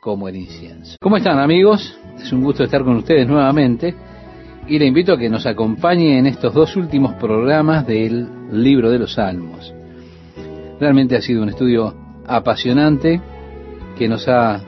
como 0.00 0.28
el 0.28 0.36
incienso. 0.36 0.96
¿Cómo 1.00 1.16
están 1.16 1.38
amigos? 1.38 1.98
Es 2.18 2.32
un 2.32 2.42
gusto 2.42 2.64
estar 2.64 2.84
con 2.84 2.96
ustedes 2.96 3.26
nuevamente 3.26 3.94
y 4.68 4.78
le 4.78 4.86
invito 4.86 5.14
a 5.14 5.18
que 5.18 5.28
nos 5.28 5.46
acompañe 5.46 6.18
en 6.18 6.26
estos 6.26 6.52
dos 6.52 6.76
últimos 6.76 7.14
programas 7.14 7.86
del 7.86 8.28
libro 8.52 8.90
de 8.90 8.98
los 8.98 9.14
Salmos. 9.14 9.75
Realmente 10.78 11.16
ha 11.16 11.22
sido 11.22 11.42
un 11.42 11.48
estudio 11.48 11.94
apasionante 12.26 13.20
que 13.96 14.08
nos 14.08 14.28
ha 14.28 14.62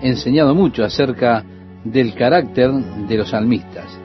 enseñado 0.00 0.54
mucho 0.54 0.84
acerca 0.84 1.44
del 1.84 2.14
carácter 2.14 2.70
de 2.72 3.16
los 3.16 3.30
salmistas. 3.30 3.98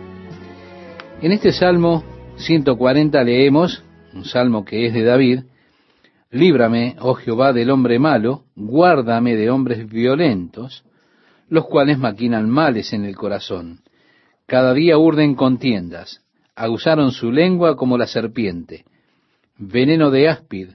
En 1.22 1.32
este 1.32 1.52
Salmo 1.52 2.04
140 2.38 3.24
leemos, 3.24 3.84
un 4.14 4.26
salmo 4.26 4.66
que 4.66 4.88
es 4.88 4.94
de 4.94 5.04
David, 5.04 5.40
Líbrame, 6.32 6.98
oh 7.00 7.14
Jehová, 7.14 7.54
del 7.54 7.70
hombre 7.70 7.98
malo, 7.98 8.44
guárdame 8.58 9.38
de 9.38 9.50
hombres 9.50 9.88
violentos, 9.88 10.84
los 11.48 11.66
cuales 11.66 11.98
maquinan 11.98 12.50
males 12.50 12.92
en 12.92 13.06
el 13.06 13.16
corazón. 13.16 13.80
Cada 14.46 14.74
día 14.74 14.98
urden 14.98 15.36
contiendas, 15.36 16.22
aguzaron 16.54 17.12
su 17.12 17.32
lengua 17.32 17.78
como 17.78 17.98
la 17.98 18.06
serpiente. 18.08 18.84
Veneno 19.58 20.12
de 20.12 20.28
áspid 20.28 20.70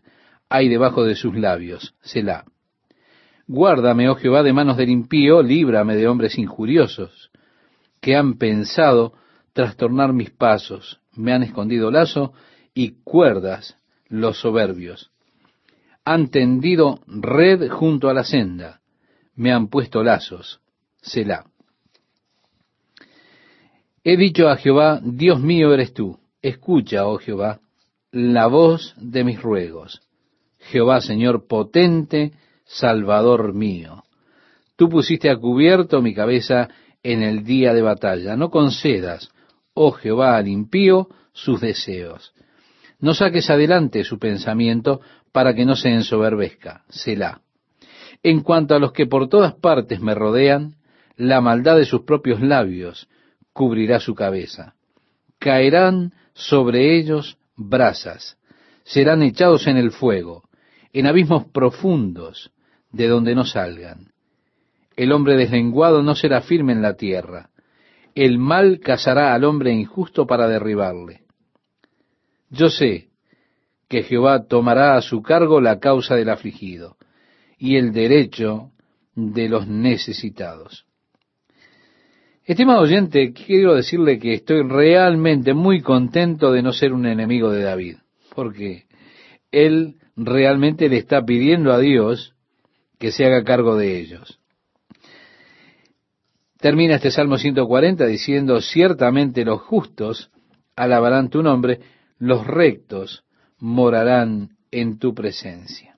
hay 0.51 0.69
debajo 0.69 1.05
de 1.05 1.15
sus 1.15 1.35
labios. 1.35 1.95
Selah. 2.03 2.45
Guárdame, 3.47 4.11
oh 4.11 4.17
Jehová, 4.17 4.43
de 4.43 4.53
manos 4.53 4.77
del 4.77 4.91
impío, 4.91 5.43
líbrame 5.43 5.97
de 5.97 6.07
hombres 6.07 6.37
injuriosos, 6.37 7.31
que 8.03 8.15
han 8.15 8.37
pensado 8.37 9.15
trastornar 9.55 10.13
mis 10.13 10.31
pasos, 10.31 11.01
me 11.17 11.33
han 11.33 11.43
escondido 11.43 11.91
lazo 11.91 12.35
y 12.75 13.03
cuerdas 13.03 13.79
los 14.09 14.39
soberbios 14.39 15.11
han 16.05 16.31
tendido 16.31 17.01
red 17.07 17.69
junto 17.71 18.09
a 18.09 18.15
la 18.15 18.25
senda, 18.25 18.81
me 19.35 19.53
han 19.53 19.69
puesto 19.69 20.03
lazos. 20.03 20.61
Selah. 21.01 21.45
He 24.03 24.17
dicho 24.17 24.49
a 24.49 24.57
Jehová, 24.57 25.01
Dios 25.03 25.41
mío 25.41 25.73
eres 25.73 25.93
tú. 25.93 26.19
Escucha, 26.43 27.07
oh 27.07 27.19
Jehová, 27.19 27.61
la 28.11 28.47
voz 28.49 28.95
de 28.99 29.25
mis 29.25 29.41
ruegos. 29.41 30.01
Jehová, 30.71 31.01
Señor 31.01 31.47
potente, 31.47 32.33
Salvador 32.65 33.55
mío. 33.55 34.05
Tú 34.77 34.89
pusiste 34.89 35.29
a 35.29 35.37
cubierto 35.37 36.01
mi 36.01 36.15
cabeza 36.15 36.69
en 37.03 37.23
el 37.23 37.45
día 37.45 37.75
de 37.75 37.83
batalla. 37.83 38.37
No 38.37 38.51
concedas, 38.51 39.31
oh 39.75 39.91
Jehová, 39.91 40.37
al 40.37 40.49
impío 40.49 41.09
sus 41.33 41.61
deseos. 41.61 42.33
No 43.01 43.15
saques 43.15 43.51
adelante 43.51 44.05
su 44.05 44.19
pensamiento 44.19 45.01
para 45.33 45.55
que 45.55 45.65
no 45.65 45.75
se 45.75 45.89
ensoberbezca. 45.89 46.85
Selah. 46.89 47.41
En 48.23 48.41
cuanto 48.41 48.75
a 48.75 48.79
los 48.79 48.93
que 48.93 49.07
por 49.07 49.29
todas 49.29 49.55
partes 49.55 50.01
me 50.01 50.15
rodean, 50.15 50.77
la 51.17 51.41
maldad 51.41 51.77
de 51.77 51.85
sus 51.85 52.03
propios 52.03 52.41
labios 52.41 53.09
cubrirá 53.53 53.99
su 53.99 54.15
cabeza. 54.15 54.75
Caerán 55.39 56.13
sobre 56.35 56.99
ellos 56.99 57.39
brasas, 57.57 58.37
serán 58.85 59.23
echados 59.23 59.67
en 59.67 59.77
el 59.77 59.91
fuego, 59.91 60.45
en 60.93 61.07
abismos 61.07 61.47
profundos, 61.47 62.53
de 62.93 63.09
donde 63.09 63.35
no 63.35 63.45
salgan. 63.45 64.13
El 64.97 65.13
hombre 65.13 65.37
deslenguado 65.37 66.03
no 66.03 66.15
será 66.15 66.43
firme 66.43 66.73
en 66.73 66.83
la 66.83 66.97
tierra. 66.97 67.51
El 68.15 68.39
mal 68.39 68.81
cazará 68.81 69.33
al 69.35 69.45
hombre 69.45 69.73
injusto 69.73 70.27
para 70.27 70.49
derribarle. 70.49 71.23
Yo 72.51 72.69
sé 72.69 73.09
que 73.89 74.03
Jehová 74.03 74.47
tomará 74.47 74.97
a 74.97 75.03
su 75.03 75.23
cargo 75.23 75.61
la 75.61 75.79
causa 75.79 76.17
del 76.17 76.29
afligido 76.29 76.97
y 77.59 77.77
el 77.77 77.93
derecho 77.93 78.73
de 79.15 79.49
los 79.49 79.67
necesitados. 79.69 80.87
Estimado 82.45 82.81
oyente, 82.81 83.33
quiero 83.33 83.75
decirle 83.75 84.19
que 84.19 84.35
estoy 84.35 84.63
realmente 84.63 85.55
muy 85.55 85.83
contento 85.83 86.53
de 86.53 86.63
no 86.63 86.73
ser 86.73 86.93
un 86.93 87.07
enemigo 87.07 87.51
de 87.51 87.63
David, 87.63 87.97
porque 88.35 88.87
él 89.53 90.00
realmente 90.25 90.89
le 90.89 90.99
está 90.99 91.25
pidiendo 91.25 91.73
a 91.73 91.79
Dios 91.79 92.35
que 92.99 93.11
se 93.11 93.25
haga 93.25 93.43
cargo 93.43 93.77
de 93.77 93.99
ellos. 93.99 94.39
Termina 96.59 96.97
este 96.97 97.11
Salmo 97.11 97.39
140 97.39 98.05
diciendo, 98.07 98.61
ciertamente 98.61 99.45
los 99.47 99.63
justos 99.63 100.31
alabarán 100.77 101.31
tu 101.31 101.43
nombre, 101.43 101.81
los 102.19 102.47
rectos 102.47 103.25
morarán 103.59 104.51
en 104.71 104.99
tu 104.99 105.15
presencia. 105.15 105.97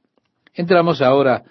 Entramos 0.54 1.02
ahora 1.02 1.42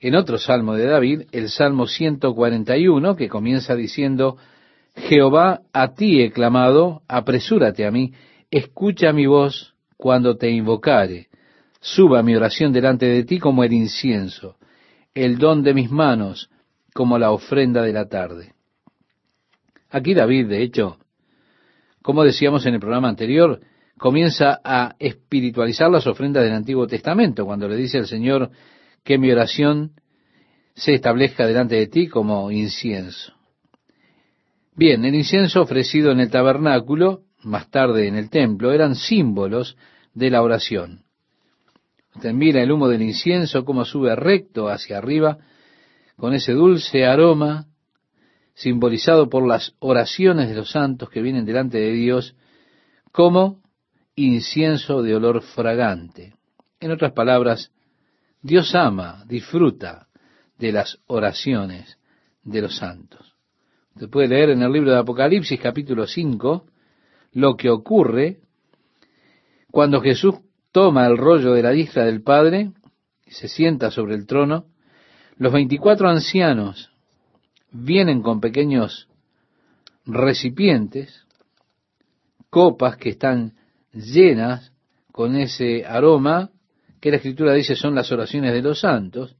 en 0.00 0.14
otro 0.14 0.38
salmo 0.38 0.74
de 0.74 0.86
David, 0.86 1.22
el 1.32 1.50
Salmo 1.50 1.86
141, 1.86 3.16
que 3.16 3.28
comienza 3.28 3.74
diciendo, 3.74 4.38
Jehová, 4.94 5.60
a 5.72 5.94
ti 5.94 6.22
he 6.22 6.30
clamado, 6.30 7.02
apresúrate 7.06 7.84
a 7.84 7.90
mí, 7.90 8.14
escucha 8.50 9.12
mi 9.12 9.26
voz 9.26 9.74
cuando 9.96 10.36
te 10.36 10.50
invocare, 10.50 11.27
suba 11.80 12.22
mi 12.22 12.34
oración 12.34 12.72
delante 12.72 13.06
de 13.06 13.24
ti 13.24 13.38
como 13.38 13.64
el 13.64 13.72
incienso, 13.72 14.56
el 15.14 15.38
don 15.38 15.62
de 15.62 15.74
mis 15.74 15.90
manos 15.90 16.50
como 16.94 17.18
la 17.18 17.30
ofrenda 17.30 17.82
de 17.82 17.92
la 17.92 18.08
tarde. 18.08 18.54
Aquí 19.90 20.14
David, 20.14 20.48
de 20.48 20.62
hecho, 20.62 20.98
como 22.02 22.24
decíamos 22.24 22.66
en 22.66 22.74
el 22.74 22.80
programa 22.80 23.08
anterior, 23.08 23.60
comienza 23.98 24.60
a 24.62 24.94
espiritualizar 24.98 25.90
las 25.90 26.06
ofrendas 26.06 26.44
del 26.44 26.52
Antiguo 26.52 26.86
Testamento, 26.86 27.44
cuando 27.44 27.68
le 27.68 27.76
dice 27.76 27.98
al 27.98 28.06
Señor 28.06 28.50
que 29.04 29.18
mi 29.18 29.30
oración 29.30 29.92
se 30.74 30.94
establezca 30.94 31.46
delante 31.46 31.74
de 31.74 31.88
ti 31.88 32.06
como 32.06 32.50
incienso. 32.50 33.32
Bien, 34.76 35.04
el 35.04 35.14
incienso 35.14 35.62
ofrecido 35.62 36.12
en 36.12 36.20
el 36.20 36.30
tabernáculo, 36.30 37.22
más 37.42 37.68
tarde 37.70 38.06
en 38.06 38.14
el 38.14 38.30
templo, 38.30 38.72
eran 38.72 38.94
símbolos 38.94 39.76
de 40.14 40.30
la 40.30 40.42
oración. 40.42 41.02
Mira 42.24 42.62
el 42.62 42.72
humo 42.72 42.88
del 42.88 43.02
incienso, 43.02 43.64
como 43.64 43.84
sube 43.84 44.14
recto 44.16 44.68
hacia 44.68 44.98
arriba, 44.98 45.38
con 46.16 46.34
ese 46.34 46.52
dulce 46.52 47.04
aroma 47.04 47.66
simbolizado 48.54 49.28
por 49.28 49.46
las 49.46 49.74
oraciones 49.78 50.48
de 50.48 50.56
los 50.56 50.72
santos 50.72 51.08
que 51.10 51.22
vienen 51.22 51.44
delante 51.44 51.78
de 51.78 51.92
Dios 51.92 52.34
como 53.12 53.62
incienso 54.16 55.02
de 55.02 55.14
olor 55.14 55.42
fragante. 55.42 56.34
En 56.80 56.90
otras 56.90 57.12
palabras, 57.12 57.70
Dios 58.42 58.74
ama, 58.74 59.24
disfruta 59.28 60.08
de 60.58 60.72
las 60.72 60.98
oraciones 61.06 61.98
de 62.42 62.62
los 62.62 62.76
santos. 62.76 63.36
Usted 63.94 64.10
puede 64.10 64.28
leer 64.28 64.50
en 64.50 64.62
el 64.62 64.72
libro 64.72 64.90
de 64.90 64.98
Apocalipsis 64.98 65.60
capítulo 65.60 66.06
5 66.06 66.66
lo 67.34 67.56
que 67.56 67.70
ocurre 67.70 68.40
cuando 69.70 70.00
Jesús 70.00 70.34
toma 70.72 71.06
el 71.06 71.16
rollo 71.16 71.52
de 71.52 71.62
la 71.62 71.70
diestra 71.70 72.04
del 72.04 72.22
Padre 72.22 72.72
y 73.26 73.30
se 73.30 73.48
sienta 73.48 73.90
sobre 73.90 74.14
el 74.14 74.26
trono 74.26 74.66
los 75.38 75.52
veinticuatro 75.52 76.08
ancianos 76.08 76.90
vienen 77.70 78.22
con 78.22 78.40
pequeños 78.40 79.08
recipientes, 80.04 81.26
copas 82.50 82.96
que 82.96 83.10
están 83.10 83.54
llenas 83.92 84.72
con 85.12 85.36
ese 85.36 85.84
aroma 85.86 86.50
que 87.00 87.10
la 87.10 87.16
escritura 87.18 87.52
dice 87.52 87.76
son 87.76 87.94
las 87.94 88.10
oraciones 88.10 88.52
de 88.52 88.62
los 88.62 88.80
santos, 88.80 89.36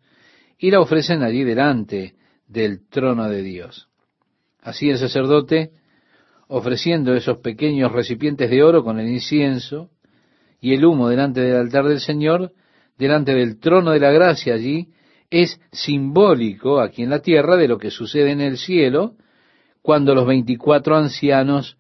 y 0.58 0.70
la 0.70 0.80
ofrecen 0.80 1.22
allí 1.22 1.42
delante 1.42 2.14
del 2.46 2.88
trono 2.88 3.28
de 3.28 3.42
Dios. 3.42 3.88
Así 4.60 4.90
el 4.90 4.98
sacerdote, 4.98 5.72
ofreciendo 6.46 7.14
esos 7.14 7.38
pequeños 7.38 7.90
recipientes 7.90 8.50
de 8.50 8.62
oro 8.62 8.84
con 8.84 9.00
el 9.00 9.08
incienso 9.08 9.90
y 10.60 10.74
el 10.74 10.84
humo 10.84 11.08
delante 11.08 11.40
del 11.40 11.56
altar 11.56 11.86
del 11.86 12.00
Señor, 12.00 12.52
delante 12.96 13.34
del 13.34 13.58
trono 13.58 13.92
de 13.92 14.00
la 14.00 14.10
gracia 14.10 14.54
allí, 14.54 14.88
es 15.30 15.60
simbólico 15.70 16.80
aquí 16.80 17.02
en 17.02 17.10
la 17.10 17.20
tierra 17.20 17.56
de 17.56 17.68
lo 17.68 17.78
que 17.78 17.90
sucede 17.90 18.30
en 18.30 18.40
el 18.40 18.56
cielo 18.56 19.14
cuando 19.82 20.14
los 20.14 20.26
veinticuatro 20.26 20.96
ancianos 20.96 21.76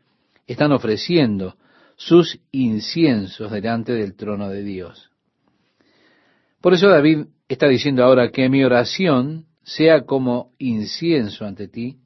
están 0.46 0.72
ofreciendo 0.72 1.56
sus 1.96 2.40
inciensos 2.52 3.50
delante 3.50 3.92
del 3.92 4.14
trono 4.14 4.48
de 4.48 4.62
Dios. 4.62 5.10
Por 6.60 6.74
eso 6.74 6.88
David 6.88 7.26
está 7.48 7.68
diciendo 7.68 8.04
ahora 8.04 8.30
que 8.30 8.48
mi 8.48 8.64
oración 8.64 9.46
sea 9.62 10.04
como 10.04 10.52
incienso 10.58 11.44
ante 11.44 11.68
ti 11.68 11.98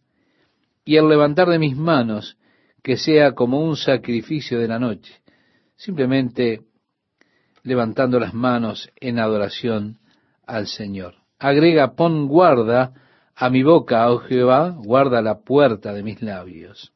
y 0.85 0.97
el 0.97 1.09
levantar 1.09 1.49
de 1.49 1.59
mis 1.59 1.77
manos 1.77 2.37
que 2.83 2.97
sea 2.97 3.33
como 3.33 3.61
un 3.61 3.77
sacrificio 3.77 4.59
de 4.59 4.69
la 4.69 4.79
noche, 4.79 5.22
simplemente 5.85 6.63
levantando 7.63 8.19
las 8.19 8.35
manos 8.35 8.91
en 9.01 9.19
adoración 9.19 9.99
al 10.47 10.67
Señor 10.67 11.23
agrega, 11.43 11.95
pon 11.95 12.29
guarda 12.29 12.93
a 13.35 13.51
mi 13.51 13.63
boca, 13.63 14.09
oh 14.11 14.19
Jehová, 14.19 14.71
guarda 14.79 15.21
la 15.21 15.41
puerta 15.41 15.93
de 15.93 16.03
mis 16.03 16.23
labios. 16.23 16.93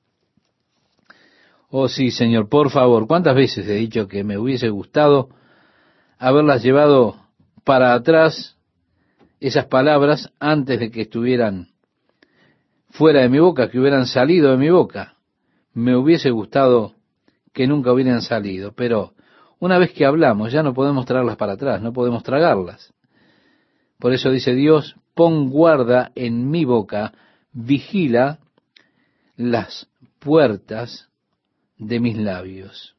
Oh 1.68 1.88
sí, 1.88 2.10
Señor, 2.12 2.48
por 2.48 2.70
favor, 2.70 3.08
¿cuántas 3.08 3.34
veces 3.34 3.66
he 3.66 3.74
dicho 3.74 4.06
que 4.06 4.22
me 4.22 4.38
hubiese 4.38 4.68
gustado 4.68 5.30
haberlas 6.18 6.62
llevado 6.62 7.16
para 7.64 7.92
atrás 7.92 8.56
esas 9.40 9.66
palabras 9.66 10.32
antes 10.38 10.78
de 10.78 10.90
que 10.90 11.02
estuvieran 11.02 11.68
fuera 12.90 13.22
de 13.22 13.28
mi 13.28 13.40
boca, 13.40 13.68
que 13.68 13.80
hubieran 13.80 14.06
salido 14.06 14.52
de 14.52 14.56
mi 14.58 14.70
boca? 14.70 15.16
Me 15.74 15.96
hubiese 15.96 16.30
gustado 16.30 16.94
que 17.56 17.66
nunca 17.66 17.90
hubieran 17.90 18.20
salido, 18.20 18.72
pero 18.72 19.14
una 19.60 19.78
vez 19.78 19.90
que 19.94 20.04
hablamos 20.04 20.52
ya 20.52 20.62
no 20.62 20.74
podemos 20.74 21.06
traerlas 21.06 21.38
para 21.38 21.54
atrás, 21.54 21.80
no 21.80 21.94
podemos 21.94 22.22
tragarlas. 22.22 22.92
Por 23.98 24.12
eso 24.12 24.30
dice 24.30 24.54
Dios, 24.54 24.94
pon 25.14 25.48
guarda 25.48 26.12
en 26.14 26.50
mi 26.50 26.66
boca, 26.66 27.14
vigila 27.54 28.40
las 29.36 29.88
puertas 30.18 31.08
de 31.78 31.98
mis 31.98 32.18
labios, 32.18 32.94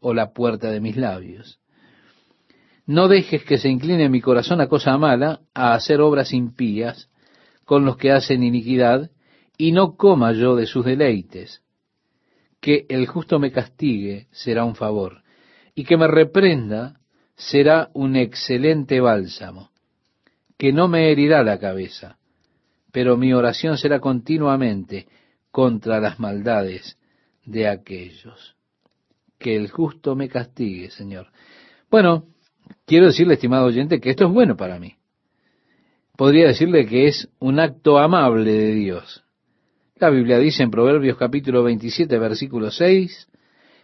o 0.00 0.12
la 0.12 0.32
puerta 0.32 0.72
de 0.72 0.80
mis 0.80 0.96
labios. 0.96 1.60
No 2.86 3.06
dejes 3.06 3.44
que 3.44 3.58
se 3.58 3.68
incline 3.68 4.08
mi 4.08 4.20
corazón 4.20 4.60
a 4.60 4.66
cosa 4.66 4.98
mala, 4.98 5.42
a 5.54 5.74
hacer 5.74 6.00
obras 6.00 6.32
impías 6.32 7.08
con 7.64 7.84
los 7.84 7.96
que 7.96 8.10
hacen 8.10 8.42
iniquidad, 8.42 9.12
y 9.56 9.70
no 9.70 9.94
coma 9.96 10.32
yo 10.32 10.56
de 10.56 10.66
sus 10.66 10.84
deleites. 10.84 11.63
Que 12.64 12.86
el 12.88 13.06
justo 13.06 13.38
me 13.38 13.52
castigue 13.52 14.28
será 14.30 14.64
un 14.64 14.74
favor, 14.74 15.22
y 15.74 15.84
que 15.84 15.98
me 15.98 16.06
reprenda 16.08 16.98
será 17.36 17.90
un 17.92 18.16
excelente 18.16 19.02
bálsamo 19.02 19.74
que 20.56 20.72
no 20.72 20.88
me 20.88 21.10
herirá 21.10 21.42
la 21.42 21.58
cabeza, 21.58 22.18
pero 22.92 23.16
mi 23.16 23.32
oración 23.32 23.76
será 23.76 24.00
continuamente 24.00 25.06
contra 25.50 26.00
las 26.00 26.18
maldades 26.20 26.98
de 27.44 27.68
aquellos. 27.68 28.56
Que 29.38 29.56
el 29.56 29.70
justo 29.70 30.14
me 30.14 30.28
castigue, 30.28 30.90
Señor. 30.90 31.28
Bueno, 31.90 32.28
quiero 32.86 33.06
decirle, 33.06 33.34
estimado 33.34 33.66
oyente, 33.66 34.00
que 34.00 34.10
esto 34.10 34.26
es 34.26 34.32
bueno 34.32 34.56
para 34.56 34.78
mí. 34.78 34.94
Podría 36.16 36.46
decirle 36.46 36.86
que 36.86 37.08
es 37.08 37.28
un 37.40 37.58
acto 37.58 37.98
amable 37.98 38.52
de 38.52 38.74
Dios. 38.74 39.23
La 39.96 40.10
Biblia 40.10 40.40
dice 40.40 40.64
en 40.64 40.72
Proverbios 40.72 41.16
capítulo 41.16 41.62
27, 41.62 42.18
versículo 42.18 42.72
6, 42.72 43.28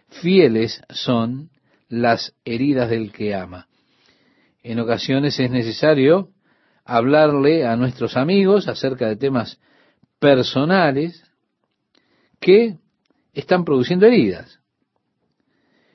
fieles 0.09 0.81
son 0.89 1.51
las 1.87 2.35
heridas 2.43 2.89
del 2.89 3.13
que 3.13 3.33
ama. 3.33 3.69
En 4.61 4.81
ocasiones 4.81 5.39
es 5.39 5.49
necesario 5.49 6.31
hablarle 6.83 7.65
a 7.65 7.77
nuestros 7.77 8.17
amigos 8.17 8.67
acerca 8.67 9.07
de 9.07 9.15
temas 9.15 9.57
personales 10.19 11.23
que 12.41 12.77
están 13.33 13.63
produciendo 13.63 14.05
heridas. 14.05 14.59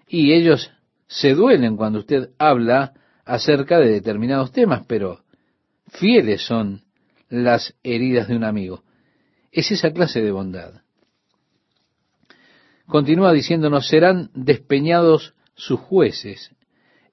Y 0.08 0.32
ellos 0.32 0.72
se 1.08 1.34
duelen 1.34 1.76
cuando 1.76 1.98
usted 1.98 2.30
habla 2.38 2.94
acerca 3.26 3.78
de 3.78 3.90
determinados 3.90 4.50
temas, 4.50 4.86
pero 4.88 5.20
fieles 5.88 6.40
son 6.40 6.84
las 7.28 7.74
heridas 7.82 8.28
de 8.28 8.36
un 8.36 8.44
amigo. 8.44 8.85
Es 9.56 9.70
esa 9.70 9.90
clase 9.90 10.20
de 10.20 10.32
bondad. 10.32 10.82
Continúa 12.86 13.32
diciéndonos, 13.32 13.88
serán 13.88 14.30
despeñados 14.34 15.34
sus 15.54 15.80
jueces 15.80 16.54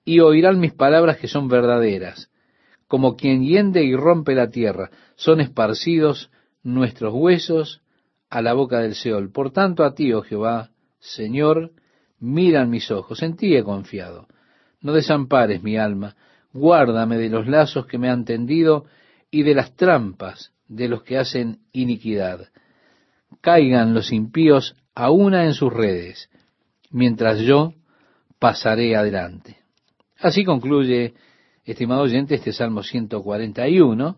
y 0.03 0.19
oirán 0.19 0.59
mis 0.59 0.73
palabras 0.73 1.17
que 1.17 1.29
son 1.29 1.47
verdaderas 1.47 2.29
como 2.89 3.15
quien 3.15 3.43
hiende 3.43 3.83
y 3.83 3.95
rompe 3.95 4.35
la 4.35 4.49
tierra. 4.49 4.91
Son 5.15 5.39
esparcidos 5.39 6.29
nuestros 6.61 7.13
huesos 7.13 7.81
a 8.29 8.41
la 8.41 8.53
boca 8.53 8.81
del 8.81 8.93
Seol. 8.93 9.31
Por 9.31 9.51
tanto, 9.51 9.83
a 9.83 9.95
ti, 9.95 10.13
oh 10.13 10.21
Jehová, 10.21 10.69
Señor, 10.99 11.71
miran 12.19 12.69
mis 12.69 12.91
ojos, 12.91 13.23
en 13.23 13.35
ti 13.35 13.55
he 13.55 13.63
confiado. 13.63 14.27
No 14.79 14.93
desampares 14.93 15.63
mi 15.63 15.75
alma, 15.75 16.15
guárdame 16.51 17.17
de 17.17 17.29
los 17.29 17.47
lazos 17.47 17.87
que 17.87 17.97
me 17.97 18.09
han 18.11 18.25
tendido 18.25 18.85
y 19.31 19.41
de 19.41 19.55
las 19.55 19.75
trampas 19.75 20.52
de 20.67 20.87
los 20.87 21.03
que 21.03 21.17
hacen 21.17 21.59
iniquidad. 21.71 22.49
Caigan 23.41 23.93
los 23.93 24.11
impíos 24.11 24.75
a 24.95 25.11
una 25.11 25.45
en 25.45 25.53
sus 25.53 25.71
redes, 25.71 26.29
mientras 26.91 27.39
yo 27.39 27.73
pasaré 28.39 28.95
adelante. 28.95 29.57
Así 30.19 30.45
concluye, 30.45 31.13
estimado 31.65 32.03
oyente, 32.03 32.35
este 32.35 32.53
Salmo 32.53 32.83
141 32.83 34.17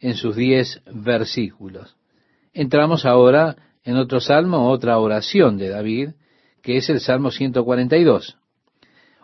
en 0.00 0.14
sus 0.14 0.36
diez 0.36 0.82
versículos. 0.92 1.96
Entramos 2.52 3.04
ahora 3.04 3.56
en 3.84 3.96
otro 3.96 4.20
salmo, 4.20 4.70
otra 4.70 4.98
oración 4.98 5.58
de 5.58 5.68
David, 5.68 6.10
que 6.62 6.76
es 6.76 6.88
el 6.90 7.00
Salmo 7.00 7.30
142. 7.30 8.36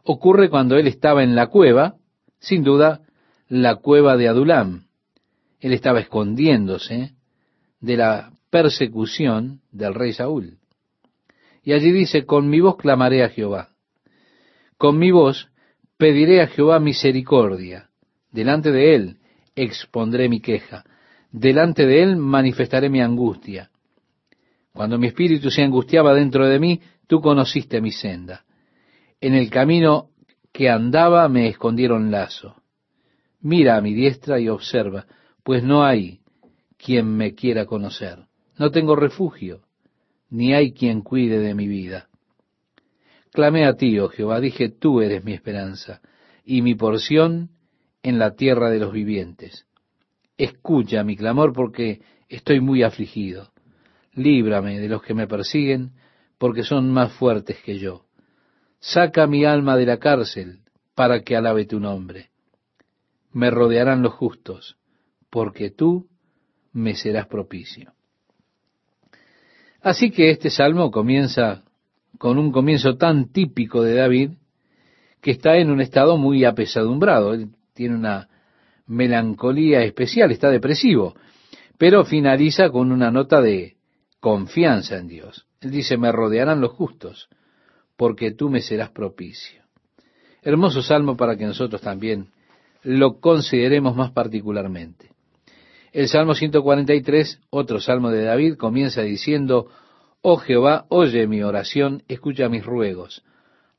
Ocurre 0.04 0.50
cuando 0.50 0.76
él 0.76 0.86
estaba 0.86 1.22
en 1.22 1.34
la 1.34 1.48
cueva, 1.48 1.96
sin 2.38 2.62
duda, 2.62 3.00
la 3.48 3.76
cueva 3.76 4.16
de 4.16 4.28
Adulam. 4.28 4.86
Él 5.64 5.72
estaba 5.72 6.00
escondiéndose 6.00 7.12
de 7.80 7.96
la 7.96 8.30
persecución 8.50 9.62
del 9.72 9.94
rey 9.94 10.12
Saúl. 10.12 10.58
Y 11.62 11.72
allí 11.72 11.90
dice, 11.90 12.26
con 12.26 12.50
mi 12.50 12.60
voz 12.60 12.76
clamaré 12.76 13.24
a 13.24 13.30
Jehová. 13.30 13.70
Con 14.76 14.98
mi 14.98 15.10
voz 15.10 15.48
pediré 15.96 16.42
a 16.42 16.48
Jehová 16.48 16.80
misericordia. 16.80 17.88
Delante 18.30 18.72
de 18.72 18.94
él 18.94 19.16
expondré 19.56 20.28
mi 20.28 20.42
queja. 20.42 20.84
Delante 21.32 21.86
de 21.86 22.02
él 22.02 22.16
manifestaré 22.16 22.90
mi 22.90 23.00
angustia. 23.00 23.70
Cuando 24.74 24.98
mi 24.98 25.06
espíritu 25.06 25.50
se 25.50 25.62
angustiaba 25.62 26.12
dentro 26.12 26.46
de 26.46 26.58
mí, 26.58 26.82
tú 27.06 27.22
conociste 27.22 27.80
mi 27.80 27.90
senda. 27.90 28.44
En 29.18 29.32
el 29.32 29.48
camino 29.48 30.10
que 30.52 30.68
andaba 30.68 31.26
me 31.30 31.48
escondieron 31.48 32.10
lazo. 32.10 32.54
Mira 33.40 33.78
a 33.78 33.80
mi 33.80 33.94
diestra 33.94 34.38
y 34.38 34.50
observa, 34.50 35.06
pues 35.44 35.62
no 35.62 35.84
hay 35.84 36.20
quien 36.76 37.16
me 37.16 37.34
quiera 37.34 37.66
conocer. 37.66 38.26
No 38.58 38.70
tengo 38.70 38.96
refugio, 38.96 39.60
ni 40.30 40.54
hay 40.54 40.72
quien 40.72 41.02
cuide 41.02 41.38
de 41.38 41.54
mi 41.54 41.68
vida. 41.68 42.08
Clamé 43.30 43.66
a 43.66 43.74
ti, 43.74 43.98
oh 43.98 44.08
Jehová, 44.08 44.40
dije, 44.40 44.68
tú 44.68 45.00
eres 45.00 45.24
mi 45.24 45.32
esperanza, 45.32 46.00
y 46.44 46.62
mi 46.62 46.74
porción 46.74 47.50
en 48.02 48.18
la 48.18 48.34
tierra 48.34 48.70
de 48.70 48.78
los 48.78 48.92
vivientes. 48.92 49.66
Escucha 50.36 51.04
mi 51.04 51.16
clamor 51.16 51.52
porque 51.52 52.00
estoy 52.28 52.60
muy 52.60 52.82
afligido. 52.82 53.52
Líbrame 54.14 54.80
de 54.80 54.88
los 54.88 55.02
que 55.02 55.14
me 55.14 55.26
persiguen, 55.26 55.92
porque 56.38 56.62
son 56.62 56.90
más 56.90 57.12
fuertes 57.12 57.58
que 57.62 57.78
yo. 57.78 58.06
Saca 58.78 59.26
mi 59.26 59.44
alma 59.44 59.76
de 59.76 59.86
la 59.86 59.98
cárcel, 59.98 60.60
para 60.94 61.22
que 61.22 61.36
alabe 61.36 61.66
tu 61.66 61.80
nombre. 61.80 62.30
Me 63.32 63.50
rodearán 63.50 64.02
los 64.02 64.14
justos, 64.14 64.76
porque 65.34 65.70
tú 65.70 66.06
me 66.72 66.94
serás 66.94 67.26
propicio. 67.26 67.92
Así 69.82 70.12
que 70.12 70.30
este 70.30 70.48
salmo 70.48 70.92
comienza 70.92 71.64
con 72.18 72.38
un 72.38 72.52
comienzo 72.52 72.96
tan 72.98 73.32
típico 73.32 73.82
de 73.82 73.94
David, 73.96 74.30
que 75.20 75.32
está 75.32 75.56
en 75.56 75.72
un 75.72 75.80
estado 75.80 76.16
muy 76.18 76.44
apesadumbrado. 76.44 77.34
Él 77.34 77.48
tiene 77.72 77.96
una 77.96 78.28
melancolía 78.86 79.82
especial, 79.82 80.30
está 80.30 80.50
depresivo, 80.50 81.16
pero 81.78 82.04
finaliza 82.04 82.70
con 82.70 82.92
una 82.92 83.10
nota 83.10 83.40
de 83.40 83.74
confianza 84.20 84.98
en 84.98 85.08
Dios. 85.08 85.48
Él 85.60 85.72
dice, 85.72 85.96
me 85.96 86.12
rodearán 86.12 86.60
los 86.60 86.70
justos, 86.70 87.28
porque 87.96 88.30
tú 88.30 88.50
me 88.50 88.60
serás 88.60 88.90
propicio. 88.90 89.64
Hermoso 90.42 90.80
salmo 90.80 91.16
para 91.16 91.36
que 91.36 91.44
nosotros 91.44 91.80
también 91.80 92.28
lo 92.84 93.18
consideremos 93.18 93.96
más 93.96 94.12
particularmente. 94.12 95.13
El 95.94 96.08
Salmo 96.08 96.34
143, 96.34 97.40
otro 97.50 97.78
salmo 97.80 98.10
de 98.10 98.24
David, 98.24 98.56
comienza 98.56 99.02
diciendo, 99.02 99.68
Oh 100.22 100.38
Jehová, 100.38 100.86
oye 100.88 101.28
mi 101.28 101.44
oración, 101.44 102.02
escucha 102.08 102.48
mis 102.48 102.66
ruegos, 102.66 103.22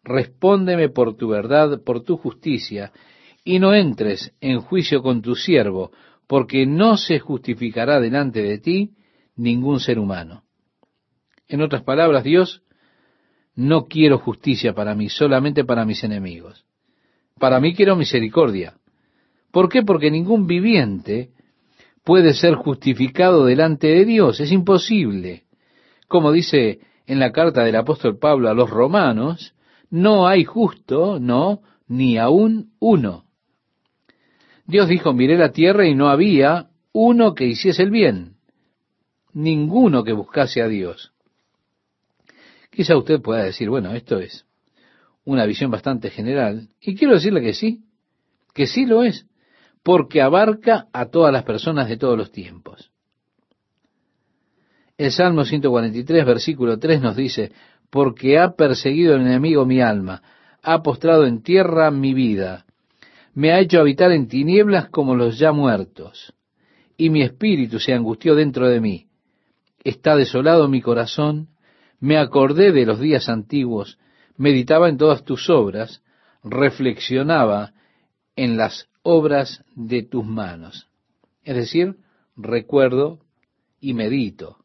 respóndeme 0.02 0.88
por 0.88 1.18
tu 1.18 1.28
verdad, 1.28 1.82
por 1.84 2.06
tu 2.06 2.16
justicia, 2.16 2.94
y 3.44 3.60
no 3.60 3.74
entres 3.74 4.34
en 4.40 4.62
juicio 4.62 5.04
con 5.04 5.22
tu 5.22 5.36
siervo, 5.36 5.92
porque 6.26 6.66
no 6.66 6.96
se 6.96 7.20
justificará 7.20 8.00
delante 8.00 8.42
de 8.42 8.60
ti 8.60 8.92
ningún 9.36 9.82
ser 9.82 10.00
humano. 10.00 10.44
En 11.50 11.62
otras 11.62 11.84
palabras, 11.84 12.24
Dios, 12.24 12.64
no 13.56 13.88
quiero 13.88 14.20
justicia 14.20 14.72
para 14.72 14.96
mí, 14.96 15.10
solamente 15.10 15.66
para 15.66 15.84
mis 15.84 16.02
enemigos. 16.06 16.66
Para 17.38 17.60
mí 17.60 17.76
quiero 17.76 17.98
misericordia. 17.98 18.78
¿Por 19.52 19.68
qué? 19.68 19.82
Porque 19.82 20.10
ningún 20.10 20.48
viviente 20.48 21.35
puede 22.06 22.36
ser 22.36 22.54
justificado 22.56 23.46
delante 23.46 23.88
de 23.88 24.06
Dios. 24.06 24.40
Es 24.40 24.52
imposible. 24.52 25.44
Como 26.08 26.32
dice 26.32 26.80
en 27.08 27.20
la 27.20 27.32
carta 27.32 27.64
del 27.64 27.76
apóstol 27.76 28.18
Pablo 28.18 28.48
a 28.48 28.54
los 28.54 28.70
romanos, 28.70 29.56
no 29.90 30.28
hay 30.28 30.46
justo, 30.46 31.20
no, 31.20 31.62
ni 31.88 32.18
aún 32.18 32.72
uno. 32.80 33.26
Dios 34.66 34.88
dijo, 34.88 35.14
miré 35.14 35.38
la 35.38 35.52
tierra 35.52 35.88
y 35.88 35.96
no 35.96 36.08
había 36.08 36.70
uno 36.92 37.34
que 37.34 37.46
hiciese 37.46 37.84
el 37.84 37.92
bien, 37.92 38.38
ninguno 39.34 40.04
que 40.04 40.14
buscase 40.14 40.62
a 40.62 40.68
Dios. 40.68 41.12
Quizá 42.72 42.98
usted 42.98 43.22
pueda 43.22 43.44
decir, 43.44 43.70
bueno, 43.70 43.94
esto 43.94 44.20
es 44.20 44.46
una 45.24 45.46
visión 45.46 45.72
bastante 45.72 46.12
general, 46.12 46.70
y 46.80 46.96
quiero 46.96 47.16
decirle 47.16 47.42
que 47.42 47.54
sí, 47.54 47.84
que 48.54 48.68
sí 48.68 48.86
lo 48.86 49.04
es, 49.04 49.26
porque 49.86 50.20
abarca 50.20 50.88
a 50.92 51.12
todas 51.12 51.32
las 51.32 51.44
personas 51.44 51.88
de 51.88 51.96
todos 51.96 52.18
los 52.18 52.32
tiempos. 52.32 52.90
El 54.98 55.12
Salmo 55.12 55.46
143, 55.46 56.26
versículo 56.26 56.80
3 56.80 57.02
nos 57.02 57.16
dice, 57.16 57.52
porque 57.92 58.40
ha 58.40 58.56
perseguido 58.56 59.14
el 59.14 59.22
enemigo 59.22 59.64
mi 59.64 59.82
alma, 59.82 60.24
ha 60.64 60.82
postrado 60.82 61.28
en 61.28 61.44
tierra 61.44 61.92
mi 61.92 62.16
vida, 62.16 62.66
me 63.36 63.52
ha 63.52 63.60
hecho 63.60 63.80
habitar 63.80 64.12
en 64.12 64.28
tinieblas 64.28 64.90
como 64.90 65.14
los 65.14 65.38
ya 65.38 65.52
muertos, 65.52 66.34
y 66.98 67.12
mi 67.12 67.22
espíritu 67.22 67.78
se 67.78 67.94
angustió 67.94 68.34
dentro 68.34 68.68
de 68.68 68.82
mí. 68.82 69.06
Está 69.84 70.16
desolado 70.16 70.68
mi 70.68 70.82
corazón, 70.82 71.50
me 72.00 72.18
acordé 72.18 72.72
de 72.72 72.88
los 72.88 73.00
días 73.00 73.30
antiguos, 73.30 74.00
meditaba 74.36 74.90
en 74.90 74.98
todas 74.98 75.24
tus 75.24 75.48
obras, 75.52 76.02
reflexionaba 76.44 77.74
en 78.36 78.58
las 78.58 78.90
obras 79.06 79.64
de 79.76 80.02
tus 80.02 80.26
manos. 80.26 80.88
Es 81.44 81.56
decir, 81.56 81.98
recuerdo 82.36 83.20
y 83.80 83.94
medito. 83.94 84.58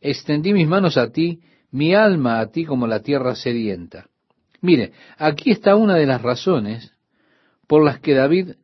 Extendí 0.00 0.52
mis 0.52 0.66
manos 0.66 0.96
a 0.96 1.12
ti, 1.12 1.40
mi 1.70 1.94
alma 1.94 2.40
a 2.40 2.50
ti 2.50 2.64
como 2.64 2.88
la 2.88 3.00
tierra 3.02 3.36
sedienta. 3.36 4.08
Mire, 4.60 4.92
aquí 5.16 5.52
está 5.52 5.76
una 5.76 5.94
de 5.94 6.06
las 6.06 6.20
razones 6.20 6.92
por 7.68 7.84
las 7.84 8.00
que 8.00 8.14
David 8.14 8.54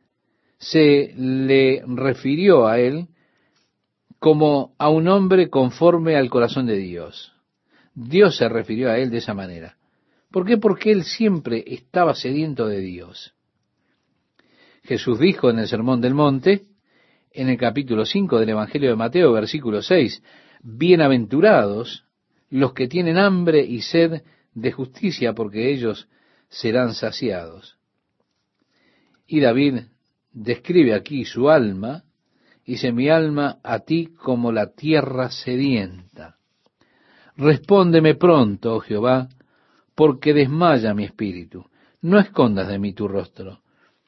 se 0.58 1.14
le 1.16 1.84
refirió 1.86 2.66
a 2.66 2.80
él 2.80 3.06
como 4.18 4.74
a 4.78 4.88
un 4.88 5.06
hombre 5.06 5.48
conforme 5.48 6.16
al 6.16 6.28
corazón 6.28 6.66
de 6.66 6.78
Dios. 6.78 7.32
Dios 7.94 8.36
se 8.36 8.48
refirió 8.48 8.90
a 8.90 8.98
él 8.98 9.10
de 9.10 9.18
esa 9.18 9.32
manera. 9.32 9.76
¿Por 10.32 10.44
qué? 10.44 10.58
Porque 10.58 10.90
él 10.90 11.04
siempre 11.04 11.62
estaba 11.68 12.16
sediento 12.16 12.66
de 12.66 12.80
Dios. 12.80 13.35
Jesús 14.86 15.18
dijo 15.18 15.50
en 15.50 15.58
el 15.58 15.66
Sermón 15.66 16.00
del 16.00 16.14
Monte, 16.14 16.62
en 17.32 17.48
el 17.48 17.58
capítulo 17.58 18.06
5 18.06 18.38
del 18.38 18.50
Evangelio 18.50 18.90
de 18.90 18.96
Mateo, 18.96 19.32
versículo 19.32 19.82
6, 19.82 20.22
Bienaventurados 20.62 22.04
los 22.50 22.72
que 22.72 22.86
tienen 22.86 23.18
hambre 23.18 23.64
y 23.64 23.82
sed 23.82 24.22
de 24.54 24.72
justicia, 24.72 25.32
porque 25.34 25.72
ellos 25.72 26.08
serán 26.48 26.94
saciados. 26.94 27.76
Y 29.26 29.40
David 29.40 29.80
describe 30.32 30.94
aquí 30.94 31.24
su 31.24 31.50
alma, 31.50 32.04
dice, 32.64 32.92
mi 32.92 33.08
alma 33.08 33.58
a 33.64 33.80
ti 33.80 34.14
como 34.16 34.52
la 34.52 34.72
tierra 34.72 35.30
sedienta. 35.30 36.36
Respóndeme 37.36 38.14
pronto, 38.14 38.76
oh 38.76 38.80
Jehová, 38.80 39.28
porque 39.96 40.32
desmaya 40.32 40.94
mi 40.94 41.04
espíritu. 41.04 41.66
No 42.02 42.20
escondas 42.20 42.68
de 42.68 42.78
mí 42.78 42.92
tu 42.92 43.08
rostro. 43.08 43.60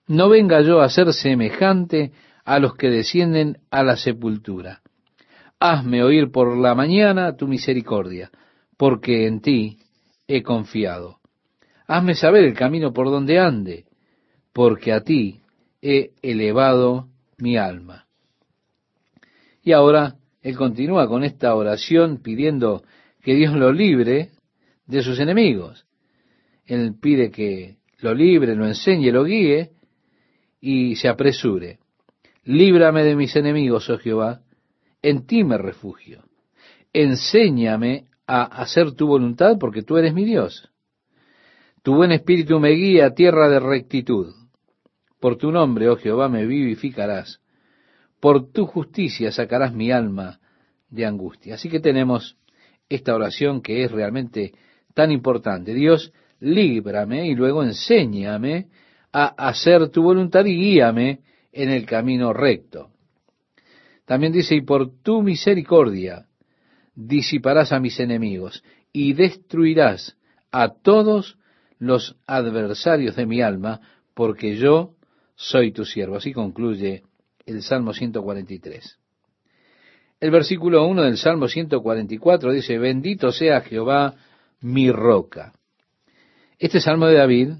No 0.08 0.30
venga 0.30 0.62
yo 0.62 0.80
a 0.80 0.88
ser 0.88 1.12
semejante 1.12 2.12
a 2.44 2.58
los 2.58 2.74
que 2.74 2.88
descienden 2.88 3.58
a 3.70 3.82
la 3.82 3.96
sepultura. 3.96 4.80
Hazme 5.60 6.02
oír 6.02 6.30
por 6.30 6.56
la 6.56 6.74
mañana 6.74 7.36
tu 7.36 7.46
misericordia, 7.46 8.30
porque 8.78 9.26
en 9.26 9.40
ti 9.40 9.78
he 10.26 10.42
confiado. 10.42 11.18
Hazme 11.86 12.14
saber 12.14 12.44
el 12.44 12.54
camino 12.54 12.92
por 12.94 13.10
donde 13.10 13.38
ande, 13.38 13.84
porque 14.54 14.92
a 14.94 15.02
ti 15.02 15.42
he 15.82 16.12
elevado 16.22 17.08
mi 17.36 17.58
alma. 17.58 18.06
Y 19.62 19.72
ahora 19.72 20.16
él 20.40 20.56
continúa 20.56 21.06
con 21.06 21.22
esta 21.22 21.54
oración 21.54 22.22
pidiendo 22.22 22.82
que 23.20 23.34
Dios 23.34 23.54
lo 23.54 23.72
libre 23.72 24.30
de 24.86 25.02
sus 25.02 25.20
enemigos. 25.20 25.84
Él 26.64 26.94
pide 26.98 27.30
que 27.30 27.76
lo 28.00 28.14
libre, 28.14 28.54
lo 28.54 28.66
enseñe, 28.66 29.10
lo 29.10 29.24
guíe 29.24 29.72
y 30.60 30.96
se 30.96 31.08
apresure. 31.08 31.78
Líbrame 32.44 33.04
de 33.04 33.16
mis 33.16 33.36
enemigos, 33.36 33.88
oh 33.90 33.98
Jehová, 33.98 34.40
en 35.02 35.26
ti 35.26 35.44
me 35.44 35.58
refugio. 35.58 36.24
Enséñame 36.92 38.06
a 38.26 38.42
hacer 38.42 38.92
tu 38.92 39.06
voluntad 39.06 39.56
porque 39.58 39.82
tú 39.82 39.96
eres 39.96 40.14
mi 40.14 40.24
Dios. 40.24 40.70
Tu 41.82 41.94
buen 41.94 42.12
espíritu 42.12 42.58
me 42.58 42.70
guía 42.70 43.06
a 43.06 43.14
tierra 43.14 43.48
de 43.48 43.60
rectitud. 43.60 44.34
Por 45.20 45.36
tu 45.36 45.50
nombre, 45.52 45.88
oh 45.88 45.96
Jehová, 45.96 46.28
me 46.28 46.46
vivificarás. 46.46 47.40
Por 48.20 48.50
tu 48.50 48.66
justicia 48.66 49.30
sacarás 49.30 49.72
mi 49.72 49.90
alma 49.90 50.40
de 50.90 51.06
angustia. 51.06 51.54
Así 51.54 51.68
que 51.68 51.80
tenemos 51.80 52.36
esta 52.88 53.14
oración 53.14 53.62
que 53.62 53.84
es 53.84 53.92
realmente 53.92 54.52
tan 54.94 55.12
importante. 55.12 55.74
Dios, 55.74 56.12
líbrame 56.40 57.28
y 57.28 57.34
luego 57.34 57.62
enséñame 57.62 58.68
a 59.12 59.26
hacer 59.48 59.88
tu 59.88 60.02
voluntad 60.02 60.44
y 60.44 60.56
guíame 60.56 61.20
en 61.52 61.70
el 61.70 61.86
camino 61.86 62.32
recto. 62.32 62.90
También 64.04 64.32
dice, 64.32 64.54
y 64.54 64.62
por 64.62 65.02
tu 65.02 65.22
misericordia 65.22 66.26
disiparás 66.94 67.72
a 67.72 67.80
mis 67.80 68.00
enemigos 68.00 68.62
y 68.92 69.12
destruirás 69.12 70.16
a 70.50 70.74
todos 70.74 71.38
los 71.78 72.16
adversarios 72.26 73.16
de 73.16 73.26
mi 73.26 73.42
alma, 73.42 73.80
porque 74.14 74.56
yo 74.56 74.94
soy 75.36 75.72
tu 75.72 75.84
siervo. 75.84 76.16
Así 76.16 76.32
concluye 76.32 77.02
el 77.46 77.62
Salmo 77.62 77.92
143. 77.92 78.98
El 80.20 80.30
versículo 80.30 80.86
1 80.86 81.02
del 81.02 81.16
Salmo 81.16 81.46
144 81.46 82.52
dice, 82.52 82.78
bendito 82.78 83.30
sea 83.30 83.60
Jehová 83.60 84.16
mi 84.60 84.90
roca. 84.90 85.52
Este 86.58 86.80
Salmo 86.80 87.06
de 87.06 87.14
David 87.14 87.50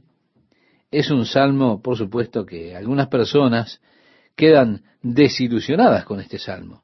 es 0.91 1.11
un 1.11 1.27
salmo, 1.27 1.83
por 1.83 1.97
supuesto, 1.97 2.47
que 2.47 2.75
algunas 2.75 3.09
personas 3.09 3.81
quedan 4.37 4.83
desilusionadas 5.03 6.05
con 6.05 6.21
este 6.21 6.39
salmo, 6.39 6.83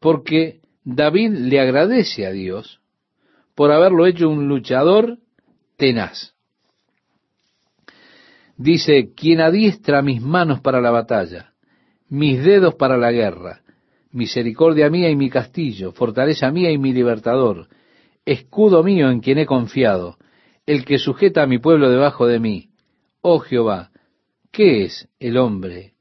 porque 0.00 0.60
David 0.84 1.30
le 1.32 1.60
agradece 1.60 2.26
a 2.26 2.32
Dios 2.32 2.80
por 3.54 3.72
haberlo 3.72 4.06
hecho 4.06 4.28
un 4.28 4.48
luchador 4.48 5.18
tenaz. 5.76 6.34
Dice, 8.56 9.12
quien 9.14 9.40
adiestra 9.40 10.02
mis 10.02 10.20
manos 10.20 10.60
para 10.60 10.80
la 10.80 10.90
batalla, 10.90 11.52
mis 12.08 12.42
dedos 12.42 12.74
para 12.74 12.96
la 12.96 13.12
guerra, 13.12 13.60
misericordia 14.10 14.90
mía 14.90 15.10
y 15.10 15.16
mi 15.16 15.30
castillo, 15.30 15.92
fortaleza 15.92 16.50
mía 16.50 16.70
y 16.70 16.78
mi 16.78 16.92
libertador, 16.92 17.68
escudo 18.24 18.82
mío 18.82 19.10
en 19.10 19.20
quien 19.20 19.38
he 19.38 19.46
confiado, 19.46 20.16
el 20.66 20.84
que 20.84 20.98
sujeta 20.98 21.42
a 21.42 21.46
mi 21.46 21.58
pueblo 21.58 21.90
debajo 21.90 22.26
de 22.26 22.40
mí. 22.40 22.67
Oh 23.20 23.40
Jehová, 23.40 23.90
¿qué 24.50 24.84
es 24.84 25.08
el 25.18 25.36
hombre 25.36 25.94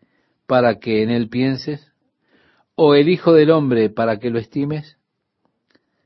para 0.45 0.79
que 0.79 1.03
en 1.03 1.09
él 1.09 1.29
pienses? 1.29 1.91
o 2.79 2.93
el 2.93 3.09
Hijo 3.09 3.33
del 3.33 3.49
Hombre 3.49 3.89
para 3.89 4.19
que 4.19 4.29
lo 4.29 4.37
estimes? 4.37 4.97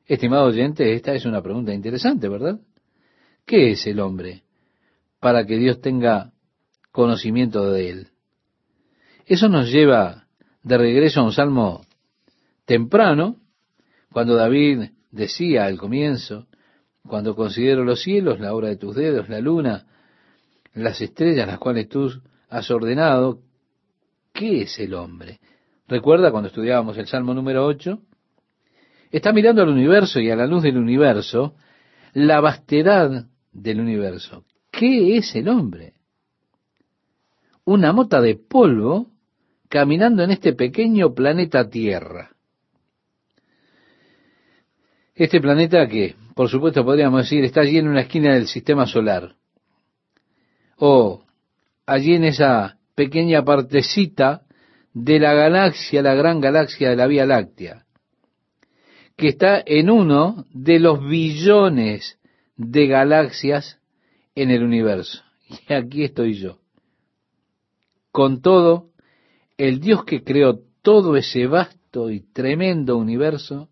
Estimado 0.07 0.45
oyente, 0.45 0.93
esta 0.93 1.14
es 1.14 1.26
una 1.26 1.41
pregunta 1.41 1.74
interesante, 1.74 2.30
¿verdad? 2.30 2.59
¿Qué 3.45 3.72
es 3.72 3.86
el 3.88 3.99
hombre 3.99 4.43
para 5.20 5.45
que 5.45 5.57
Dios 5.57 5.82
tenga 5.82 6.32
conocimiento 6.91 7.70
de 7.72 7.89
él? 7.89 8.07
Eso 9.26 9.49
nos 9.49 9.70
lleva 9.70 10.28
de 10.64 10.78
regreso 10.78 11.20
a 11.20 11.24
un 11.24 11.34
salmo 11.34 11.82
temprano, 12.66 13.36
cuando 14.14 14.36
David 14.36 14.91
decía 15.12 15.66
al 15.66 15.78
comienzo, 15.78 16.47
cuando 17.05 17.36
considero 17.36 17.84
los 17.84 18.01
cielos, 18.01 18.39
la 18.39 18.53
obra 18.53 18.70
de 18.70 18.78
tus 18.78 18.95
dedos, 18.95 19.28
la 19.28 19.41
luna, 19.41 19.86
las 20.74 21.01
estrellas, 21.01 21.47
las 21.47 21.59
cuales 21.59 21.89
tú 21.89 22.11
has 22.49 22.72
ordenado, 22.72 23.41
¿qué 24.34 24.63
es 24.63 24.80
el 24.80 24.93
hombre? 24.93 25.39
Recuerda 25.88 26.32
cuando 26.32 26.47
estudiábamos 26.47 26.97
el 26.97 27.07
Salmo 27.07 27.34
número 27.34 27.65
8, 27.65 27.99
está 29.11 29.34
mirando 29.34 29.61
al 29.61 29.69
universo 29.69 30.19
y 30.19 30.30
a 30.30 30.36
la 30.36 30.47
luz 30.47 30.63
del 30.63 30.78
universo, 30.78 31.55
la 32.13 32.39
vastedad 32.39 33.26
del 33.51 33.80
universo. 33.82 34.45
¿Qué 34.72 35.17
es 35.17 35.36
el 35.36 35.49
hombre? 35.49 35.93
Una 37.65 37.91
mota 37.91 38.22
de 38.22 38.36
polvo 38.36 39.11
caminando 39.67 40.24
en 40.24 40.32
este 40.32 40.53
pequeño 40.53 41.13
planeta 41.13 41.69
Tierra. 41.69 42.32
Este 45.13 45.39
planeta 45.39 45.88
que, 45.88 46.15
por 46.36 46.49
supuesto, 46.49 46.84
podríamos 46.84 47.24
decir, 47.24 47.43
está 47.43 47.61
allí 47.61 47.78
en 47.78 47.88
una 47.88 48.01
esquina 48.01 48.34
del 48.34 48.47
sistema 48.47 48.86
solar. 48.86 49.36
O 50.84 51.23
allí 51.86 52.15
en 52.15 52.23
esa 52.23 52.79
pequeña 52.95 53.43
partecita 53.45 54.41
de 54.95 55.19
la 55.19 55.36
galaxia, 55.36 56.01
la 56.01 56.15
gran 56.15 56.41
galaxia 56.41 56.89
de 56.89 56.95
la 56.95 57.05
Vía 57.05 57.27
Láctea, 57.27 57.86
que 59.15 59.27
está 59.27 59.61
en 59.63 59.91
uno 59.91 60.47
de 60.51 60.79
los 60.79 61.07
billones 61.07 62.17
de 62.55 62.88
galaxias 62.88 63.79
en 64.34 64.49
el 64.49 64.63
universo. 64.63 65.21
Y 65.69 65.73
aquí 65.73 66.03
estoy 66.03 66.34
yo. 66.34 66.57
Con 68.11 68.41
todo, 68.41 68.89
el 69.57 69.82
Dios 69.82 70.03
que 70.03 70.23
creó 70.23 70.61
todo 70.82 71.15
ese 71.15 71.45
vasto 71.45 72.09
y 72.09 72.21
tremendo 72.21 72.97
universo 72.97 73.69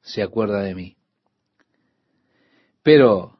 se 0.00 0.22
acuerda 0.22 0.62
de 0.62 0.74
mí. 0.74 0.96
Pero 2.82 3.36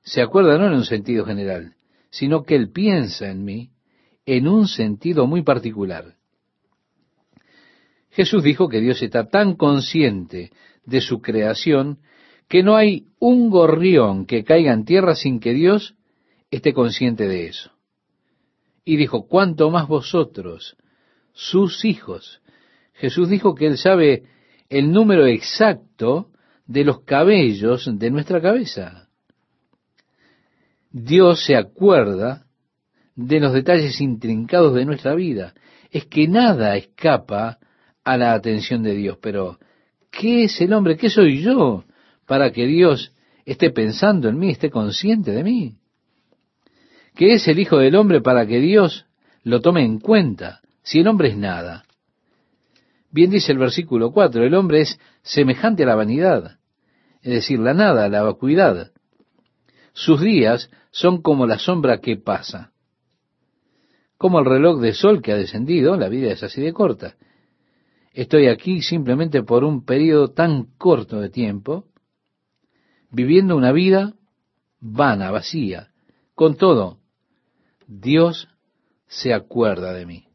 se 0.00 0.22
acuerda 0.22 0.56
no 0.56 0.68
en 0.68 0.72
un 0.72 0.84
sentido 0.86 1.26
general, 1.26 1.74
sino 2.10 2.44
que 2.44 2.54
Él 2.54 2.70
piensa 2.70 3.28
en 3.28 3.44
mí 3.44 3.70
en 4.26 4.48
un 4.48 4.68
sentido 4.68 5.26
muy 5.26 5.42
particular. 5.42 6.14
Jesús 8.10 8.42
dijo 8.42 8.68
que 8.68 8.80
Dios 8.80 9.00
está 9.02 9.28
tan 9.28 9.54
consciente 9.54 10.50
de 10.84 11.00
su 11.00 11.20
creación 11.20 11.98
que 12.48 12.62
no 12.62 12.76
hay 12.76 13.06
un 13.18 13.50
gorrión 13.50 14.26
que 14.26 14.42
caiga 14.42 14.72
en 14.72 14.84
tierra 14.84 15.14
sin 15.14 15.38
que 15.38 15.52
Dios 15.52 15.94
esté 16.50 16.72
consciente 16.72 17.28
de 17.28 17.46
eso. 17.46 17.70
Y 18.84 18.96
dijo, 18.96 19.26
¿cuánto 19.26 19.70
más 19.70 19.86
vosotros, 19.86 20.76
sus 21.32 21.84
hijos? 21.84 22.40
Jesús 22.94 23.28
dijo 23.28 23.54
que 23.54 23.66
Él 23.66 23.76
sabe 23.76 24.24
el 24.68 24.90
número 24.90 25.26
exacto 25.26 26.30
de 26.66 26.84
los 26.84 27.02
cabellos 27.02 27.88
de 27.98 28.10
nuestra 28.10 28.40
cabeza. 28.40 29.07
Dios 30.90 31.44
se 31.44 31.56
acuerda 31.56 32.46
de 33.14 33.40
los 33.40 33.52
detalles 33.52 34.00
intrincados 34.00 34.74
de 34.74 34.84
nuestra 34.84 35.14
vida. 35.14 35.54
Es 35.90 36.06
que 36.06 36.28
nada 36.28 36.76
escapa 36.76 37.58
a 38.04 38.16
la 38.16 38.32
atención 38.32 38.82
de 38.82 38.94
Dios. 38.94 39.18
Pero, 39.20 39.58
¿qué 40.10 40.44
es 40.44 40.60
el 40.60 40.72
hombre? 40.72 40.96
¿Qué 40.96 41.10
soy 41.10 41.42
yo 41.42 41.84
para 42.26 42.52
que 42.52 42.66
Dios 42.66 43.12
esté 43.44 43.70
pensando 43.70 44.28
en 44.28 44.38
mí, 44.38 44.50
esté 44.50 44.70
consciente 44.70 45.32
de 45.32 45.42
mí? 45.42 45.76
¿Qué 47.14 47.34
es 47.34 47.48
el 47.48 47.58
Hijo 47.58 47.78
del 47.78 47.96
Hombre 47.96 48.20
para 48.20 48.46
que 48.46 48.60
Dios 48.60 49.06
lo 49.42 49.60
tome 49.60 49.84
en 49.84 49.98
cuenta? 49.98 50.60
Si 50.82 51.00
el 51.00 51.08
hombre 51.08 51.30
es 51.30 51.36
nada. 51.36 51.84
Bien 53.10 53.30
dice 53.30 53.52
el 53.52 53.58
versículo 53.58 54.12
4, 54.12 54.44
el 54.44 54.54
hombre 54.54 54.82
es 54.82 55.00
semejante 55.22 55.82
a 55.82 55.86
la 55.86 55.94
vanidad, 55.94 56.58
es 57.22 57.32
decir, 57.32 57.58
la 57.58 57.74
nada, 57.74 58.08
la 58.08 58.22
vacuidad. 58.22 58.92
Sus 59.98 60.20
días 60.20 60.70
son 60.92 61.22
como 61.22 61.44
la 61.44 61.58
sombra 61.58 61.98
que 61.98 62.16
pasa. 62.16 62.70
Como 64.16 64.38
el 64.38 64.44
reloj 64.44 64.80
de 64.80 64.94
sol 64.94 65.20
que 65.20 65.32
ha 65.32 65.36
descendido, 65.36 65.96
la 65.96 66.08
vida 66.08 66.30
es 66.30 66.44
así 66.44 66.60
de 66.62 66.72
corta. 66.72 67.16
Estoy 68.12 68.46
aquí 68.46 68.80
simplemente 68.80 69.42
por 69.42 69.64
un 69.64 69.84
periodo 69.84 70.28
tan 70.28 70.66
corto 70.78 71.20
de 71.20 71.30
tiempo, 71.30 71.86
viviendo 73.10 73.56
una 73.56 73.72
vida 73.72 74.14
vana, 74.78 75.32
vacía. 75.32 75.88
Con 76.36 76.56
todo, 76.56 77.00
Dios 77.88 78.46
se 79.08 79.34
acuerda 79.34 79.92
de 79.94 80.06
mí. 80.06 80.28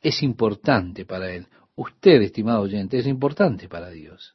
Es 0.00 0.22
importante 0.22 1.04
para 1.04 1.30
Él. 1.30 1.48
Usted, 1.76 2.22
estimado 2.22 2.62
oyente, 2.62 3.00
es 3.00 3.06
importante 3.06 3.68
para 3.68 3.90
Dios. 3.90 4.34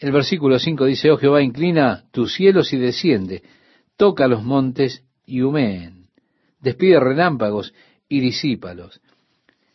El 0.00 0.12
versículo 0.12 0.58
5 0.58 0.86
dice, 0.86 1.10
oh 1.10 1.18
Jehová, 1.18 1.42
inclina 1.42 2.04
tus 2.10 2.32
cielos 2.34 2.72
y 2.72 2.78
desciende, 2.78 3.42
toca 3.98 4.26
los 4.26 4.42
montes 4.42 5.04
y 5.26 5.42
humeen, 5.42 6.06
despide 6.58 6.98
relámpagos 6.98 7.74
y 8.08 8.20
disípalos. 8.20 8.98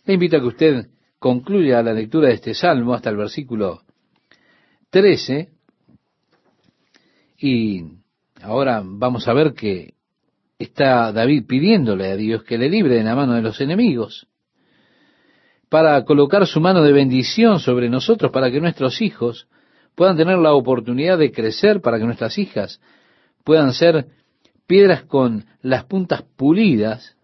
Le 0.04 0.16
invito 0.16 0.38
a 0.38 0.40
que 0.40 0.48
usted 0.48 0.88
concluye 1.20 1.72
la 1.72 1.94
lectura 1.94 2.30
de 2.30 2.34
este 2.34 2.56
salmo 2.56 2.96
hasta 2.96 3.12
el 3.12 3.18
versículo 3.18 3.84
13 4.90 5.50
y 7.38 7.84
ahora 8.42 8.82
vamos 8.84 9.28
a 9.28 9.34
ver 9.34 9.54
que 9.54 9.94
está 10.58 11.12
David 11.12 11.46
pidiéndole 11.48 12.12
a 12.12 12.16
Dios 12.16 12.44
que 12.44 12.58
le 12.58 12.70
libre 12.70 12.96
de 12.96 13.04
la 13.04 13.16
mano 13.16 13.34
de 13.34 13.44
los 13.44 13.62
enemigos 13.62 14.28
para 15.70 16.04
colocar 16.04 16.48
su 16.48 16.60
mano 16.62 16.82
de 16.82 16.94
bendición 16.94 17.60
sobre 17.60 17.90
nosotros 17.90 18.32
para 18.32 18.50
que 18.50 18.62
nuestros 18.62 19.02
hijos 19.02 19.48
puedan 19.96 20.18
tener 20.18 20.38
la 20.38 20.54
oportunidad 20.54 21.18
de 21.18 21.32
crecer 21.32 21.82
para 21.82 21.98
que 21.98 22.06
nuestras 22.06 22.38
hijas 22.38 22.82
puedan 23.44 23.74
ser 23.74 24.08
piedras 24.68 25.04
con 25.04 25.46
las 25.62 25.86
puntas 25.86 26.24
pulidas, 26.36 27.16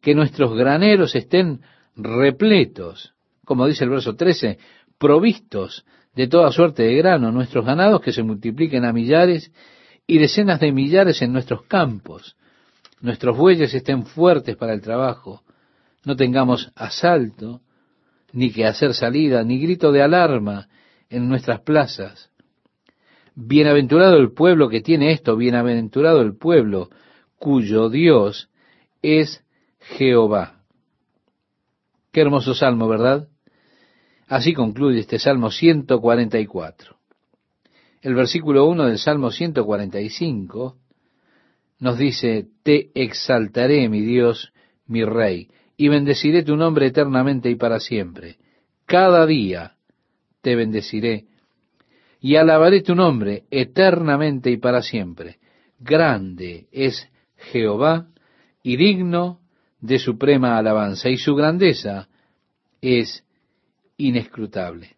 que 0.00 0.14
nuestros 0.14 0.54
graneros 0.54 1.14
estén 1.14 1.60
repletos, 1.96 3.14
como 3.44 3.66
dice 3.66 3.84
el 3.84 3.90
verso 3.90 4.16
13, 4.16 4.58
provistos 4.98 5.84
de 6.14 6.28
toda 6.28 6.50
suerte 6.52 6.84
de 6.84 6.96
grano, 6.96 7.32
nuestros 7.32 7.64
ganados 7.64 8.00
que 8.00 8.12
se 8.12 8.22
multipliquen 8.22 8.84
a 8.84 8.92
millares 8.92 9.52
y 10.06 10.18
decenas 10.18 10.60
de 10.60 10.72
millares 10.72 11.20
en 11.22 11.32
nuestros 11.32 11.62
campos, 11.62 12.36
nuestros 13.00 13.36
bueyes 13.36 13.74
estén 13.74 14.06
fuertes 14.06 14.56
para 14.56 14.72
el 14.72 14.80
trabajo, 14.80 15.42
no 16.04 16.16
tengamos 16.16 16.70
asalto, 16.76 17.60
ni 18.32 18.50
que 18.50 18.66
hacer 18.66 18.94
salida, 18.94 19.42
ni 19.42 19.58
grito 19.58 19.92
de 19.92 20.02
alarma 20.02 20.68
en 21.14 21.28
nuestras 21.28 21.60
plazas. 21.60 22.30
Bienaventurado 23.36 24.16
el 24.16 24.32
pueblo 24.32 24.68
que 24.68 24.80
tiene 24.80 25.12
esto, 25.12 25.36
bienaventurado 25.36 26.20
el 26.20 26.36
pueblo 26.36 26.90
cuyo 27.38 27.88
Dios 27.88 28.50
es 29.02 29.44
Jehová. 29.80 30.62
Qué 32.12 32.20
hermoso 32.20 32.54
salmo, 32.54 32.88
¿verdad? 32.88 33.28
Así 34.26 34.54
concluye 34.54 35.00
este 35.00 35.18
Salmo 35.18 35.50
144. 35.50 36.96
El 38.02 38.14
versículo 38.14 38.66
1 38.66 38.86
del 38.86 38.98
Salmo 38.98 39.30
145 39.30 40.76
nos 41.80 41.98
dice, 41.98 42.48
Te 42.62 42.90
exaltaré, 42.94 43.88
mi 43.88 44.00
Dios, 44.00 44.52
mi 44.86 45.04
Rey, 45.04 45.48
y 45.76 45.88
bendeciré 45.88 46.42
tu 46.42 46.56
nombre 46.56 46.86
eternamente 46.86 47.50
y 47.50 47.56
para 47.56 47.80
siempre. 47.80 48.38
Cada 48.86 49.26
día 49.26 49.74
te 50.44 50.54
bendeciré 50.54 51.24
y 52.20 52.36
alabaré 52.36 52.82
tu 52.82 52.94
nombre 52.94 53.44
eternamente 53.50 54.50
y 54.50 54.58
para 54.58 54.82
siempre. 54.82 55.38
Grande 55.80 56.68
es 56.70 57.08
Jehová 57.36 58.08
y 58.62 58.76
digno 58.76 59.40
de 59.80 59.98
suprema 59.98 60.58
alabanza, 60.58 61.08
y 61.08 61.16
su 61.16 61.34
grandeza 61.34 62.08
es 62.80 63.24
inescrutable. 63.96 64.96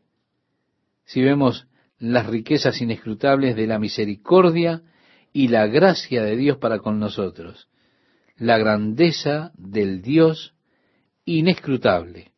Si 1.04 1.22
vemos 1.22 1.66
las 1.98 2.26
riquezas 2.26 2.80
inescrutables 2.80 3.54
de 3.56 3.68
la 3.68 3.78
misericordia 3.78 4.82
y 5.32 5.48
la 5.48 5.66
gracia 5.68 6.24
de 6.24 6.36
Dios 6.36 6.58
para 6.58 6.80
con 6.80 6.98
nosotros, 6.98 7.68
la 8.36 8.58
grandeza 8.58 9.52
del 9.56 10.02
Dios 10.02 10.54
inescrutable, 11.24 12.32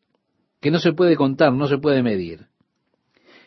que 0.60 0.70
no 0.70 0.78
se 0.78 0.92
puede 0.92 1.16
contar, 1.16 1.52
no 1.52 1.68
se 1.68 1.78
puede 1.78 2.02
medir. 2.02 2.48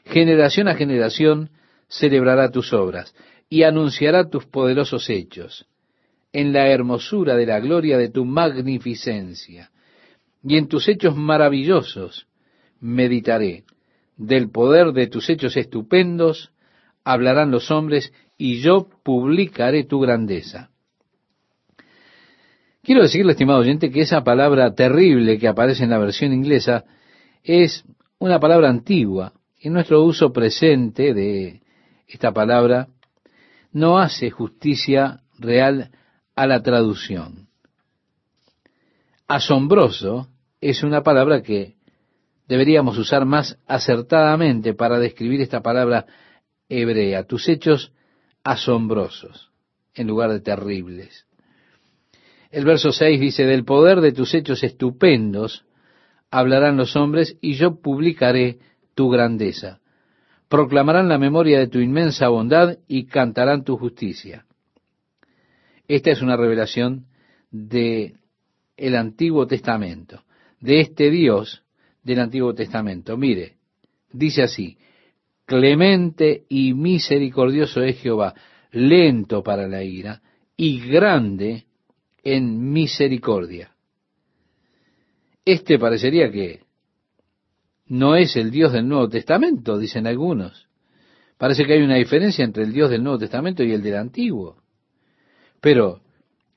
Generación 0.05 0.67
a 0.67 0.75
generación 0.75 1.49
celebrará 1.87 2.51
tus 2.51 2.73
obras 2.73 3.13
y 3.49 3.63
anunciará 3.63 4.29
tus 4.29 4.45
poderosos 4.45 5.09
hechos 5.09 5.67
en 6.33 6.53
la 6.53 6.67
hermosura 6.69 7.35
de 7.35 7.45
la 7.45 7.59
gloria 7.59 7.97
de 7.97 8.09
tu 8.09 8.25
magnificencia 8.25 9.71
y 10.43 10.57
en 10.57 10.67
tus 10.67 10.87
hechos 10.87 11.15
maravillosos 11.15 12.27
meditaré. 12.79 13.63
Del 14.17 14.49
poder 14.49 14.93
de 14.93 15.07
tus 15.07 15.29
hechos 15.29 15.57
estupendos 15.57 16.51
hablarán 17.03 17.51
los 17.51 17.71
hombres 17.71 18.13
y 18.37 18.61
yo 18.61 18.87
publicaré 19.03 19.83
tu 19.83 19.99
grandeza. 19.99 20.69
Quiero 22.83 23.03
decirle, 23.03 23.33
estimado 23.33 23.59
oyente, 23.59 23.91
que 23.91 24.01
esa 24.01 24.23
palabra 24.23 24.73
terrible 24.73 25.37
que 25.37 25.47
aparece 25.47 25.83
en 25.83 25.91
la 25.91 25.99
versión 25.99 26.33
inglesa 26.33 26.83
es 27.43 27.83
una 28.17 28.39
palabra 28.39 28.69
antigua. 28.69 29.33
En 29.63 29.73
nuestro 29.73 30.03
uso 30.03 30.33
presente 30.33 31.13
de 31.13 31.61
esta 32.07 32.33
palabra 32.33 32.87
no 33.71 33.99
hace 33.99 34.31
justicia 34.31 35.21
real 35.37 35.91
a 36.35 36.47
la 36.47 36.63
traducción. 36.63 37.47
Asombroso 39.27 40.29
es 40.61 40.81
una 40.81 41.03
palabra 41.03 41.43
que 41.43 41.75
deberíamos 42.47 42.97
usar 42.97 43.25
más 43.25 43.59
acertadamente 43.67 44.73
para 44.73 44.97
describir 44.97 45.41
esta 45.41 45.61
palabra 45.61 46.07
hebrea, 46.67 47.25
tus 47.25 47.47
hechos 47.47 47.93
asombrosos, 48.43 49.51
en 49.93 50.07
lugar 50.07 50.31
de 50.31 50.41
terribles. 50.41 51.27
El 52.49 52.65
verso 52.65 52.91
6 52.91 53.19
dice, 53.19 53.45
del 53.45 53.63
poder 53.63 54.01
de 54.01 54.11
tus 54.11 54.33
hechos 54.33 54.63
estupendos 54.63 55.65
hablarán 56.31 56.77
los 56.77 56.95
hombres 56.95 57.37
y 57.41 57.53
yo 57.53 57.79
publicaré 57.79 58.57
tu 58.95 59.09
grandeza. 59.09 59.79
Proclamarán 60.47 61.07
la 61.07 61.17
memoria 61.17 61.59
de 61.59 61.67
tu 61.67 61.79
inmensa 61.79 62.27
bondad 62.27 62.77
y 62.87 63.05
cantarán 63.05 63.63
tu 63.63 63.77
justicia. 63.77 64.45
Esta 65.87 66.11
es 66.11 66.21
una 66.21 66.37
revelación 66.37 67.05
de 67.51 68.15
el 68.77 68.95
Antiguo 68.95 69.47
Testamento, 69.47 70.23
de 70.59 70.81
este 70.81 71.09
Dios 71.09 71.63
del 72.03 72.19
Antiguo 72.19 72.53
Testamento. 72.53 73.17
Mire, 73.17 73.57
dice 74.11 74.43
así, 74.43 74.77
clemente 75.45 76.43
y 76.49 76.73
misericordioso 76.73 77.81
es 77.81 77.99
Jehová, 77.99 78.33
lento 78.71 79.43
para 79.43 79.67
la 79.67 79.83
ira 79.83 80.21
y 80.55 80.79
grande 80.87 81.65
en 82.23 82.71
misericordia. 82.71 83.71
Este 85.43 85.79
parecería 85.79 86.31
que 86.31 86.61
no 87.91 88.15
es 88.15 88.37
el 88.37 88.51
Dios 88.51 88.71
del 88.71 88.87
Nuevo 88.87 89.09
Testamento, 89.09 89.77
dicen 89.77 90.07
algunos. 90.07 90.65
Parece 91.37 91.65
que 91.65 91.73
hay 91.73 91.81
una 91.81 91.95
diferencia 91.95 92.45
entre 92.45 92.63
el 92.63 92.71
Dios 92.71 92.89
del 92.89 93.03
Nuevo 93.03 93.19
Testamento 93.19 93.63
y 93.63 93.73
el 93.73 93.83
del 93.83 93.97
Antiguo. 93.97 94.55
Pero 95.59 95.99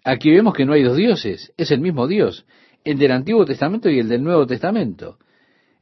aquí 0.05 0.31
vemos 0.31 0.55
que 0.55 0.65
no 0.65 0.75
hay 0.75 0.85
dos 0.85 0.97
dioses, 0.97 1.53
es 1.57 1.73
el 1.73 1.81
mismo 1.81 2.07
Dios, 2.07 2.47
el 2.85 2.99
del 2.99 3.11
Antiguo 3.11 3.45
Testamento 3.45 3.91
y 3.91 3.99
el 3.99 4.09
del 4.09 4.23
Nuevo 4.23 4.47
Testamento. 4.47 5.19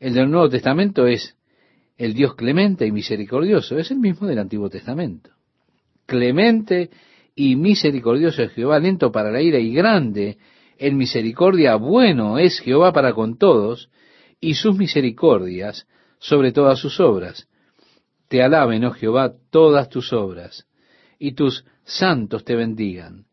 El 0.00 0.14
del 0.14 0.30
Nuevo 0.30 0.48
Testamento 0.48 1.06
es 1.06 1.36
el 1.98 2.14
Dios 2.14 2.34
clemente 2.34 2.86
y 2.86 2.90
misericordioso, 2.90 3.76
es 3.76 3.90
el 3.90 3.98
mismo 3.98 4.26
del 4.26 4.38
Antiguo 4.38 4.70
Testamento. 4.70 5.32
Clemente 6.06 6.88
y 7.36 7.56
misericordioso 7.56 8.42
es 8.42 8.52
Jehová, 8.52 8.78
lento 8.78 9.12
para 9.12 9.30
la 9.30 9.42
ira 9.42 9.58
y 9.58 9.74
grande 9.74 10.38
en 10.78 10.96
misericordia, 10.96 11.74
bueno 11.74 12.38
es 12.38 12.58
Jehová 12.60 12.94
para 12.94 13.12
con 13.12 13.36
todos, 13.36 13.90
y 14.42 14.54
sus 14.54 14.76
misericordias 14.76 15.86
sobre 16.18 16.50
todas 16.50 16.80
sus 16.80 16.98
obras. 16.98 17.48
Te 18.28 18.42
alaben, 18.42 18.84
oh 18.84 18.90
Jehová, 18.90 19.32
todas 19.50 19.88
tus 19.88 20.12
obras, 20.12 20.66
y 21.18 21.32
tus 21.32 21.64
santos 21.84 22.44
te 22.44 22.56
bendigan. 22.56 23.26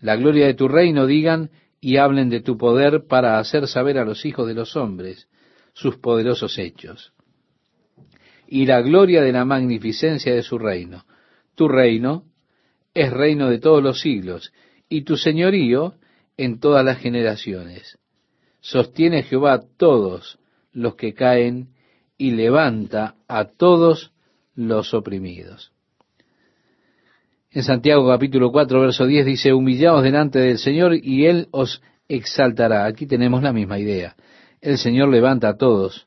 La 0.00 0.16
gloria 0.16 0.46
de 0.46 0.54
tu 0.54 0.66
reino 0.66 1.06
digan 1.06 1.50
y 1.80 1.98
hablen 1.98 2.28
de 2.28 2.40
tu 2.40 2.58
poder 2.58 3.06
para 3.06 3.38
hacer 3.38 3.68
saber 3.68 3.96
a 3.96 4.04
los 4.04 4.26
hijos 4.26 4.48
de 4.48 4.54
los 4.54 4.74
hombres 4.76 5.28
sus 5.72 5.98
poderosos 5.98 6.58
hechos. 6.58 7.12
Y 8.48 8.66
la 8.66 8.80
gloria 8.82 9.22
de 9.22 9.32
la 9.32 9.44
magnificencia 9.44 10.34
de 10.34 10.42
su 10.42 10.58
reino. 10.58 11.04
Tu 11.54 11.68
reino 11.68 12.24
es 12.92 13.12
reino 13.12 13.48
de 13.50 13.60
todos 13.60 13.82
los 13.82 14.00
siglos, 14.00 14.52
y 14.88 15.02
tu 15.02 15.16
señorío 15.16 15.94
en 16.36 16.58
todas 16.58 16.84
las 16.84 16.98
generaciones. 16.98 17.98
Sostiene 18.60 19.22
Jehová 19.22 19.62
todos 19.76 20.40
los 20.76 20.94
que 20.94 21.14
caen 21.14 21.70
y 22.18 22.32
levanta 22.32 23.16
a 23.28 23.46
todos 23.46 24.12
los 24.54 24.94
oprimidos. 24.94 25.72
En 27.50 27.62
Santiago 27.62 28.06
capítulo 28.08 28.52
4, 28.52 28.80
verso 28.80 29.06
10 29.06 29.24
dice, 29.24 29.52
humillaos 29.52 30.02
delante 30.02 30.38
del 30.38 30.58
Señor 30.58 30.94
y 30.94 31.26
Él 31.26 31.48
os 31.50 31.82
exaltará. 32.08 32.84
Aquí 32.84 33.06
tenemos 33.06 33.42
la 33.42 33.52
misma 33.52 33.78
idea. 33.78 34.14
El 34.60 34.78
Señor 34.78 35.08
levanta 35.08 35.48
a 35.48 35.56
todos 35.56 36.06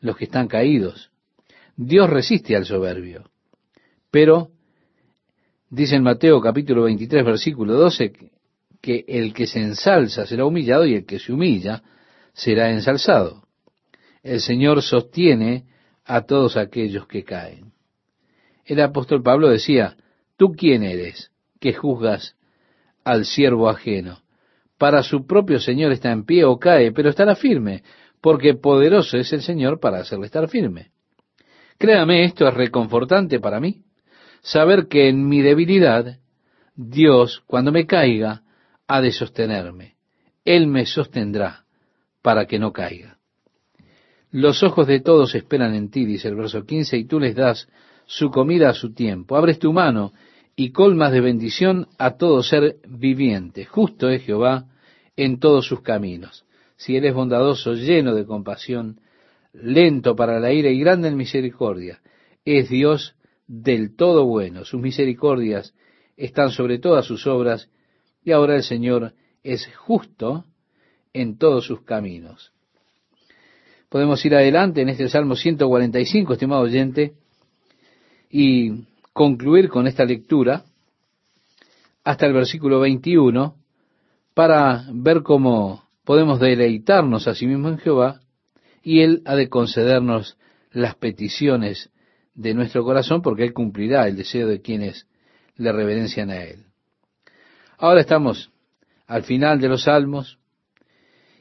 los 0.00 0.16
que 0.16 0.24
están 0.24 0.46
caídos. 0.46 1.10
Dios 1.76 2.08
resiste 2.08 2.54
al 2.54 2.64
soberbio, 2.64 3.28
pero 4.10 4.50
Dice 5.68 5.96
en 5.96 6.04
Mateo 6.04 6.40
capítulo 6.40 6.84
23, 6.84 7.24
versículo 7.24 7.74
12, 7.74 8.12
que 8.80 9.04
el 9.08 9.34
que 9.34 9.48
se 9.48 9.60
ensalza 9.60 10.24
será 10.24 10.44
humillado 10.44 10.86
y 10.86 10.94
el 10.94 11.04
que 11.04 11.18
se 11.18 11.32
humilla 11.32 11.82
será 12.32 12.70
ensalzado. 12.70 13.45
El 14.26 14.40
Señor 14.40 14.82
sostiene 14.82 15.66
a 16.04 16.22
todos 16.22 16.56
aquellos 16.56 17.06
que 17.06 17.22
caen. 17.22 17.72
El 18.64 18.80
apóstol 18.80 19.22
Pablo 19.22 19.48
decía, 19.48 19.96
¿tú 20.36 20.50
quién 20.50 20.82
eres 20.82 21.30
que 21.60 21.72
juzgas 21.72 22.34
al 23.04 23.24
siervo 23.24 23.68
ajeno? 23.68 24.22
Para 24.78 25.04
su 25.04 25.28
propio 25.28 25.60
Señor 25.60 25.92
está 25.92 26.10
en 26.10 26.24
pie 26.24 26.44
o 26.44 26.58
cae, 26.58 26.90
pero 26.90 27.10
estará 27.10 27.36
firme, 27.36 27.84
porque 28.20 28.54
poderoso 28.54 29.16
es 29.16 29.32
el 29.32 29.42
Señor 29.42 29.78
para 29.78 29.98
hacerle 29.98 30.26
estar 30.26 30.48
firme. 30.48 30.90
Créame, 31.78 32.24
esto 32.24 32.48
es 32.48 32.54
reconfortante 32.54 33.38
para 33.38 33.60
mí 33.60 33.84
saber 34.42 34.88
que 34.88 35.08
en 35.08 35.28
mi 35.28 35.40
debilidad, 35.40 36.18
Dios, 36.74 37.44
cuando 37.46 37.70
me 37.70 37.86
caiga, 37.86 38.42
ha 38.88 39.00
de 39.00 39.12
sostenerme. 39.12 39.94
Él 40.44 40.66
me 40.66 40.84
sostendrá 40.84 41.64
para 42.22 42.46
que 42.46 42.58
no 42.58 42.72
caiga. 42.72 43.15
Los 44.36 44.62
ojos 44.62 44.86
de 44.86 45.00
todos 45.00 45.34
esperan 45.34 45.74
en 45.74 45.88
ti, 45.88 46.04
dice 46.04 46.28
el 46.28 46.34
verso 46.34 46.66
15, 46.66 46.98
y 46.98 47.06
tú 47.06 47.18
les 47.18 47.34
das 47.34 47.70
su 48.04 48.30
comida 48.30 48.68
a 48.68 48.74
su 48.74 48.92
tiempo. 48.92 49.34
Abres 49.34 49.58
tu 49.58 49.72
mano 49.72 50.12
y 50.54 50.72
colmas 50.72 51.10
de 51.12 51.22
bendición 51.22 51.88
a 51.96 52.18
todo 52.18 52.42
ser 52.42 52.76
viviente. 52.86 53.64
Justo 53.64 54.10
es 54.10 54.22
Jehová 54.24 54.66
en 55.16 55.38
todos 55.38 55.64
sus 55.64 55.80
caminos. 55.80 56.44
Si 56.76 56.96
Él 56.96 57.06
es 57.06 57.14
bondadoso, 57.14 57.72
lleno 57.72 58.14
de 58.14 58.26
compasión, 58.26 59.00
lento 59.54 60.14
para 60.14 60.38
la 60.38 60.52
ira 60.52 60.68
y 60.68 60.80
grande 60.80 61.08
en 61.08 61.16
misericordia, 61.16 62.02
es 62.44 62.68
Dios 62.68 63.16
del 63.46 63.96
todo 63.96 64.26
bueno. 64.26 64.66
Sus 64.66 64.82
misericordias 64.82 65.74
están 66.18 66.50
sobre 66.50 66.78
todas 66.78 67.06
sus 67.06 67.26
obras 67.26 67.70
y 68.22 68.32
ahora 68.32 68.56
el 68.56 68.64
Señor 68.64 69.14
es 69.42 69.66
justo 69.76 70.44
en 71.14 71.38
todos 71.38 71.64
sus 71.64 71.80
caminos. 71.84 72.52
Podemos 73.88 74.24
ir 74.24 74.34
adelante 74.34 74.82
en 74.82 74.88
este 74.88 75.08
Salmo 75.08 75.36
145, 75.36 76.32
estimado 76.32 76.62
oyente, 76.62 77.14
y 78.30 78.84
concluir 79.12 79.68
con 79.68 79.86
esta 79.86 80.04
lectura 80.04 80.64
hasta 82.04 82.26
el 82.26 82.32
versículo 82.32 82.80
21 82.80 83.54
para 84.34 84.84
ver 84.92 85.22
cómo 85.22 85.88
podemos 86.04 86.40
deleitarnos 86.40 87.26
a 87.26 87.34
sí 87.34 87.46
mismo 87.46 87.68
en 87.68 87.78
Jehová 87.78 88.20
y 88.82 89.00
Él 89.00 89.22
ha 89.24 89.34
de 89.34 89.48
concedernos 89.48 90.36
las 90.70 90.94
peticiones 90.96 91.90
de 92.34 92.54
nuestro 92.54 92.84
corazón 92.84 93.22
porque 93.22 93.44
Él 93.44 93.54
cumplirá 93.54 94.06
el 94.06 94.16
deseo 94.16 94.46
de 94.46 94.60
quienes 94.60 95.06
le 95.56 95.72
reverencian 95.72 96.30
a 96.30 96.44
Él. 96.44 96.66
Ahora 97.78 98.00
estamos 98.00 98.50
al 99.06 99.22
final 99.22 99.60
de 99.60 99.68
los 99.68 99.84
salmos 99.84 100.38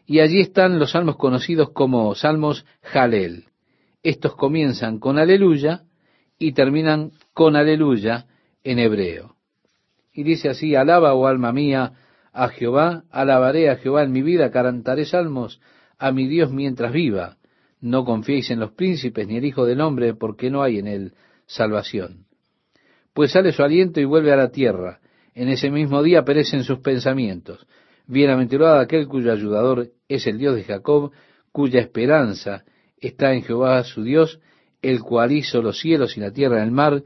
y 0.05 0.19
allí 0.19 0.39
están 0.39 0.79
los 0.79 0.91
salmos 0.91 1.17
conocidos 1.17 1.71
como 1.71 2.13
salmos 2.15 2.65
Jalel. 2.81 3.45
Estos 4.03 4.35
comienzan 4.35 4.99
con 4.99 5.17
aleluya 5.17 5.83
y 6.37 6.53
terminan 6.53 7.11
con 7.33 7.55
aleluya 7.55 8.27
en 8.63 8.79
hebreo. 8.79 9.35
Y 10.13 10.23
dice 10.23 10.49
así, 10.49 10.75
alaba, 10.75 11.13
oh 11.13 11.27
alma 11.27 11.51
mía, 11.51 11.93
a 12.31 12.49
Jehová, 12.49 13.03
alabaré 13.11 13.69
a 13.69 13.77
Jehová 13.77 14.03
en 14.03 14.11
mi 14.11 14.21
vida, 14.21 14.51
cantaré 14.51 15.05
salmos 15.05 15.59
a 15.97 16.11
mi 16.11 16.27
Dios 16.27 16.51
mientras 16.51 16.91
viva. 16.91 17.37
No 17.81 18.05
confiéis 18.05 18.51
en 18.51 18.59
los 18.59 18.71
príncipes 18.71 19.27
ni 19.27 19.37
el 19.37 19.45
Hijo 19.45 19.65
del 19.65 19.81
Hombre, 19.81 20.13
porque 20.13 20.49
no 20.49 20.61
hay 20.61 20.79
en 20.79 20.87
él 20.87 21.13
salvación. 21.45 22.25
Pues 23.13 23.31
sale 23.31 23.51
su 23.53 23.63
aliento 23.63 23.99
y 23.99 24.05
vuelve 24.05 24.31
a 24.33 24.37
la 24.37 24.51
tierra. 24.51 24.99
En 25.33 25.49
ese 25.49 25.69
mismo 25.69 26.03
día 26.03 26.23
perecen 26.23 26.63
sus 26.63 26.79
pensamientos. 26.79 27.65
Bienaventurado 28.07 28.79
aquel 28.79 29.07
cuyo 29.07 29.31
ayudador 29.31 29.89
es 30.07 30.27
el 30.27 30.37
Dios 30.37 30.55
de 30.55 30.63
Jacob, 30.63 31.11
cuya 31.51 31.79
esperanza 31.79 32.63
está 32.97 33.33
en 33.33 33.43
Jehová 33.43 33.83
su 33.83 34.03
Dios, 34.03 34.39
el 34.81 35.01
cual 35.01 35.31
hizo 35.31 35.61
los 35.61 35.79
cielos 35.79 36.17
y 36.17 36.19
la 36.19 36.31
tierra 36.31 36.59
y 36.59 36.63
el 36.63 36.71
mar, 36.71 37.03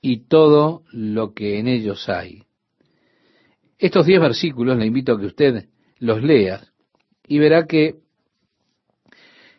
y 0.00 0.26
todo 0.28 0.84
lo 0.92 1.34
que 1.34 1.58
en 1.58 1.68
ellos 1.68 2.08
hay. 2.08 2.44
Estos 3.78 4.06
diez 4.06 4.20
versículos 4.20 4.76
le 4.78 4.86
invito 4.86 5.12
a 5.12 5.20
que 5.20 5.26
usted 5.26 5.68
los 5.98 6.22
lea 6.22 6.60
y 7.26 7.38
verá 7.38 7.66
que 7.66 7.96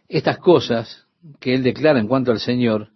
estas 0.08 0.38
cosas 0.38 1.08
que 1.40 1.54
él 1.54 1.64
declara 1.64 2.00
en 2.00 2.08
cuanto 2.08 2.32
al 2.32 2.40
Señor 2.40 2.90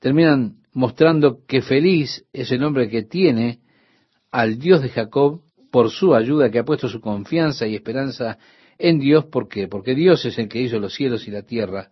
terminan 0.00 0.56
mostrando 0.72 1.44
que 1.46 1.62
feliz 1.62 2.26
es 2.32 2.50
el 2.50 2.64
hombre 2.64 2.88
que 2.88 3.02
tiene 3.02 3.60
al 4.30 4.58
Dios 4.58 4.82
de 4.82 4.88
Jacob 4.88 5.43
por 5.74 5.90
su 5.90 6.14
ayuda, 6.14 6.52
que 6.52 6.60
ha 6.60 6.64
puesto 6.64 6.88
su 6.88 7.00
confianza 7.00 7.66
y 7.66 7.74
esperanza 7.74 8.38
en 8.78 9.00
Dios. 9.00 9.24
¿Por 9.24 9.48
qué? 9.48 9.66
Porque 9.66 9.96
Dios 9.96 10.24
es 10.24 10.38
el 10.38 10.48
que 10.48 10.60
hizo 10.60 10.78
los 10.78 10.94
cielos 10.94 11.26
y 11.26 11.32
la 11.32 11.42
tierra. 11.42 11.88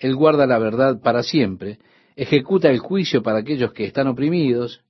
Él 0.00 0.16
guarda 0.16 0.48
la 0.48 0.58
verdad 0.58 1.00
para 1.00 1.22
siempre, 1.22 1.78
ejecuta 2.16 2.70
el 2.70 2.80
juicio 2.80 3.22
para 3.22 3.38
aquellos 3.38 3.72
que 3.72 3.84
están 3.84 4.08
oprimidos, 4.08 4.82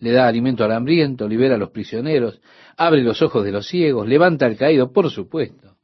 le 0.00 0.12
da 0.12 0.28
alimento 0.28 0.64
al 0.64 0.72
hambriento, 0.72 1.26
libera 1.26 1.54
a 1.54 1.58
los 1.58 1.70
prisioneros, 1.70 2.42
abre 2.76 3.02
los 3.02 3.22
ojos 3.22 3.42
de 3.42 3.52
los 3.52 3.66
ciegos, 3.66 4.06
levanta 4.06 4.44
al 4.44 4.58
caído, 4.58 4.92
por 4.92 5.08
supuesto. 5.10 5.78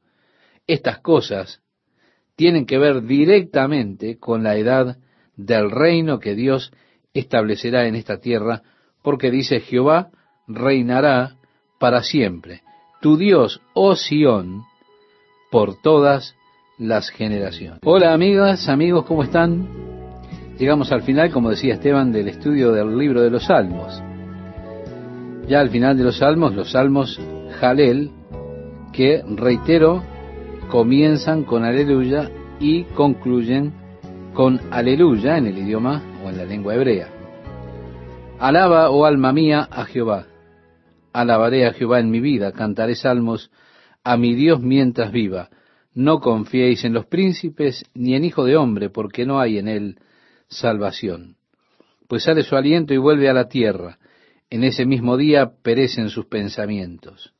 Estas 0.66 0.98
cosas 0.98 1.62
tienen 2.36 2.66
que 2.66 2.76
ver 2.76 3.04
directamente 3.04 4.18
con 4.18 4.42
la 4.42 4.58
edad 4.58 4.98
del 5.36 5.70
reino 5.70 6.18
que 6.18 6.34
Dios 6.34 6.70
establecerá 7.14 7.88
en 7.88 7.94
esta 7.94 8.20
tierra, 8.20 8.60
porque 9.02 9.30
dice 9.30 9.60
Jehová 9.60 10.10
reinará 10.46 11.38
para 11.84 12.02
siempre. 12.02 12.62
Tu 13.02 13.18
Dios, 13.18 13.60
oh 13.74 13.94
Sión, 13.94 14.62
por 15.50 15.82
todas 15.82 16.34
las 16.78 17.10
generaciones. 17.10 17.80
Hola 17.84 18.14
amigas, 18.14 18.70
amigos, 18.70 19.04
¿cómo 19.04 19.22
están? 19.22 19.68
Llegamos 20.58 20.90
al 20.92 21.02
final, 21.02 21.30
como 21.30 21.50
decía 21.50 21.74
Esteban, 21.74 22.10
del 22.10 22.28
estudio 22.28 22.72
del 22.72 22.96
libro 22.96 23.20
de 23.20 23.28
los 23.28 23.44
Salmos. 23.44 24.02
Ya 25.46 25.60
al 25.60 25.68
final 25.68 25.98
de 25.98 26.04
los 26.04 26.16
Salmos, 26.16 26.54
los 26.54 26.72
Salmos 26.72 27.20
Jalel, 27.60 28.12
que, 28.94 29.22
reitero, 29.36 30.02
comienzan 30.70 31.44
con 31.44 31.66
aleluya 31.66 32.30
y 32.60 32.84
concluyen 32.84 33.74
con 34.32 34.58
aleluya 34.70 35.36
en 35.36 35.48
el 35.48 35.58
idioma 35.58 36.02
o 36.24 36.30
en 36.30 36.38
la 36.38 36.46
lengua 36.46 36.76
hebrea. 36.76 37.08
Alaba, 38.38 38.88
oh 38.88 39.04
alma 39.04 39.34
mía, 39.34 39.68
a 39.70 39.84
Jehová. 39.84 40.28
Alabaré 41.14 41.64
a 41.64 41.72
Jehová 41.72 42.00
en 42.00 42.10
mi 42.10 42.18
vida, 42.18 42.50
cantaré 42.50 42.96
salmos 42.96 43.52
a 44.02 44.16
mi 44.16 44.34
Dios 44.34 44.60
mientras 44.60 45.12
viva. 45.12 45.48
No 45.94 46.18
confiéis 46.18 46.84
en 46.84 46.92
los 46.92 47.06
príncipes 47.06 47.84
ni 47.94 48.16
en 48.16 48.24
hijo 48.24 48.44
de 48.44 48.56
hombre, 48.56 48.90
porque 48.90 49.24
no 49.24 49.38
hay 49.38 49.58
en 49.58 49.68
él 49.68 49.98
salvación. 50.48 51.36
Pues 52.08 52.24
sale 52.24 52.42
su 52.42 52.56
aliento 52.56 52.92
y 52.94 52.96
vuelve 52.96 53.28
a 53.28 53.32
la 53.32 53.48
tierra. 53.48 53.98
En 54.50 54.64
ese 54.64 54.86
mismo 54.86 55.16
día 55.16 55.52
perecen 55.62 56.08
sus 56.10 56.26
pensamientos. 56.26 57.32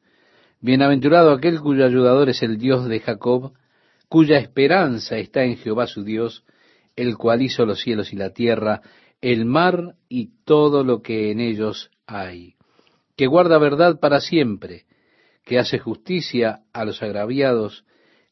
Bienaventurado 0.61 1.33
aquel 1.33 1.61
cuyo 1.61 1.85
ayudador 1.85 2.29
es 2.29 2.45
el 2.45 2.59
Dios 2.59 2.87
de 2.87 3.01
Jacob, 3.01 3.55
cuya 4.09 4.39
esperanza 4.39 5.17
está 5.17 5.43
en 5.43 5.57
Jehová 5.57 5.89
su 5.89 6.05
Dios, 6.05 6.45
el 6.95 7.17
cual 7.17 7.43
hizo 7.43 7.67
los 7.67 7.81
cielos 7.81 8.13
y 8.13 8.17
la 8.17 8.31
tierra, 8.31 8.83
el 9.21 9.47
mar 9.47 9.97
y 10.09 10.31
todo 10.45 10.85
lo 10.85 11.03
que 11.03 11.33
en 11.33 11.41
ellos 11.41 11.91
hay, 12.07 12.55
que 13.17 13.27
guarda 13.27 13.59
verdad 13.59 14.01
para 14.01 14.21
siempre, 14.21 14.87
que 15.45 15.59
hace 15.59 15.79
justicia 15.79 16.63
a 16.73 16.85
los 16.85 17.03
agraviados, 17.03 17.85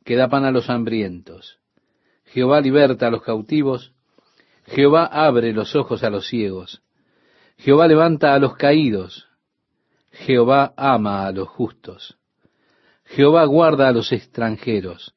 que 0.04 0.16
da 0.16 0.28
pan 0.28 0.44
a 0.44 0.50
los 0.50 0.68
hambrientos. 0.70 1.58
Jehová 2.24 2.60
liberta 2.60 3.08
a 3.08 3.10
los 3.10 3.22
cautivos, 3.22 3.92
Jehová 4.66 5.06
abre 5.06 5.52
los 5.52 5.76
ojos 5.76 6.02
a 6.02 6.10
los 6.10 6.26
ciegos, 6.28 6.82
Jehová 7.58 7.86
levanta 7.86 8.34
a 8.34 8.38
los 8.38 8.54
caídos, 8.54 9.28
Jehová 10.10 10.72
ama 10.76 11.26
a 11.26 11.32
los 11.32 11.48
justos, 11.48 12.18
Jehová 13.04 13.44
guarda 13.44 13.88
a 13.88 13.92
los 13.92 14.12
extranjeros, 14.12 15.14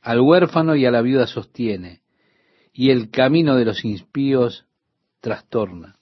al 0.00 0.20
huérfano 0.20 0.76
y 0.76 0.86
a 0.86 0.90
la 0.90 1.02
viuda 1.02 1.26
sostiene, 1.26 2.02
y 2.72 2.90
el 2.90 3.10
camino 3.10 3.56
de 3.56 3.64
los 3.64 3.84
impíos 3.84 4.66
trastorna. 5.20 5.96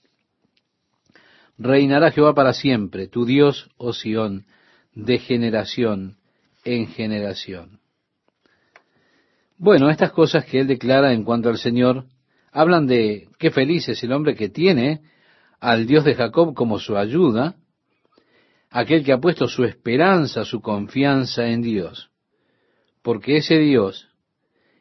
Reinará 1.63 2.09
Jehová 2.11 2.33
para 2.33 2.53
siempre, 2.53 3.07
tu 3.07 3.23
Dios, 3.23 3.69
oh 3.77 3.93
Sión, 3.93 4.45
de 4.95 5.19
generación 5.19 6.17
en 6.63 6.87
generación. 6.87 7.79
Bueno, 9.59 9.91
estas 9.91 10.11
cosas 10.11 10.43
que 10.45 10.59
él 10.59 10.67
declara 10.67 11.13
en 11.13 11.23
cuanto 11.23 11.49
al 11.49 11.59
Señor 11.59 12.05
hablan 12.51 12.87
de 12.87 13.27
qué 13.37 13.51
feliz 13.51 13.87
es 13.89 14.03
el 14.03 14.11
hombre 14.11 14.35
que 14.35 14.49
tiene 14.49 15.01
al 15.59 15.85
Dios 15.85 16.03
de 16.03 16.15
Jacob 16.15 16.55
como 16.55 16.79
su 16.79 16.97
ayuda, 16.97 17.55
aquel 18.71 19.05
que 19.05 19.13
ha 19.13 19.19
puesto 19.19 19.47
su 19.47 19.63
esperanza, 19.63 20.45
su 20.45 20.61
confianza 20.61 21.45
en 21.45 21.61
Dios, 21.61 22.09
porque 23.03 23.37
ese 23.37 23.59
Dios 23.59 24.09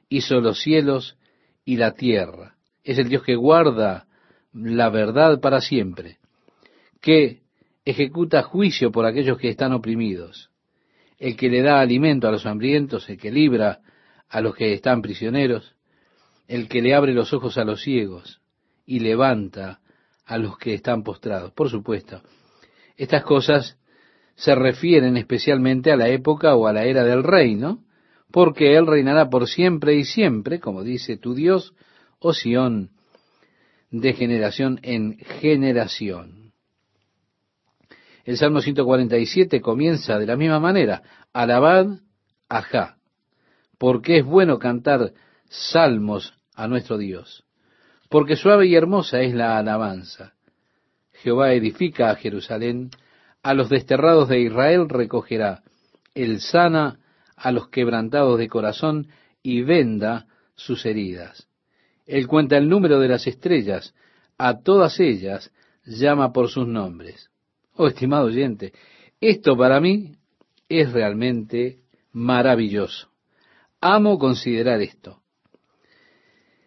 hizo 0.08 0.40
los 0.40 0.62
cielos 0.62 1.18
y 1.66 1.76
la 1.76 1.92
tierra, 1.92 2.56
es 2.84 2.98
el 2.98 3.10
Dios 3.10 3.22
que 3.22 3.36
guarda 3.36 4.06
la 4.54 4.88
verdad 4.88 5.40
para 5.40 5.60
siempre, 5.60 6.19
que 7.00 7.42
ejecuta 7.84 8.42
juicio 8.42 8.92
por 8.92 9.06
aquellos 9.06 9.38
que 9.38 9.48
están 9.48 9.72
oprimidos, 9.72 10.50
el 11.18 11.36
que 11.36 11.48
le 11.48 11.62
da 11.62 11.80
alimento 11.80 12.28
a 12.28 12.32
los 12.32 12.46
hambrientos, 12.46 13.08
el 13.08 13.18
que 13.18 13.30
libra 13.30 13.80
a 14.28 14.40
los 14.40 14.54
que 14.54 14.72
están 14.72 15.02
prisioneros, 15.02 15.74
el 16.46 16.68
que 16.68 16.82
le 16.82 16.94
abre 16.94 17.14
los 17.14 17.32
ojos 17.32 17.58
a 17.58 17.64
los 17.64 17.82
ciegos 17.82 18.40
y 18.86 19.00
levanta 19.00 19.80
a 20.24 20.38
los 20.38 20.58
que 20.58 20.74
están 20.74 21.02
postrados. 21.02 21.52
Por 21.52 21.70
supuesto, 21.70 22.22
estas 22.96 23.24
cosas 23.24 23.78
se 24.34 24.54
refieren 24.54 25.16
especialmente 25.16 25.92
a 25.92 25.96
la 25.96 26.08
época 26.08 26.54
o 26.54 26.66
a 26.66 26.72
la 26.72 26.84
era 26.84 27.04
del 27.04 27.22
reino, 27.22 27.84
porque 28.30 28.76
Él 28.76 28.86
reinará 28.86 29.28
por 29.28 29.48
siempre 29.48 29.96
y 29.96 30.04
siempre, 30.04 30.60
como 30.60 30.82
dice 30.82 31.16
tu 31.16 31.34
Dios, 31.34 31.74
oh 32.20 32.32
Sión, 32.32 32.90
de 33.90 34.12
generación 34.12 34.78
en 34.82 35.18
generación. 35.18 36.39
El 38.24 38.36
Salmo 38.36 38.60
147 38.60 39.60
comienza 39.60 40.18
de 40.18 40.26
la 40.26 40.36
misma 40.36 40.60
manera, 40.60 41.02
alabad 41.32 41.86
a 42.48 42.96
porque 43.78 44.18
es 44.18 44.24
bueno 44.24 44.58
cantar 44.58 45.12
salmos 45.48 46.34
a 46.54 46.68
nuestro 46.68 46.98
Dios. 46.98 47.44
porque 48.08 48.34
suave 48.34 48.66
y 48.66 48.74
hermosa 48.74 49.20
es 49.20 49.32
la 49.34 49.56
alabanza. 49.56 50.34
Jehová 51.12 51.52
edifica 51.52 52.10
a 52.10 52.16
Jerusalén, 52.16 52.90
a 53.40 53.54
los 53.54 53.68
desterrados 53.68 54.28
de 54.28 54.40
Israel 54.40 54.88
recogerá, 54.88 55.62
él 56.14 56.40
sana 56.40 56.98
a 57.36 57.52
los 57.52 57.68
quebrantados 57.68 58.36
de 58.38 58.48
corazón 58.48 59.06
y 59.44 59.62
venda 59.62 60.26
sus 60.56 60.84
heridas. 60.86 61.46
Él 62.04 62.26
cuenta 62.26 62.56
el 62.56 62.68
número 62.68 62.98
de 62.98 63.08
las 63.08 63.28
estrellas, 63.28 63.94
a 64.36 64.58
todas 64.58 64.98
ellas 64.98 65.52
llama 65.84 66.32
por 66.32 66.48
sus 66.48 66.66
nombres. 66.66 67.30
Oh, 67.74 67.86
estimado 67.86 68.26
oyente, 68.26 68.72
esto 69.20 69.56
para 69.56 69.80
mí 69.80 70.12
es 70.68 70.92
realmente 70.92 71.80
maravilloso. 72.12 73.08
Amo 73.80 74.18
considerar 74.18 74.80
esto. 74.82 75.20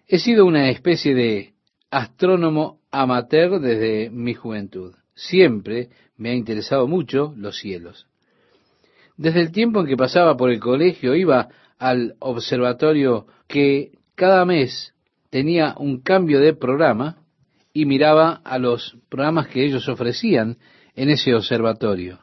He 0.08 0.20
sido 0.20 0.46
una 0.46 0.70
especie 0.70 1.14
de 1.14 1.54
astrónomo 1.90 2.80
amateur 2.92 3.60
desde 3.60 4.10
mi 4.10 4.34
juventud. 4.34 4.94
Siempre 5.16 5.90
me 6.18 6.30
ha 6.30 6.34
interesado 6.34 6.88
mucho 6.88 7.34
los 7.38 7.58
cielos. 7.58 8.08
Desde 9.18 9.42
el 9.42 9.52
tiempo 9.52 9.80
en 9.80 9.88
que 9.88 9.98
pasaba 9.98 10.36
por 10.36 10.52
el 10.52 10.60
colegio 10.60 11.16
iba 11.16 11.50
al 11.78 12.16
observatorio 12.20 13.28
que 13.48 13.92
cada 14.16 14.46
mes 14.46 14.94
tenía 15.30 15.76
un 15.78 16.02
cambio 16.02 16.40
de 16.40 16.54
programa 16.54 17.18
y 17.74 17.86
miraba 17.86 18.42
a 18.44 18.58
los 18.58 18.98
programas 19.10 19.48
que 19.48 19.66
ellos 19.66 19.88
ofrecían 19.90 20.58
en 20.96 21.10
ese 21.10 21.34
observatorio. 21.36 22.20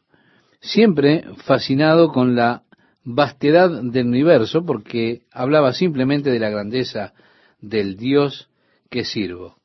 Siempre 0.60 1.24
fascinado 1.44 2.12
con 2.12 2.36
la 2.36 2.62
vastedad 3.04 3.82
del 3.82 4.06
universo 4.06 4.64
porque 4.64 5.22
hablaba 5.32 5.72
simplemente 5.72 6.30
de 6.30 6.38
la 6.38 6.50
grandeza 6.50 7.12
del 7.60 7.96
Dios 7.96 8.48
que 8.90 9.04
sirvo. 9.04 9.56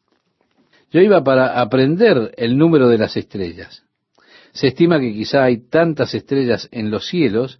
Yo 0.92 1.02
iba 1.02 1.24
para 1.24 1.60
aprender 1.60 2.34
el 2.38 2.58
número 2.58 2.88
de 2.88 2.98
las 2.98 3.18
estrellas. 3.18 3.84
Se 4.54 4.68
estima 4.68 5.00
que 5.00 5.12
quizá 5.12 5.44
hay 5.44 5.58
tantas 5.70 6.14
estrellas 6.14 6.70
en 6.72 6.90
los 6.90 7.08
cielos 7.08 7.60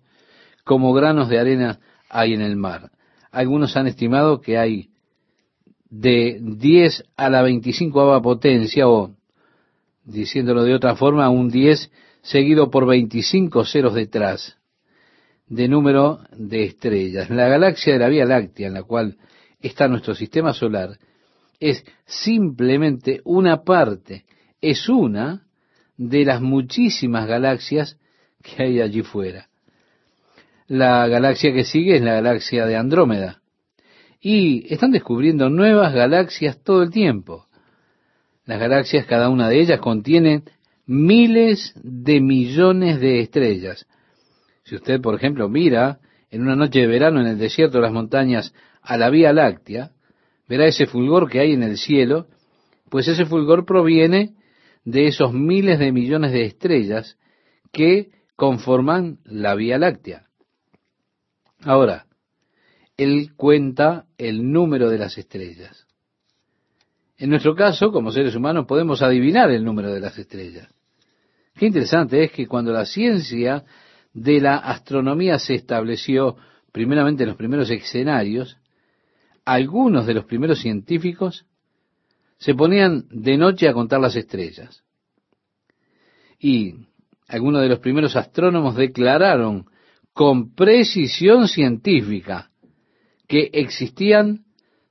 como 0.64 0.94
granos 0.94 1.30
de 1.30 1.40
arena 1.40 1.80
hay 2.10 2.34
en 2.34 2.42
el 2.42 2.56
mar. 2.56 2.92
Algunos 3.32 3.76
han 3.76 3.88
estimado 3.88 4.40
que 4.40 4.58
hay 4.58 4.90
de 5.90 6.40
10 6.42 7.04
a 7.18 7.30
la 7.30 7.42
25 7.42 8.22
potencia 8.22 8.88
o, 8.88 9.15
diciéndolo 10.06 10.64
de 10.64 10.76
otra 10.76 10.96
forma, 10.96 11.30
un 11.30 11.50
10 11.50 11.92
seguido 12.22 12.70
por 12.72 12.88
25 12.88 13.66
ceros 13.66 13.94
detrás 13.94 14.58
de 15.48 15.68
número 15.68 16.22
de 16.36 16.64
estrellas. 16.64 17.30
La 17.30 17.48
galaxia 17.48 17.94
de 17.94 18.00
la 18.00 18.10
Vía 18.10 18.26
Láctea, 18.26 18.68
en 18.68 18.74
la 18.74 18.84
cual 18.84 19.18
está 19.60 19.88
nuestro 19.88 20.16
sistema 20.16 20.54
solar, 20.54 20.98
es 21.60 21.86
simplemente 22.06 23.22
una 23.24 23.64
parte, 23.64 24.26
es 24.62 24.90
una 24.90 25.44
de 25.98 26.26
las 26.26 26.42
muchísimas 26.42 27.28
galaxias 27.28 27.98
que 28.42 28.64
hay 28.64 28.82
allí 28.82 29.02
fuera. 29.02 29.48
La 30.68 31.08
galaxia 31.08 31.54
que 31.54 31.64
sigue 31.64 31.96
es 31.96 32.02
la 32.02 32.16
galaxia 32.16 32.66
de 32.66 32.76
Andrómeda. 32.76 33.42
Y 34.20 34.74
están 34.74 34.92
descubriendo 34.92 35.50
nuevas 35.50 35.94
galaxias 35.94 36.62
todo 36.64 36.82
el 36.82 36.90
tiempo. 36.90 37.48
Las 38.46 38.60
galaxias, 38.60 39.06
cada 39.06 39.30
una 39.30 39.50
de 39.50 39.60
ellas, 39.60 39.80
contienen 39.80 40.44
miles 40.86 41.74
de 41.84 42.22
millones 42.22 43.00
de 43.00 43.22
estrellas. 43.22 43.88
Si 44.64 44.76
usted, 44.76 45.02
por 45.02 45.16
ejemplo, 45.16 45.50
mira 45.50 46.00
en 46.30 46.42
una 46.42 46.56
noche 46.56 46.80
de 46.80 46.88
verano 46.88 47.22
en 47.22 47.28
el 47.28 47.38
desierto 47.38 47.78
de 47.78 47.84
las 47.84 47.94
montañas 47.94 48.54
a 48.82 48.98
la 48.98 49.10
Vía 49.10 49.34
Láctea, 49.34 49.92
verá 50.48 50.66
ese 50.66 50.86
fulgor 50.86 51.30
que 51.30 51.40
hay 51.40 51.54
en 51.54 51.64
el 51.64 51.78
cielo, 51.78 52.28
pues 52.90 53.08
ese 53.08 53.26
fulgor 53.26 53.66
proviene 53.66 54.36
de 54.84 55.08
esos 55.08 55.34
miles 55.34 55.80
de 55.80 55.92
millones 55.92 56.32
de 56.32 56.46
estrellas 56.46 57.18
que 57.72 58.10
conforman 58.36 59.20
la 59.24 59.56
Vía 59.56 59.80
Láctea. 59.80 60.28
Ahora, 61.64 62.06
él 62.98 63.34
cuenta 63.36 64.06
el 64.18 64.52
número 64.52 64.90
de 64.90 65.00
las 65.00 65.18
estrellas. 65.18 65.85
En 67.18 67.30
nuestro 67.30 67.56
caso, 67.56 67.92
como 67.92 68.12
seres 68.12 68.36
humanos, 68.36 68.66
podemos 68.66 69.02
adivinar 69.02 69.50
el 69.52 69.64
número 69.64 69.94
de 69.94 70.02
las 70.02 70.18
estrellas. 70.18 70.68
Qué 71.56 71.68
interesante 71.68 72.24
es 72.24 72.32
que 72.32 72.48
cuando 72.48 72.74
la 72.74 72.86
ciencia 72.86 73.64
de 74.14 74.42
la 74.42 74.58
astronomía 74.58 75.40
se 75.40 75.56
estableció 75.56 76.36
primeramente 76.72 77.24
en 77.24 77.30
los 77.30 77.38
primeros 77.38 77.70
escenarios, 77.70 78.58
algunos 79.46 80.06
de 80.06 80.14
los 80.16 80.26
primeros 80.26 80.60
científicos 80.60 81.46
se 82.38 82.54
ponían 82.54 83.06
de 83.10 83.38
noche 83.38 83.70
a 83.70 83.74
contar 83.74 84.02
las 84.02 84.16
estrellas. 84.18 84.84
Y 86.38 86.76
algunos 87.28 87.62
de 87.62 87.70
los 87.70 87.80
primeros 87.80 88.16
astrónomos 88.18 88.76
declararon 88.76 89.68
con 90.12 90.54
precisión 90.54 91.48
científica 91.48 92.52
que 93.28 93.50
existían 93.54 94.46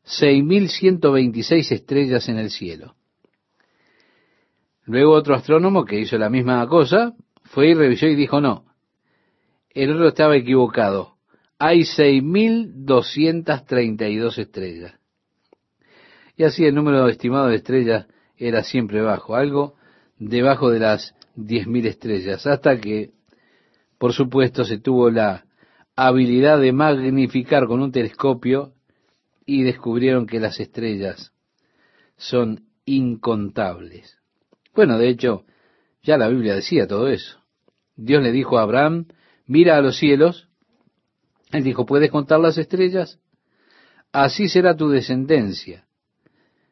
6.126 0.07 1.73
estrellas 1.73 2.29
en 2.29 2.39
el 2.39 2.51
cielo. 2.51 2.95
Luego 4.85 5.13
otro 5.13 5.35
astrónomo 5.35 5.85
que 5.85 5.99
hizo 5.99 6.17
la 6.19 6.29
misma 6.29 6.65
cosa 6.69 7.15
fue 7.45 7.69
y 7.69 7.75
revisó 7.75 8.07
y 8.07 8.15
dijo 8.15 8.41
no, 8.41 8.67
el 9.71 9.91
otro 9.93 10.09
estaba 10.09 10.37
equivocado. 10.37 11.15
Hay 11.59 11.81
6.232 11.81 14.39
estrellas. 14.39 14.95
Y 16.37 16.45
así 16.45 16.65
el 16.65 16.75
número 16.75 17.09
estimado 17.09 17.49
de 17.49 17.57
estrellas 17.57 18.07
era 18.37 18.63
siempre 18.63 19.01
bajo, 19.01 19.37
algo 19.37 19.75
debajo 20.19 20.71
de 20.71 20.81
las 20.81 21.15
10.000 21.37 21.87
estrellas, 21.87 22.47
hasta 22.47 22.79
que, 22.81 23.13
por 23.99 24.13
supuesto, 24.13 24.65
se 24.65 24.79
tuvo 24.79 25.11
la 25.11 25.47
habilidad 25.97 26.61
de 26.61 26.73
magnificar 26.73 27.67
con 27.67 27.81
un 27.81 27.93
telescopio 27.93 28.74
y 29.47 29.63
descubrieron 29.63 30.27
que 30.27 30.41
las 30.41 30.61
estrellas 30.61 31.33
son 32.17 32.67
incontables. 32.85 34.19
Bueno, 34.75 34.99
de 34.99 35.09
hecho, 35.09 35.45
ya 36.03 36.17
la 36.17 36.29
Biblia 36.29 36.55
decía 36.55 36.87
todo 36.87 37.09
eso. 37.09 37.41
Dios 37.97 38.23
le 38.23 38.33
dijo 38.33 38.59
a 38.59 38.63
Abraham, 38.63 39.07
mira 39.47 39.77
a 39.77 39.81
los 39.81 39.97
cielos. 39.97 40.49
Él 41.53 41.63
dijo, 41.65 41.87
¿puedes 41.87 42.11
contar 42.11 42.41
las 42.41 42.59
estrellas? 42.59 43.21
Así 44.13 44.49
será 44.49 44.77
tu 44.77 44.89
descendencia. 44.89 45.87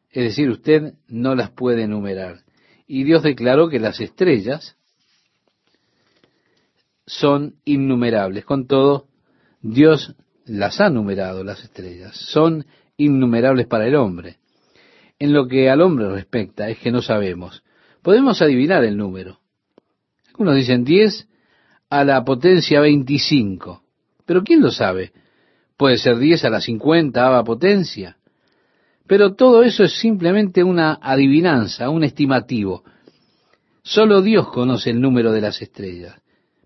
Es 0.09 0.23
decir, 0.23 0.49
usted 0.49 0.93
no 1.07 1.35
las 1.35 1.51
puede 1.51 1.83
enumerar. 1.83 2.43
Y 2.85 3.03
Dios 3.03 3.23
declaró 3.23 3.69
que 3.69 3.79
las 3.79 3.99
estrellas 3.99 4.77
son 7.05 7.55
innumerables. 7.65 8.45
Con 8.45 8.67
todo, 8.67 9.07
Dios 9.61 10.15
las 10.45 10.81
ha 10.81 10.89
numerado, 10.89 11.43
las 11.43 11.63
estrellas. 11.63 12.15
Son 12.15 12.65
innumerables 12.97 13.67
para 13.67 13.87
el 13.87 13.95
hombre. 13.95 14.37
En 15.19 15.33
lo 15.33 15.47
que 15.47 15.69
al 15.69 15.81
hombre 15.81 16.09
respecta 16.09 16.69
es 16.69 16.79
que 16.79 16.91
no 16.91 17.01
sabemos. 17.01 17.63
Podemos 18.01 18.41
adivinar 18.41 18.83
el 18.83 18.97
número. 18.97 19.39
Algunos 20.29 20.55
dicen 20.55 20.83
10 20.83 21.27
a 21.89 22.03
la 22.03 22.23
potencia 22.23 22.81
25. 22.81 23.83
Pero 24.25 24.43
¿quién 24.43 24.61
lo 24.61 24.71
sabe? 24.71 25.13
Puede 25.77 25.97
ser 25.97 26.17
10 26.17 26.45
a 26.45 26.49
la 26.49 26.61
50 26.61 27.37
a 27.37 27.43
potencia. 27.43 28.17
Pero 29.07 29.35
todo 29.35 29.63
eso 29.63 29.83
es 29.83 29.99
simplemente 29.99 30.63
una 30.63 30.97
adivinanza, 31.01 31.89
un 31.89 32.03
estimativo. 32.03 32.83
Solo 33.83 34.21
Dios 34.21 34.49
conoce 34.49 34.89
el 34.89 35.01
número 35.01 35.31
de 35.31 35.41
las 35.41 35.61
estrellas. 35.61 36.15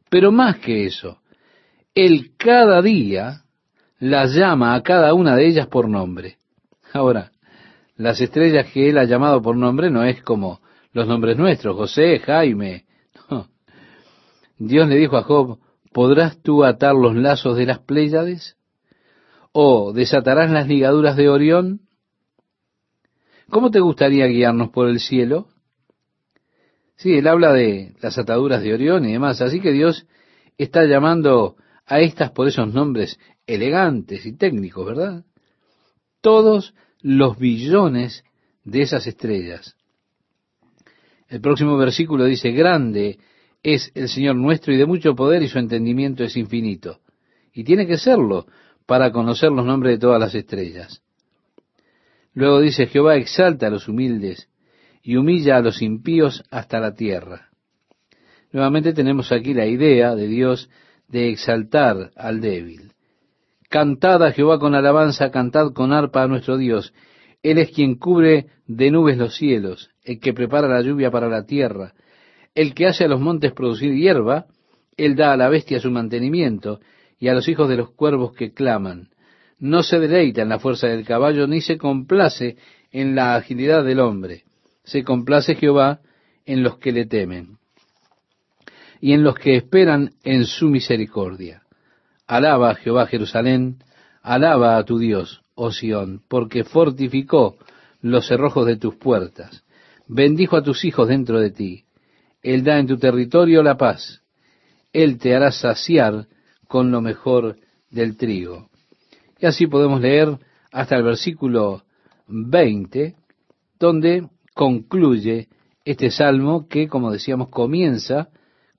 Pero 0.09 0.31
más 0.31 0.57
que 0.59 0.85
eso, 0.85 1.19
Él 1.93 2.31
cada 2.37 2.81
día 2.81 3.43
las 3.99 4.34
llama 4.34 4.76
a 4.76 4.84
cada 4.84 5.14
una 5.14 5.36
de 5.36 5.48
ellas 5.48 5.68
por 5.68 5.90
nombre. 5.90 6.38
Ahora, 6.94 7.32
las 7.95 8.22
estrellas 8.22 8.72
que 8.72 8.90
Él 8.90 8.98
ha 8.98 9.06
llamado 9.06 9.41
por 9.41 9.56
nombre 9.56 9.90
no 9.90 10.03
es 10.03 10.22
como 10.22 10.61
los 10.94 11.07
nombres 11.07 11.38
nuestros, 11.38 11.76
José, 11.76 12.19
Jaime. 12.19 12.86
Dios 14.57 14.88
le 14.88 14.95
dijo 14.95 15.18
a 15.18 15.24
Job, 15.24 15.60
¿podrás 15.91 16.41
tú 16.41 16.64
atar 16.64 16.95
los 16.95 17.15
lazos 17.15 17.57
de 17.57 17.65
las 17.65 17.80
Pléyades? 17.80 18.56
¿O 19.52 19.94
desatarás 19.94 20.52
las 20.52 20.68
ligaduras 20.68 21.15
de 21.15 21.30
Orión? 21.30 21.82
¿Cómo 23.49 23.72
te 23.72 23.80
gustaría 23.80 24.28
guiarnos 24.28 24.69
por 24.69 24.90
el 24.90 24.99
cielo? 24.99 25.48
Sí, 26.98 27.14
él 27.14 27.28
habla 27.28 27.53
de 27.53 27.94
las 28.02 28.18
ataduras 28.18 28.61
de 28.61 28.74
Orión 28.74 29.06
y 29.06 29.14
demás, 29.14 29.41
así 29.41 29.60
que 29.60 29.72
Dios 29.72 30.07
está 30.57 30.84
llamando 30.86 31.56
a 31.88 32.01
estas 32.01 32.31
por 32.31 32.47
esos 32.47 32.72
nombres 32.73 33.18
elegantes 33.47 34.26
y 34.26 34.34
técnicos, 34.34 34.85
¿verdad? 34.85 35.23
Todos 36.22 36.76
los 37.01 37.38
billones 37.39 38.23
de 38.64 38.81
esas 38.81 39.07
estrellas. 39.07 39.76
El 41.30 41.41
próximo 41.41 41.77
versículo 41.77 42.26
dice, 42.26 42.51
grande 42.51 43.18
es 43.64 43.91
el 43.95 44.09
Señor 44.09 44.35
nuestro 44.35 44.73
y 44.73 44.77
de 44.77 44.85
mucho 44.85 45.15
poder 45.15 45.41
y 45.43 45.47
su 45.47 45.59
entendimiento 45.59 46.23
es 46.23 46.35
infinito. 46.35 46.99
Y 47.53 47.64
tiene 47.64 47.88
que 47.88 47.97
serlo 47.97 48.45
para 48.85 49.11
conocer 49.11 49.51
los 49.51 49.65
nombres 49.65 49.93
de 49.93 49.99
todas 49.99 50.19
las 50.19 50.35
estrellas. 50.35 51.01
Luego 52.34 52.59
dice, 52.59 52.88
Jehová 52.88 53.15
exalta 53.15 53.68
a 53.68 53.69
los 53.69 53.88
humildes 53.88 54.49
y 55.01 55.15
humilla 55.15 55.57
a 55.57 55.61
los 55.61 55.81
impíos 55.81 56.43
hasta 56.51 56.80
la 56.80 56.93
tierra. 56.93 57.49
Nuevamente 58.51 58.93
tenemos 58.93 59.31
aquí 59.31 59.53
la 59.53 59.65
idea 59.65 60.15
de 60.15 60.27
Dios 60.27 60.69
de 61.07 61.29
exaltar 61.29 62.11
al 62.15 62.41
débil. 62.41 62.91
Cantad 63.69 64.23
a 64.23 64.31
Jehová 64.31 64.59
con 64.59 64.75
alabanza, 64.75 65.31
cantad 65.31 65.71
con 65.73 65.91
arpa 65.91 66.23
a 66.23 66.27
nuestro 66.27 66.57
Dios. 66.57 66.93
Él 67.43 67.57
es 67.57 67.71
quien 67.71 67.95
cubre 67.95 68.47
de 68.65 68.91
nubes 68.91 69.17
los 69.17 69.35
cielos, 69.35 69.89
el 70.03 70.19
que 70.19 70.34
prepara 70.34 70.67
la 70.67 70.81
lluvia 70.81 71.11
para 71.11 71.29
la 71.29 71.45
tierra, 71.45 71.93
el 72.55 72.73
que 72.73 72.88
hace 72.88 73.05
a 73.05 73.07
los 73.07 73.19
montes 73.19 73.53
producir 73.53 73.93
hierba, 73.93 74.45
él 74.95 75.15
da 75.15 75.34
a 75.34 75.38
la 75.38 75.49
bestia 75.49 75.79
su 75.79 75.91
mantenimiento, 75.91 76.79
y 77.19 77.27
a 77.27 77.34
los 77.34 77.47
hijos 77.47 77.69
de 77.69 77.77
los 77.77 77.91
cuervos 77.91 78.34
que 78.34 78.53
claman. 78.53 79.09
No 79.59 79.84
se 79.84 79.99
deleita 79.99 80.43
en 80.43 80.49
la 80.49 80.59
fuerza 80.59 80.88
del 80.88 81.05
caballo, 81.05 81.47
ni 81.47 81.61
se 81.61 81.77
complace 81.77 82.57
en 82.91 83.15
la 83.15 83.35
agilidad 83.35 83.84
del 83.84 83.99
hombre. 83.99 84.43
Se 84.84 85.03
complace 85.03 85.55
Jehová 85.55 85.99
en 86.45 86.63
los 86.63 86.77
que 86.77 86.91
le 86.91 87.05
temen 87.05 87.56
y 88.99 89.14
en 89.14 89.24
los 89.24 89.36
que 89.36 89.56
esperan 89.56 90.11
en 90.24 90.45
su 90.45 90.69
misericordia. 90.69 91.64
Alaba 92.26 92.72
a 92.72 92.76
Jehová 92.76 93.07
Jerusalén, 93.07 93.78
alaba 94.22 94.78
a 94.78 94.84
tu 94.84 94.99
Dios, 94.99 95.41
oh 95.56 95.72
Sión, 95.72 96.22
porque 96.28 96.64
fortificó 96.64 97.57
los 98.02 98.28
cerrojos 98.28 98.65
de 98.65 98.78
tus 98.78 98.95
puertas, 98.95 99.64
bendijo 100.07 100.57
a 100.57 100.64
tus 100.64 100.86
hijos 100.86 101.07
dentro 101.07 101.40
de 101.40 101.52
ti. 101.52 101.86
Él 102.41 102.64
da 102.64 102.80
en 102.80 102.88
tu 102.88 102.98
territorio 102.98 103.64
la 103.64 103.78
paz, 103.78 104.22
Él 104.94 105.18
te 105.18 105.36
hará 105.36 105.52
saciar 105.52 106.28
con 106.68 106.91
lo 106.91 107.02
mejor 107.02 107.57
del 107.90 108.18
trigo. 108.18 108.69
Y 109.40 109.45
así 109.45 109.68
podemos 109.68 110.02
leer 110.02 110.38
hasta 110.72 110.95
el 110.95 111.03
versículo 111.03 111.84
20, 112.28 113.15
donde 113.80 114.28
concluye 114.53 115.48
este 115.86 116.11
salmo 116.11 116.68
que, 116.68 116.88
como 116.88 117.11
decíamos, 117.11 117.49
comienza 117.49 118.30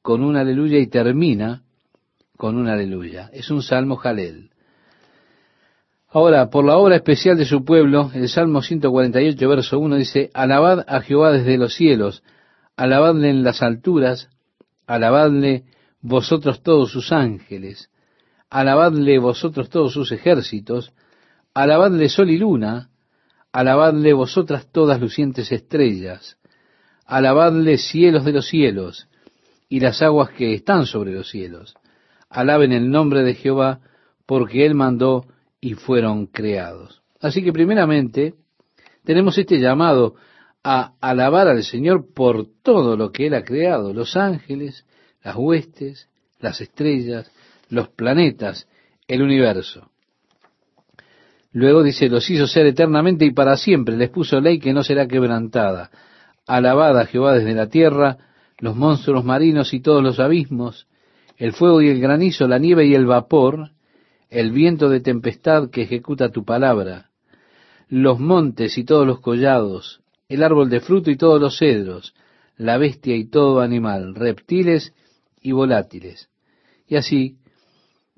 con 0.03 0.23
un 0.23 0.37
aleluya 0.37 0.79
y 0.79 0.87
termina 0.87 1.63
con 2.37 2.57
un 2.57 2.69
aleluya. 2.69 3.31
Es 3.33 3.51
un 3.51 3.63
salmo 3.63 3.97
jalel. 3.97 4.51
Ahora, 6.11 6.49
por 6.49 6.65
la 6.65 6.79
obra 6.79 6.97
especial 6.97 7.37
de 7.37 7.45
su 7.45 7.65
pueblo, 7.65 8.11
el 8.15 8.31
Salmo 8.31 8.63
148, 8.63 9.49
verso 9.49 9.79
1 9.79 9.97
dice, 9.97 10.31
Alabad 10.33 10.85
a 10.89 11.03
Jehová 11.03 11.33
desde 11.33 11.59
los 11.59 11.75
cielos, 11.75 12.23
alabadle 12.77 13.29
en 13.29 13.43
las 13.43 13.63
alturas, 13.63 14.31
alabadle 14.87 15.65
vosotros 16.01 16.63
todos 16.63 16.93
sus 16.93 17.13
ángeles, 17.13 17.91
alabadle 18.49 19.19
vosotros 19.19 19.69
todos 19.69 19.93
sus 19.93 20.11
ejércitos, 20.13 20.95
alabadle 21.53 22.09
sol 22.09 22.31
y 22.31 22.39
luna, 22.39 22.89
alabadle 23.53 24.15
vosotras 24.15 24.67
todas 24.73 25.01
lucientes 25.01 25.53
estrellas, 25.53 26.39
alabadle 27.05 27.77
cielos 27.77 28.25
de 28.25 28.33
los 28.33 28.49
cielos, 28.49 29.09
y 29.69 29.81
las 29.81 30.03
aguas 30.03 30.31
que 30.31 30.55
están 30.55 30.87
sobre 30.87 31.13
los 31.13 31.29
cielos. 31.29 31.75
Alaben 32.31 32.73
el 32.73 32.91
nombre 32.91 33.23
de 33.23 33.35
Jehová, 33.35 33.81
porque 34.27 34.67
Él 34.67 34.75
mandó 34.75 35.27
y 35.61 35.75
fueron 35.75 36.27
creados. 36.27 37.03
Así 37.21 37.43
que 37.43 37.53
primeramente 37.53 38.35
tenemos 39.05 39.37
este 39.39 39.59
llamado 39.59 40.15
a 40.63 40.93
alabar 41.01 41.49
al 41.49 41.65
Señor 41.65 42.13
por 42.15 42.47
todo 42.63 42.97
lo 42.97 43.11
que 43.11 43.27
Él 43.27 43.35
ha 43.35 43.45
creado, 43.45 43.93
los 43.93 44.17
ángeles, 44.17 44.85
las 45.23 45.37
huestes, 45.37 46.09
las 46.41 46.61
estrellas, 46.61 47.31
los 47.69 47.89
planetas, 47.89 48.69
el 49.07 49.23
universo. 49.23 49.91
Luego 51.53 51.83
dice, 51.83 52.09
los 52.09 52.29
hizo 52.31 52.47
ser 52.47 52.67
eternamente 52.67 53.25
y 53.25 53.33
para 53.33 53.57
siempre, 53.57 53.97
les 53.97 54.11
puso 54.11 54.41
ley 54.41 54.59
que 54.59 54.73
no 54.73 54.83
será 54.83 55.09
quebrantada. 55.09 55.91
Alabad 56.47 56.99
a 56.99 57.07
Jehová 57.07 57.35
desde 57.35 57.55
la 57.55 57.69
tierra, 57.69 58.19
los 58.59 58.77
monstruos 58.77 59.25
marinos 59.25 59.73
y 59.73 59.81
todos 59.81 60.03
los 60.03 60.19
abismos, 60.21 60.87
el 61.37 61.53
fuego 61.53 61.81
y 61.81 61.89
el 61.89 62.01
granizo, 62.01 62.49
la 62.49 62.59
nieve 62.59 62.87
y 62.87 62.95
el 62.95 63.07
vapor, 63.07 63.71
el 64.29 64.53
viento 64.53 64.89
de 64.89 65.01
tempestad 65.01 65.71
que 65.71 65.83
ejecuta 65.83 66.31
tu 66.31 66.45
palabra, 66.45 67.11
los 67.89 68.19
montes 68.19 68.77
y 68.77 68.85
todos 68.85 69.07
los 69.07 69.21
collados, 69.21 70.01
el 70.29 70.43
árbol 70.43 70.69
de 70.69 70.81
fruto 70.81 71.11
y 71.11 71.17
todos 71.17 71.41
los 71.41 71.59
cedros, 71.59 72.15
la 72.57 72.77
bestia 72.77 73.17
y 73.17 73.27
todo 73.27 73.61
animal, 73.61 74.15
reptiles 74.15 74.93
y 75.41 75.53
volátiles. 75.53 76.29
Y 76.87 76.97
así 76.97 77.37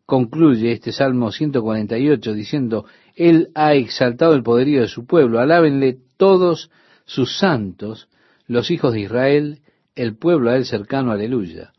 concluye 0.06 0.72
este 0.72 0.90
Salmo 0.90 1.30
148 1.30 2.32
diciendo, 2.32 2.86
Él 3.14 3.50
ha 3.54 3.74
exaltado 3.74 4.34
el 4.34 4.42
poderío 4.42 4.80
de 4.80 4.88
su 4.88 5.06
pueblo, 5.06 5.38
alábenle 5.38 5.98
todos 6.16 6.70
sus 7.04 7.38
santos, 7.38 8.08
los 8.46 8.70
hijos 8.70 8.92
de 8.92 9.00
Israel, 9.00 9.60
el 9.94 10.16
pueblo 10.16 10.50
a 10.50 10.56
Él 10.56 10.64
cercano, 10.64 11.12
aleluya. 11.12 11.72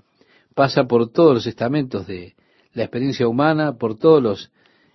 Pasa 0.56 0.86
por 0.86 1.12
todos 1.12 1.34
los 1.34 1.48
estamentos 1.48 2.08
de 2.08 2.36
la 2.74 2.84
experiencia 2.84 3.28
humana, 3.28 3.78
por 3.78 3.98
todos 3.98 4.22
los, 4.22 4.52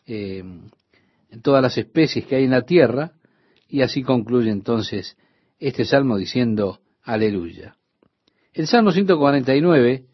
eh, 0.07 0.43
todas 1.43 1.63
las 1.63 1.77
especies 1.79 2.27
que 2.27 2.37
hay 2.37 2.45
en 2.45 2.51
la 2.51 2.63
tierra, 2.63 3.13
y 3.69 3.83
así 3.83 4.03
concluye 4.03 4.51
entonces 4.51 5.17
este 5.59 5.85
salmo 5.85 6.17
diciendo, 6.17 6.81
aleluya. 7.03 7.77
El 8.53 8.67
Salmo 8.67 8.93
149 8.93 10.05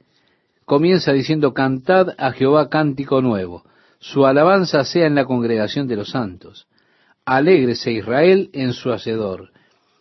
comienza 0.65 1.12
diciendo, 1.12 1.53
cantad 1.53 2.09
a 2.19 2.33
Jehová 2.33 2.69
cántico 2.69 3.20
nuevo, 3.20 3.65
su 3.99 4.27
alabanza 4.27 4.85
sea 4.85 5.07
en 5.07 5.15
la 5.15 5.27
congregación 5.27 5.87
de 5.87 5.97
los 5.97 6.11
santos. 6.11 6.66
Alégrese 7.24 7.93
Israel 7.93 8.51
en 8.53 8.73
su 8.73 8.93
hacedor. 8.93 9.51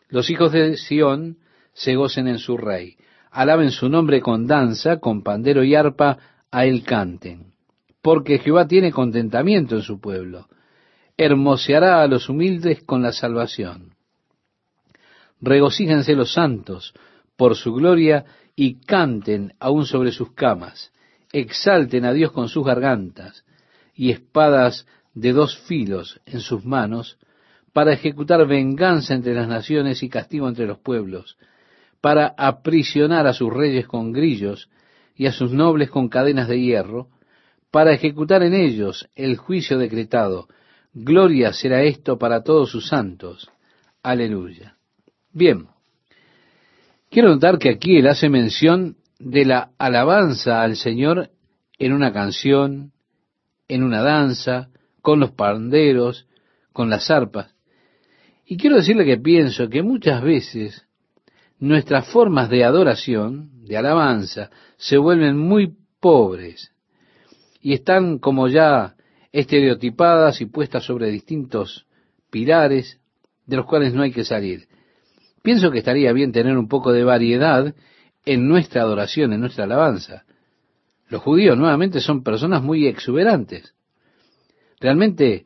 Los 0.09 0.29
hijos 0.31 0.51
de 0.51 0.75
Sión 0.77 1.37
se 1.73 1.95
gocen 1.95 2.27
en 2.27 2.39
su 2.39 2.57
rey. 2.57 2.97
Alaben 3.31 3.71
su 3.71 3.89
nombre 3.89 4.21
con 4.21 4.47
danza, 4.47 4.99
con 4.99 5.23
pandero 5.23 5.63
y 5.63 5.75
arpa, 5.75 6.17
a 6.51 6.65
él 6.65 6.83
canten 6.83 7.51
porque 8.01 8.39
Jehová 8.39 8.67
tiene 8.67 8.91
contentamiento 8.91 9.75
en 9.75 9.81
su 9.83 9.99
pueblo. 9.99 10.47
Hermoseará 11.17 12.01
a 12.01 12.07
los 12.07 12.29
humildes 12.29 12.83
con 12.83 13.01
la 13.01 13.11
salvación. 13.11 13.93
Regocíjense 15.39 16.15
los 16.15 16.33
santos 16.33 16.93
por 17.35 17.55
su 17.55 17.73
gloria 17.73 18.25
y 18.55 18.79
canten 18.81 19.53
aún 19.59 19.85
sobre 19.85 20.11
sus 20.11 20.33
camas. 20.33 20.91
Exalten 21.31 22.05
a 22.05 22.13
Dios 22.13 22.31
con 22.31 22.49
sus 22.49 22.65
gargantas 22.65 23.45
y 23.95 24.11
espadas 24.11 24.85
de 25.13 25.33
dos 25.33 25.57
filos 25.59 26.21
en 26.25 26.41
sus 26.41 26.65
manos 26.65 27.17
para 27.73 27.93
ejecutar 27.93 28.45
venganza 28.47 29.13
entre 29.13 29.33
las 29.33 29.47
naciones 29.47 30.03
y 30.03 30.09
castigo 30.09 30.47
entre 30.47 30.65
los 30.65 30.79
pueblos, 30.79 31.37
para 32.01 32.33
aprisionar 32.37 33.27
a 33.27 33.33
sus 33.33 33.53
reyes 33.53 33.87
con 33.87 34.11
grillos 34.11 34.69
y 35.15 35.27
a 35.27 35.31
sus 35.31 35.51
nobles 35.51 35.89
con 35.89 36.09
cadenas 36.09 36.47
de 36.47 36.59
hierro, 36.59 37.09
para 37.69 37.93
ejecutar 37.93 38.43
en 38.43 38.53
ellos 38.53 39.07
el 39.15 39.37
juicio 39.37 39.77
decretado. 39.77 40.47
Gloria 40.93 41.53
será 41.53 41.83
esto 41.83 42.17
para 42.17 42.43
todos 42.43 42.69
sus 42.69 42.87
santos. 42.87 43.49
Aleluya. 44.03 44.75
Bien, 45.31 45.67
quiero 47.09 47.29
notar 47.29 47.59
que 47.59 47.69
aquí 47.69 47.97
él 47.97 48.07
hace 48.07 48.29
mención 48.29 48.97
de 49.19 49.45
la 49.45 49.69
alabanza 49.77 50.63
al 50.63 50.75
Señor 50.75 51.29
en 51.77 51.93
una 51.93 52.11
canción, 52.11 52.91
en 53.67 53.83
una 53.83 54.01
danza, 54.01 54.69
con 55.01 55.19
los 55.19 55.31
panderos, 55.31 56.27
con 56.73 56.89
las 56.89 57.09
arpas. 57.09 57.55
Y 58.45 58.57
quiero 58.57 58.77
decirle 58.77 59.05
que 59.05 59.17
pienso 59.17 59.69
que 59.69 59.81
muchas 59.81 60.21
veces 60.21 60.85
nuestras 61.61 62.07
formas 62.09 62.49
de 62.49 62.65
adoración, 62.65 63.63
de 63.65 63.77
alabanza, 63.77 64.49
se 64.77 64.97
vuelven 64.97 65.37
muy 65.37 65.77
pobres, 65.99 66.73
y 67.61 67.73
están 67.73 68.17
como 68.17 68.47
ya 68.47 68.95
estereotipadas 69.31 70.41
y 70.41 70.47
puestas 70.47 70.83
sobre 70.83 71.11
distintos 71.11 71.85
pilares 72.31 72.99
de 73.45 73.57
los 73.57 73.67
cuales 73.67 73.93
no 73.93 74.01
hay 74.01 74.11
que 74.11 74.25
salir. 74.25 74.67
Pienso 75.43 75.69
que 75.69 75.77
estaría 75.77 76.11
bien 76.13 76.31
tener 76.31 76.57
un 76.57 76.67
poco 76.67 76.91
de 76.91 77.03
variedad 77.03 77.73
en 78.25 78.47
nuestra 78.47 78.81
adoración, 78.81 79.31
en 79.31 79.41
nuestra 79.41 79.65
alabanza. 79.65 80.23
Los 81.09 81.21
judíos 81.21 81.57
nuevamente 81.57 81.99
son 81.99 82.23
personas 82.23 82.63
muy 82.63 82.87
exuberantes. 82.87 83.75
Realmente 84.79 85.45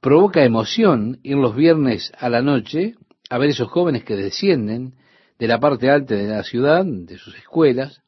provoca 0.00 0.42
emoción 0.42 1.20
ir 1.22 1.36
los 1.36 1.54
viernes 1.54 2.12
a 2.18 2.28
la 2.28 2.42
noche 2.42 2.96
a 3.30 3.38
ver 3.38 3.50
esos 3.50 3.68
jóvenes 3.68 4.02
que 4.02 4.16
descienden 4.16 4.94
de 5.42 5.48
la 5.48 5.58
parte 5.58 5.90
alta 5.90 6.14
de 6.14 6.28
la 6.28 6.44
ciudad, 6.44 6.84
de 6.84 7.18
sus 7.18 7.34
escuelas, 7.34 8.00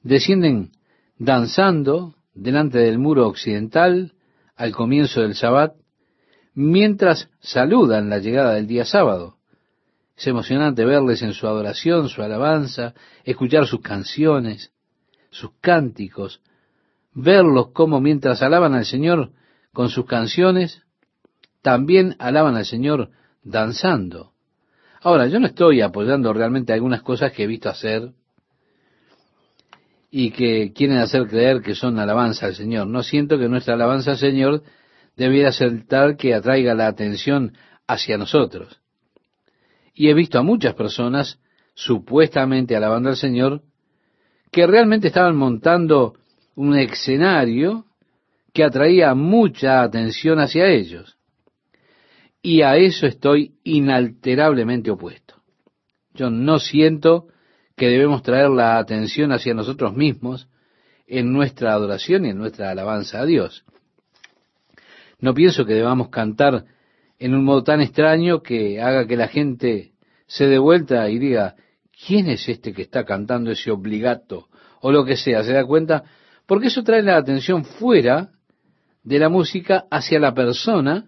descienden 0.00 0.70
danzando 1.18 2.14
delante 2.34 2.78
del 2.78 3.00
muro 3.00 3.26
occidental 3.26 4.12
al 4.54 4.70
comienzo 4.70 5.22
del 5.22 5.34
Sabbat, 5.34 5.74
mientras 6.54 7.28
saludan 7.40 8.10
la 8.10 8.18
llegada 8.20 8.54
del 8.54 8.68
día 8.68 8.84
sábado. 8.84 9.38
Es 10.16 10.28
emocionante 10.28 10.84
verles 10.84 11.20
en 11.22 11.32
su 11.32 11.48
adoración, 11.48 12.08
su 12.08 12.22
alabanza, 12.22 12.94
escuchar 13.24 13.66
sus 13.66 13.80
canciones, 13.80 14.70
sus 15.30 15.50
cánticos, 15.60 16.40
verlos 17.12 17.72
como 17.72 18.00
mientras 18.00 18.40
alaban 18.42 18.74
al 18.74 18.84
Señor 18.84 19.32
con 19.72 19.88
sus 19.88 20.06
canciones, 20.06 20.80
también 21.60 22.14
alaban 22.20 22.54
al 22.54 22.66
Señor 22.66 23.10
danzando. 23.42 24.37
Ahora, 25.08 25.26
yo 25.26 25.40
no 25.40 25.46
estoy 25.46 25.80
apoyando 25.80 26.30
realmente 26.34 26.74
algunas 26.74 27.00
cosas 27.00 27.32
que 27.32 27.44
he 27.44 27.46
visto 27.46 27.70
hacer 27.70 28.10
y 30.10 30.32
que 30.32 30.74
quieren 30.74 30.98
hacer 30.98 31.26
creer 31.26 31.62
que 31.62 31.74
son 31.74 31.98
alabanza 31.98 32.44
al 32.44 32.54
Señor. 32.54 32.88
No 32.88 33.02
siento 33.02 33.38
que 33.38 33.48
nuestra 33.48 33.72
alabanza 33.72 34.10
al 34.10 34.18
Señor 34.18 34.64
debiera 35.16 35.50
ser 35.50 35.86
tal 35.86 36.18
que 36.18 36.34
atraiga 36.34 36.74
la 36.74 36.88
atención 36.88 37.54
hacia 37.86 38.18
nosotros. 38.18 38.82
Y 39.94 40.10
he 40.10 40.14
visto 40.14 40.38
a 40.38 40.42
muchas 40.42 40.74
personas 40.74 41.40
supuestamente 41.72 42.76
alabando 42.76 43.08
al 43.08 43.16
Señor 43.16 43.62
que 44.52 44.66
realmente 44.66 45.08
estaban 45.08 45.36
montando 45.36 46.16
un 46.54 46.76
escenario 46.76 47.86
que 48.52 48.62
atraía 48.62 49.14
mucha 49.14 49.80
atención 49.80 50.38
hacia 50.38 50.66
ellos. 50.66 51.17
Y 52.42 52.62
a 52.62 52.76
eso 52.76 53.06
estoy 53.06 53.54
inalterablemente 53.64 54.90
opuesto. 54.90 55.34
Yo 56.14 56.30
no 56.30 56.58
siento 56.58 57.28
que 57.76 57.88
debemos 57.88 58.22
traer 58.22 58.50
la 58.50 58.78
atención 58.78 59.32
hacia 59.32 59.54
nosotros 59.54 59.94
mismos 59.94 60.48
en 61.06 61.32
nuestra 61.32 61.72
adoración 61.72 62.26
y 62.26 62.30
en 62.30 62.38
nuestra 62.38 62.70
alabanza 62.70 63.20
a 63.20 63.26
Dios. 63.26 63.64
No 65.20 65.34
pienso 65.34 65.64
que 65.64 65.74
debamos 65.74 66.10
cantar 66.10 66.64
en 67.18 67.34
un 67.34 67.44
modo 67.44 67.64
tan 67.64 67.80
extraño 67.80 68.42
que 68.42 68.80
haga 68.80 69.06
que 69.06 69.16
la 69.16 69.28
gente 69.28 69.92
se 70.26 70.46
dé 70.46 70.58
vuelta 70.58 71.08
y 71.08 71.18
diga, 71.18 71.56
¿quién 72.06 72.28
es 72.28 72.48
este 72.48 72.72
que 72.72 72.82
está 72.82 73.04
cantando 73.04 73.50
ese 73.50 73.70
obligato? 73.70 74.48
O 74.80 74.92
lo 74.92 75.04
que 75.04 75.16
sea, 75.16 75.42
¿se 75.42 75.52
da 75.52 75.64
cuenta? 75.64 76.04
Porque 76.46 76.68
eso 76.68 76.84
trae 76.84 77.02
la 77.02 77.16
atención 77.16 77.64
fuera 77.64 78.30
de 79.02 79.18
la 79.18 79.28
música 79.28 79.86
hacia 79.90 80.20
la 80.20 80.34
persona 80.34 81.06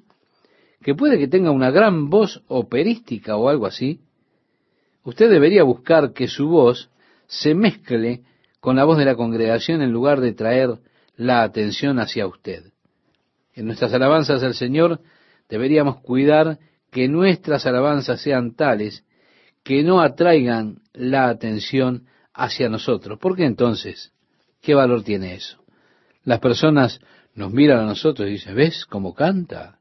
que 0.82 0.94
puede 0.94 1.18
que 1.18 1.28
tenga 1.28 1.50
una 1.50 1.70
gran 1.70 2.08
voz 2.08 2.42
operística 2.48 3.36
o 3.36 3.48
algo 3.48 3.66
así. 3.66 4.00
Usted 5.02 5.30
debería 5.30 5.62
buscar 5.62 6.12
que 6.12 6.28
su 6.28 6.48
voz 6.48 6.90
se 7.26 7.54
mezcle 7.54 8.22
con 8.60 8.76
la 8.76 8.84
voz 8.84 8.98
de 8.98 9.04
la 9.04 9.14
congregación 9.14 9.82
en 9.82 9.92
lugar 9.92 10.20
de 10.20 10.32
traer 10.32 10.78
la 11.16 11.42
atención 11.42 11.98
hacia 11.98 12.26
usted. 12.26 12.72
En 13.54 13.66
nuestras 13.66 13.92
alabanzas 13.92 14.42
al 14.42 14.54
Señor 14.54 15.00
deberíamos 15.48 16.00
cuidar 16.00 16.58
que 16.90 17.08
nuestras 17.08 17.66
alabanzas 17.66 18.20
sean 18.20 18.54
tales 18.54 19.04
que 19.62 19.82
no 19.82 20.00
atraigan 20.00 20.80
la 20.92 21.28
atención 21.28 22.06
hacia 22.32 22.68
nosotros. 22.68 23.18
¿Por 23.18 23.36
qué 23.36 23.44
entonces? 23.44 24.12
¿Qué 24.62 24.74
valor 24.74 25.02
tiene 25.02 25.34
eso? 25.34 25.62
Las 26.24 26.40
personas 26.40 27.00
nos 27.34 27.52
miran 27.52 27.80
a 27.80 27.86
nosotros 27.86 28.28
y 28.28 28.32
dicen, 28.32 28.54
¿ves 28.54 28.86
cómo 28.86 29.14
canta? 29.14 29.79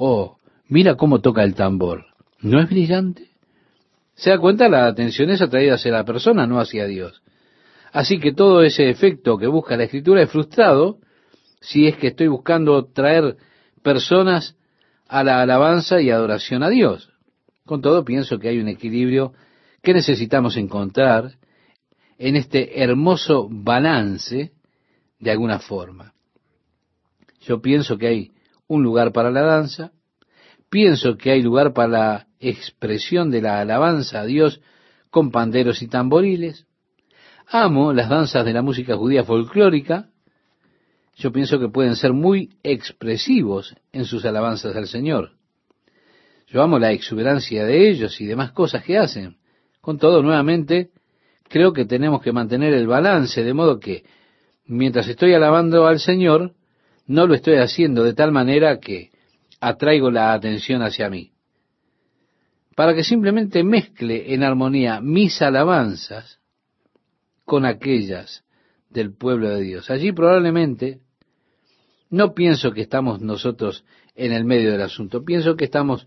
Oh, 0.00 0.38
mira 0.68 0.94
cómo 0.94 1.20
toca 1.20 1.42
el 1.42 1.56
tambor. 1.56 2.06
¿No 2.40 2.60
es 2.60 2.68
brillante? 2.68 3.30
Se 4.14 4.30
da 4.30 4.38
cuenta, 4.38 4.68
la 4.68 4.86
atención 4.86 5.28
es 5.30 5.42
atraída 5.42 5.74
hacia 5.74 5.90
la 5.90 6.04
persona, 6.04 6.46
no 6.46 6.60
hacia 6.60 6.86
Dios. 6.86 7.20
Así 7.92 8.20
que 8.20 8.32
todo 8.32 8.62
ese 8.62 8.90
efecto 8.90 9.38
que 9.38 9.48
busca 9.48 9.76
la 9.76 9.84
escritura 9.84 10.22
es 10.22 10.30
frustrado 10.30 10.98
si 11.60 11.88
es 11.88 11.96
que 11.96 12.08
estoy 12.08 12.28
buscando 12.28 12.84
traer 12.84 13.38
personas 13.82 14.56
a 15.08 15.24
la 15.24 15.42
alabanza 15.42 16.00
y 16.00 16.10
adoración 16.10 16.62
a 16.62 16.68
Dios. 16.68 17.10
Con 17.66 17.82
todo, 17.82 18.04
pienso 18.04 18.38
que 18.38 18.50
hay 18.50 18.60
un 18.60 18.68
equilibrio 18.68 19.32
que 19.82 19.94
necesitamos 19.94 20.56
encontrar 20.56 21.32
en 22.18 22.36
este 22.36 22.84
hermoso 22.84 23.48
balance 23.50 24.52
de 25.18 25.30
alguna 25.32 25.58
forma. 25.58 26.14
Yo 27.40 27.60
pienso 27.60 27.98
que 27.98 28.06
hay 28.06 28.32
un 28.68 28.82
lugar 28.82 29.12
para 29.12 29.30
la 29.30 29.42
danza, 29.42 29.92
pienso 30.70 31.16
que 31.16 31.32
hay 31.32 31.42
lugar 31.42 31.72
para 31.72 31.88
la 31.88 32.26
expresión 32.38 33.30
de 33.30 33.42
la 33.42 33.60
alabanza 33.60 34.20
a 34.20 34.26
Dios 34.26 34.60
con 35.10 35.30
panderos 35.30 35.82
y 35.82 35.88
tamboriles. 35.88 36.66
Amo 37.48 37.92
las 37.92 38.08
danzas 38.08 38.44
de 38.44 38.52
la 38.52 38.62
música 38.62 38.96
judía 38.96 39.24
folclórica, 39.24 40.10
yo 41.16 41.32
pienso 41.32 41.58
que 41.58 41.68
pueden 41.68 41.96
ser 41.96 42.12
muy 42.12 42.50
expresivos 42.62 43.74
en 43.92 44.04
sus 44.04 44.24
alabanzas 44.24 44.76
al 44.76 44.86
Señor. 44.86 45.32
Yo 46.46 46.62
amo 46.62 46.78
la 46.78 46.92
exuberancia 46.92 47.64
de 47.64 47.90
ellos 47.90 48.20
y 48.20 48.26
demás 48.26 48.52
cosas 48.52 48.84
que 48.84 48.96
hacen. 48.96 49.36
Con 49.80 49.98
todo, 49.98 50.22
nuevamente, 50.22 50.90
creo 51.48 51.72
que 51.72 51.84
tenemos 51.84 52.22
que 52.22 52.32
mantener 52.32 52.72
el 52.72 52.86
balance, 52.86 53.42
de 53.42 53.52
modo 53.52 53.80
que 53.80 54.04
mientras 54.64 55.08
estoy 55.08 55.34
alabando 55.34 55.86
al 55.86 55.98
Señor, 55.98 56.54
no 57.08 57.26
lo 57.26 57.34
estoy 57.34 57.56
haciendo 57.56 58.04
de 58.04 58.14
tal 58.14 58.30
manera 58.30 58.78
que 58.78 59.10
atraigo 59.60 60.10
la 60.10 60.32
atención 60.32 60.82
hacia 60.82 61.10
mí. 61.10 61.32
Para 62.76 62.94
que 62.94 63.02
simplemente 63.02 63.64
mezcle 63.64 64.32
en 64.32 64.44
armonía 64.44 65.00
mis 65.00 65.42
alabanzas 65.42 66.38
con 67.44 67.64
aquellas 67.64 68.44
del 68.90 69.12
pueblo 69.12 69.48
de 69.48 69.62
Dios. 69.62 69.90
Allí 69.90 70.12
probablemente 70.12 71.00
no 72.10 72.34
pienso 72.34 72.72
que 72.72 72.82
estamos 72.82 73.20
nosotros 73.20 73.84
en 74.14 74.32
el 74.32 74.44
medio 74.44 74.70
del 74.70 74.82
asunto, 74.82 75.24
pienso 75.24 75.56
que 75.56 75.64
estamos 75.64 76.06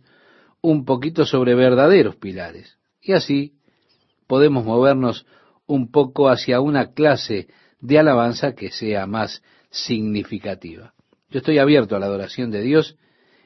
un 0.61 0.86
poquito 0.86 1.26
sobre 1.26 1.56
verdaderos 1.56 2.15
pilares. 2.15 2.78
Y 3.02 3.14
así 3.14 3.53
podemos 4.28 4.65
movernos 4.65 5.26
un 5.65 5.91
poco 5.91 6.30
hacia 6.30 6.61
una 6.61 6.91
clase 6.91 7.48
de 7.80 7.98
alabanza 7.98 8.53
que 8.53 8.69
sea 8.69 9.07
más 9.07 9.41
significativa. 9.72 10.93
Yo 11.30 11.39
estoy 11.39 11.57
abierto 11.57 11.95
a 11.95 11.99
la 11.99 12.06
adoración 12.06 12.52
de 12.52 12.61
Dios 12.61 12.98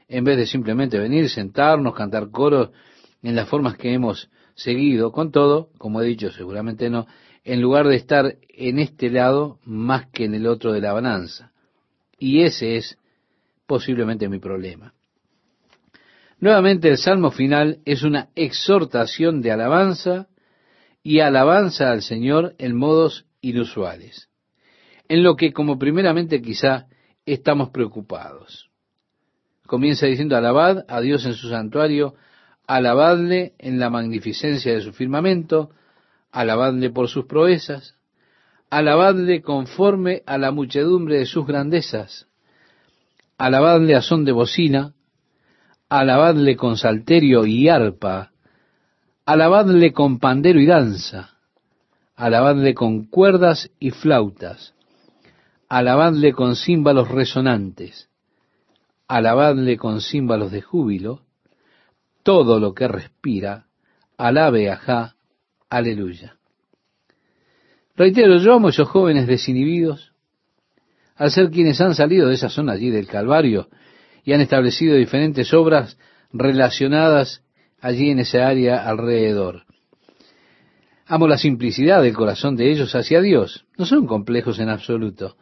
en 0.07 0.23
vez 0.23 0.37
de 0.37 0.45
simplemente 0.45 0.99
venir, 0.99 1.29
sentarnos, 1.29 1.95
cantar 1.95 2.29
coros 2.29 2.71
en 3.23 3.35
las 3.35 3.47
formas 3.47 3.77
que 3.77 3.93
hemos 3.93 4.29
seguido. 4.55 5.11
Con 5.11 5.31
todo, 5.31 5.69
como 5.77 6.01
he 6.01 6.05
dicho, 6.05 6.31
seguramente 6.31 6.89
no, 6.89 7.07
en 7.43 7.61
lugar 7.61 7.87
de 7.87 7.95
estar 7.95 8.35
en 8.49 8.79
este 8.79 9.09
lado 9.09 9.59
más 9.63 10.07
que 10.07 10.25
en 10.25 10.33
el 10.33 10.47
otro 10.47 10.73
de 10.73 10.81
la 10.81 10.93
balanza. 10.93 11.51
Y 12.17 12.41
ese 12.41 12.77
es 12.77 12.97
posiblemente 13.67 14.27
mi 14.29 14.39
problema. 14.39 14.93
Nuevamente 16.39 16.89
el 16.89 16.97
salmo 16.97 17.31
final 17.31 17.79
es 17.85 18.03
una 18.03 18.29
exhortación 18.35 19.41
de 19.41 19.51
alabanza 19.51 20.27
y 21.01 21.19
alabanza 21.19 21.91
al 21.91 22.01
Señor 22.01 22.55
en 22.57 22.75
modos 22.75 23.25
inusuales, 23.41 24.29
en 25.09 25.23
lo 25.23 25.35
que 25.35 25.53
como 25.53 25.77
primeramente 25.77 26.41
quizá 26.41 26.87
estamos 27.25 27.69
preocupados. 27.69 28.69
Comienza 29.65 30.05
diciendo, 30.05 30.37
alabad 30.37 30.85
a 30.87 31.01
Dios 31.01 31.25
en 31.25 31.33
su 31.33 31.49
santuario, 31.49 32.15
alabadle 32.67 33.53
en 33.57 33.79
la 33.79 33.89
magnificencia 33.89 34.73
de 34.73 34.81
su 34.81 34.93
firmamento, 34.93 35.71
alabadle 36.31 36.89
por 36.91 37.07
sus 37.07 37.25
proezas, 37.25 37.95
alabadle 38.69 39.41
conforme 39.41 40.21
a 40.25 40.37
la 40.37 40.51
muchedumbre 40.51 41.17
de 41.17 41.25
sus 41.25 41.47
grandezas, 41.47 42.27
alabadle 43.37 43.95
a 43.95 44.01
son 44.01 44.25
de 44.25 44.31
bocina, 44.31 44.93
alabadle 45.89 46.55
con 46.55 46.77
salterio 46.77 47.45
y 47.45 47.69
arpa, 47.69 48.31
alabadle 49.25 49.93
con 49.93 50.19
pandero 50.19 50.59
y 50.59 50.65
danza, 50.65 51.31
alabadle 52.15 52.73
con 52.73 53.05
cuerdas 53.05 53.71
y 53.79 53.91
flautas, 53.91 54.74
alabadle 55.69 56.33
con 56.33 56.55
címbalos 56.55 57.09
resonantes, 57.09 58.09
alabadle 59.07 59.77
con 59.77 60.01
címbalos 60.01 60.51
de 60.51 60.61
júbilo, 60.61 61.21
todo 62.23 62.59
lo 62.59 62.73
que 62.73 62.87
respira, 62.87 63.67
alabe 64.17 64.69
a 64.69 64.77
Ja, 64.77 65.15
aleluya. 65.69 66.37
Reitero, 67.95 68.37
yo 68.37 68.53
amo 68.53 68.69
esos 68.69 68.89
jóvenes 68.89 69.27
desinhibidos, 69.27 70.13
al 71.15 71.31
ser 71.31 71.49
quienes 71.49 71.79
han 71.79 71.95
salido 71.95 72.27
de 72.27 72.35
esa 72.35 72.49
zona 72.49 72.73
allí 72.73 72.89
del 72.89 73.07
Calvario 73.07 73.69
y 74.23 74.33
han 74.33 74.41
establecido 74.41 74.95
diferentes 74.95 75.53
obras 75.53 75.97
relacionadas 76.33 77.43
allí 77.79 78.09
en 78.09 78.19
esa 78.19 78.47
área 78.47 78.85
alrededor. 78.87 79.63
Amo 81.05 81.27
la 81.27 81.37
simplicidad 81.37 82.01
del 82.01 82.15
corazón 82.15 82.55
de 82.55 82.71
ellos 82.71 82.95
hacia 82.95 83.21
Dios. 83.21 83.65
No 83.77 83.85
son 83.85 84.07
complejos 84.07 84.59
en 84.59 84.69
absoluto. 84.69 85.37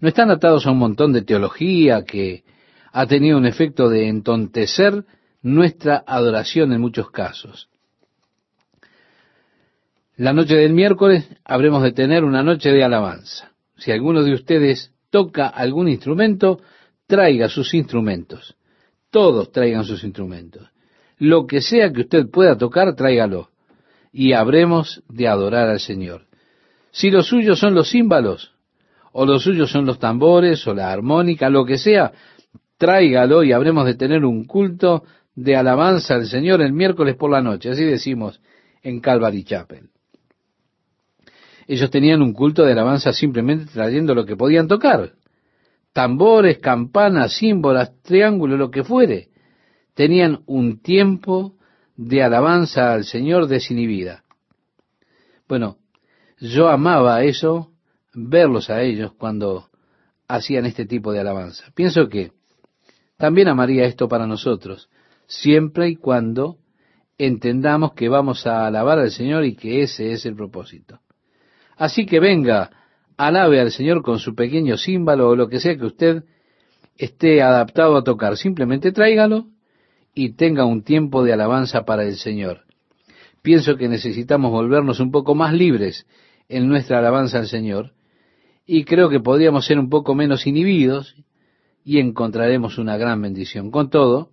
No 0.00 0.08
están 0.08 0.30
atados 0.30 0.66
a 0.66 0.70
un 0.70 0.78
montón 0.78 1.12
de 1.12 1.22
teología 1.22 2.04
que 2.04 2.44
ha 2.92 3.06
tenido 3.06 3.38
un 3.38 3.46
efecto 3.46 3.88
de 3.88 4.08
entontecer 4.08 5.04
nuestra 5.42 6.02
adoración 6.06 6.72
en 6.72 6.80
muchos 6.80 7.10
casos. 7.10 7.68
La 10.16 10.32
noche 10.32 10.54
del 10.54 10.72
miércoles 10.72 11.28
habremos 11.44 11.82
de 11.82 11.92
tener 11.92 12.22
una 12.22 12.42
noche 12.42 12.70
de 12.70 12.84
alabanza. 12.84 13.50
Si 13.76 13.90
alguno 13.90 14.22
de 14.22 14.32
ustedes 14.32 14.92
toca 15.10 15.48
algún 15.48 15.88
instrumento, 15.88 16.60
traiga 17.06 17.48
sus 17.48 17.74
instrumentos. 17.74 18.56
Todos 19.10 19.50
traigan 19.50 19.84
sus 19.84 20.04
instrumentos. 20.04 20.70
Lo 21.18 21.46
que 21.46 21.60
sea 21.60 21.92
que 21.92 22.02
usted 22.02 22.30
pueda 22.30 22.56
tocar, 22.56 22.94
tráigalo. 22.94 23.50
Y 24.12 24.32
habremos 24.32 25.02
de 25.08 25.26
adorar 25.26 25.68
al 25.68 25.80
Señor. 25.80 26.26
Si 26.92 27.10
los 27.10 27.26
suyos 27.26 27.58
son 27.58 27.74
los 27.74 27.90
címbalos, 27.90 28.53
o 29.16 29.24
los 29.24 29.44
suyos 29.44 29.70
son 29.70 29.86
los 29.86 30.00
tambores, 30.00 30.66
o 30.66 30.74
la 30.74 30.90
armónica, 30.90 31.48
lo 31.48 31.64
que 31.64 31.78
sea, 31.78 32.12
tráigalo 32.76 33.44
y 33.44 33.52
habremos 33.52 33.86
de 33.86 33.94
tener 33.94 34.24
un 34.24 34.44
culto 34.44 35.04
de 35.36 35.54
alabanza 35.54 36.16
al 36.16 36.26
Señor 36.26 36.60
el 36.60 36.72
miércoles 36.72 37.14
por 37.14 37.30
la 37.30 37.40
noche. 37.40 37.70
Así 37.70 37.84
decimos 37.84 38.40
en 38.82 39.00
Calvary 39.00 39.44
Chapel. 39.44 39.90
Ellos 41.68 41.90
tenían 41.90 42.22
un 42.22 42.32
culto 42.32 42.64
de 42.64 42.72
alabanza 42.72 43.12
simplemente 43.12 43.66
trayendo 43.72 44.16
lo 44.16 44.26
que 44.26 44.36
podían 44.36 44.66
tocar. 44.66 45.12
Tambores, 45.92 46.58
campanas, 46.58 47.34
símbolos, 47.34 47.92
triángulos, 48.02 48.58
lo 48.58 48.72
que 48.72 48.82
fuere. 48.82 49.28
Tenían 49.94 50.40
un 50.46 50.82
tiempo 50.82 51.54
de 51.96 52.24
alabanza 52.24 52.92
al 52.92 53.04
Señor 53.04 53.46
desinhibida. 53.46 54.24
Bueno, 55.46 55.76
yo 56.40 56.68
amaba 56.68 57.22
eso, 57.22 57.70
verlos 58.14 58.70
a 58.70 58.82
ellos 58.82 59.12
cuando 59.16 59.68
hacían 60.28 60.66
este 60.66 60.86
tipo 60.86 61.12
de 61.12 61.20
alabanza. 61.20 61.64
Pienso 61.74 62.08
que 62.08 62.32
también 63.16 63.48
amaría 63.48 63.84
esto 63.84 64.08
para 64.08 64.26
nosotros, 64.26 64.88
siempre 65.26 65.88
y 65.88 65.96
cuando 65.96 66.58
entendamos 67.18 67.92
que 67.94 68.08
vamos 68.08 68.46
a 68.46 68.66
alabar 68.66 68.98
al 68.98 69.10
Señor 69.10 69.44
y 69.44 69.54
que 69.54 69.82
ese 69.82 70.12
es 70.12 70.26
el 70.26 70.34
propósito. 70.34 71.00
Así 71.76 72.06
que 72.06 72.20
venga, 72.20 72.70
alabe 73.16 73.60
al 73.60 73.70
Señor 73.70 74.02
con 74.02 74.18
su 74.18 74.34
pequeño 74.34 74.76
símbolo 74.76 75.30
o 75.30 75.36
lo 75.36 75.48
que 75.48 75.60
sea 75.60 75.76
que 75.76 75.86
usted 75.86 76.24
esté 76.96 77.42
adaptado 77.42 77.96
a 77.96 78.04
tocar. 78.04 78.36
Simplemente 78.36 78.92
tráigalo 78.92 79.46
y 80.14 80.34
tenga 80.34 80.64
un 80.64 80.82
tiempo 80.82 81.24
de 81.24 81.32
alabanza 81.32 81.84
para 81.84 82.04
el 82.04 82.16
Señor. 82.16 82.62
Pienso 83.42 83.76
que 83.76 83.88
necesitamos 83.88 84.50
volvernos 84.50 85.00
un 85.00 85.10
poco 85.10 85.34
más 85.34 85.52
libres 85.52 86.06
en 86.48 86.68
nuestra 86.68 86.98
alabanza 86.98 87.38
al 87.38 87.46
Señor 87.46 87.92
y 88.66 88.84
creo 88.84 89.08
que 89.08 89.20
podríamos 89.20 89.66
ser 89.66 89.78
un 89.78 89.90
poco 89.90 90.14
menos 90.14 90.46
inhibidos 90.46 91.14
y 91.84 91.98
encontraremos 91.98 92.78
una 92.78 92.96
gran 92.96 93.20
bendición. 93.20 93.70
Con 93.70 93.90
todo, 93.90 94.30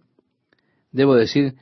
debo 0.92 1.16
decir, 1.16 1.56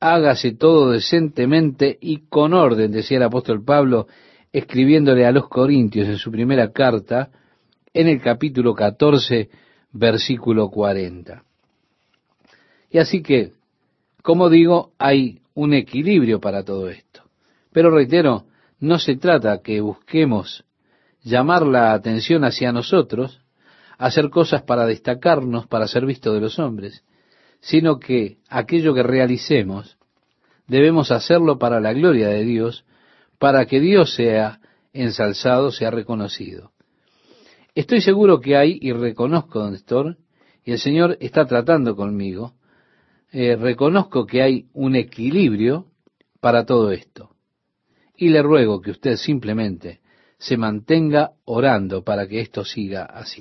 hágase 0.00 0.52
todo 0.52 0.90
decentemente 0.90 1.98
y 2.00 2.28
con 2.28 2.54
orden, 2.54 2.92
decía 2.92 3.16
el 3.16 3.24
apóstol 3.24 3.64
Pablo 3.64 4.06
escribiéndole 4.52 5.24
a 5.24 5.32
los 5.32 5.48
Corintios 5.48 6.08
en 6.08 6.18
su 6.18 6.30
primera 6.30 6.70
carta, 6.72 7.30
en 7.94 8.08
el 8.08 8.20
capítulo 8.20 8.74
14, 8.74 9.48
versículo 9.92 10.68
40. 10.70 11.42
Y 12.90 12.98
así 12.98 13.22
que, 13.22 13.52
como 14.22 14.50
digo, 14.50 14.92
hay 14.98 15.40
un 15.54 15.74
equilibrio 15.74 16.40
para 16.40 16.62
todo 16.64 16.88
esto. 16.88 17.22
Pero 17.72 17.90
reitero, 17.90 18.44
no 18.80 18.98
se 18.98 19.16
trata 19.16 19.62
que 19.62 19.80
busquemos 19.80 20.64
llamar 21.22 21.66
la 21.66 21.92
atención 21.92 22.44
hacia 22.44 22.72
nosotros, 22.72 23.40
hacer 23.98 24.30
cosas 24.30 24.62
para 24.62 24.86
destacarnos, 24.86 25.66
para 25.66 25.86
ser 25.86 26.06
visto 26.06 26.32
de 26.32 26.40
los 26.40 26.58
hombres, 26.58 27.04
sino 27.60 27.98
que 27.98 28.38
aquello 28.48 28.94
que 28.94 29.02
realicemos 29.02 29.96
debemos 30.66 31.10
hacerlo 31.10 31.58
para 31.58 31.80
la 31.80 31.92
gloria 31.92 32.28
de 32.28 32.44
Dios, 32.44 32.84
para 33.38 33.66
que 33.66 33.80
Dios 33.80 34.14
sea 34.14 34.60
ensalzado, 34.92 35.70
sea 35.70 35.90
reconocido. 35.90 36.72
Estoy 37.74 38.00
seguro 38.00 38.40
que 38.40 38.56
hay, 38.56 38.78
y 38.80 38.92
reconozco 38.92 39.60
estoy, 39.60 40.16
y 40.64 40.72
el 40.72 40.78
Señor 40.78 41.16
está 41.20 41.46
tratando 41.46 41.96
conmigo, 41.96 42.54
eh, 43.30 43.56
reconozco 43.56 44.26
que 44.26 44.42
hay 44.42 44.66
un 44.74 44.94
equilibrio 44.94 45.86
para 46.40 46.66
todo 46.66 46.90
esto. 46.90 47.30
Y 48.16 48.28
le 48.28 48.42
ruego 48.42 48.82
que 48.82 48.90
usted 48.90 49.16
simplemente 49.16 50.01
se 50.42 50.56
mantenga 50.56 51.34
orando 51.44 52.02
para 52.02 52.26
que 52.26 52.40
esto 52.40 52.64
siga 52.64 53.04
así. 53.04 53.40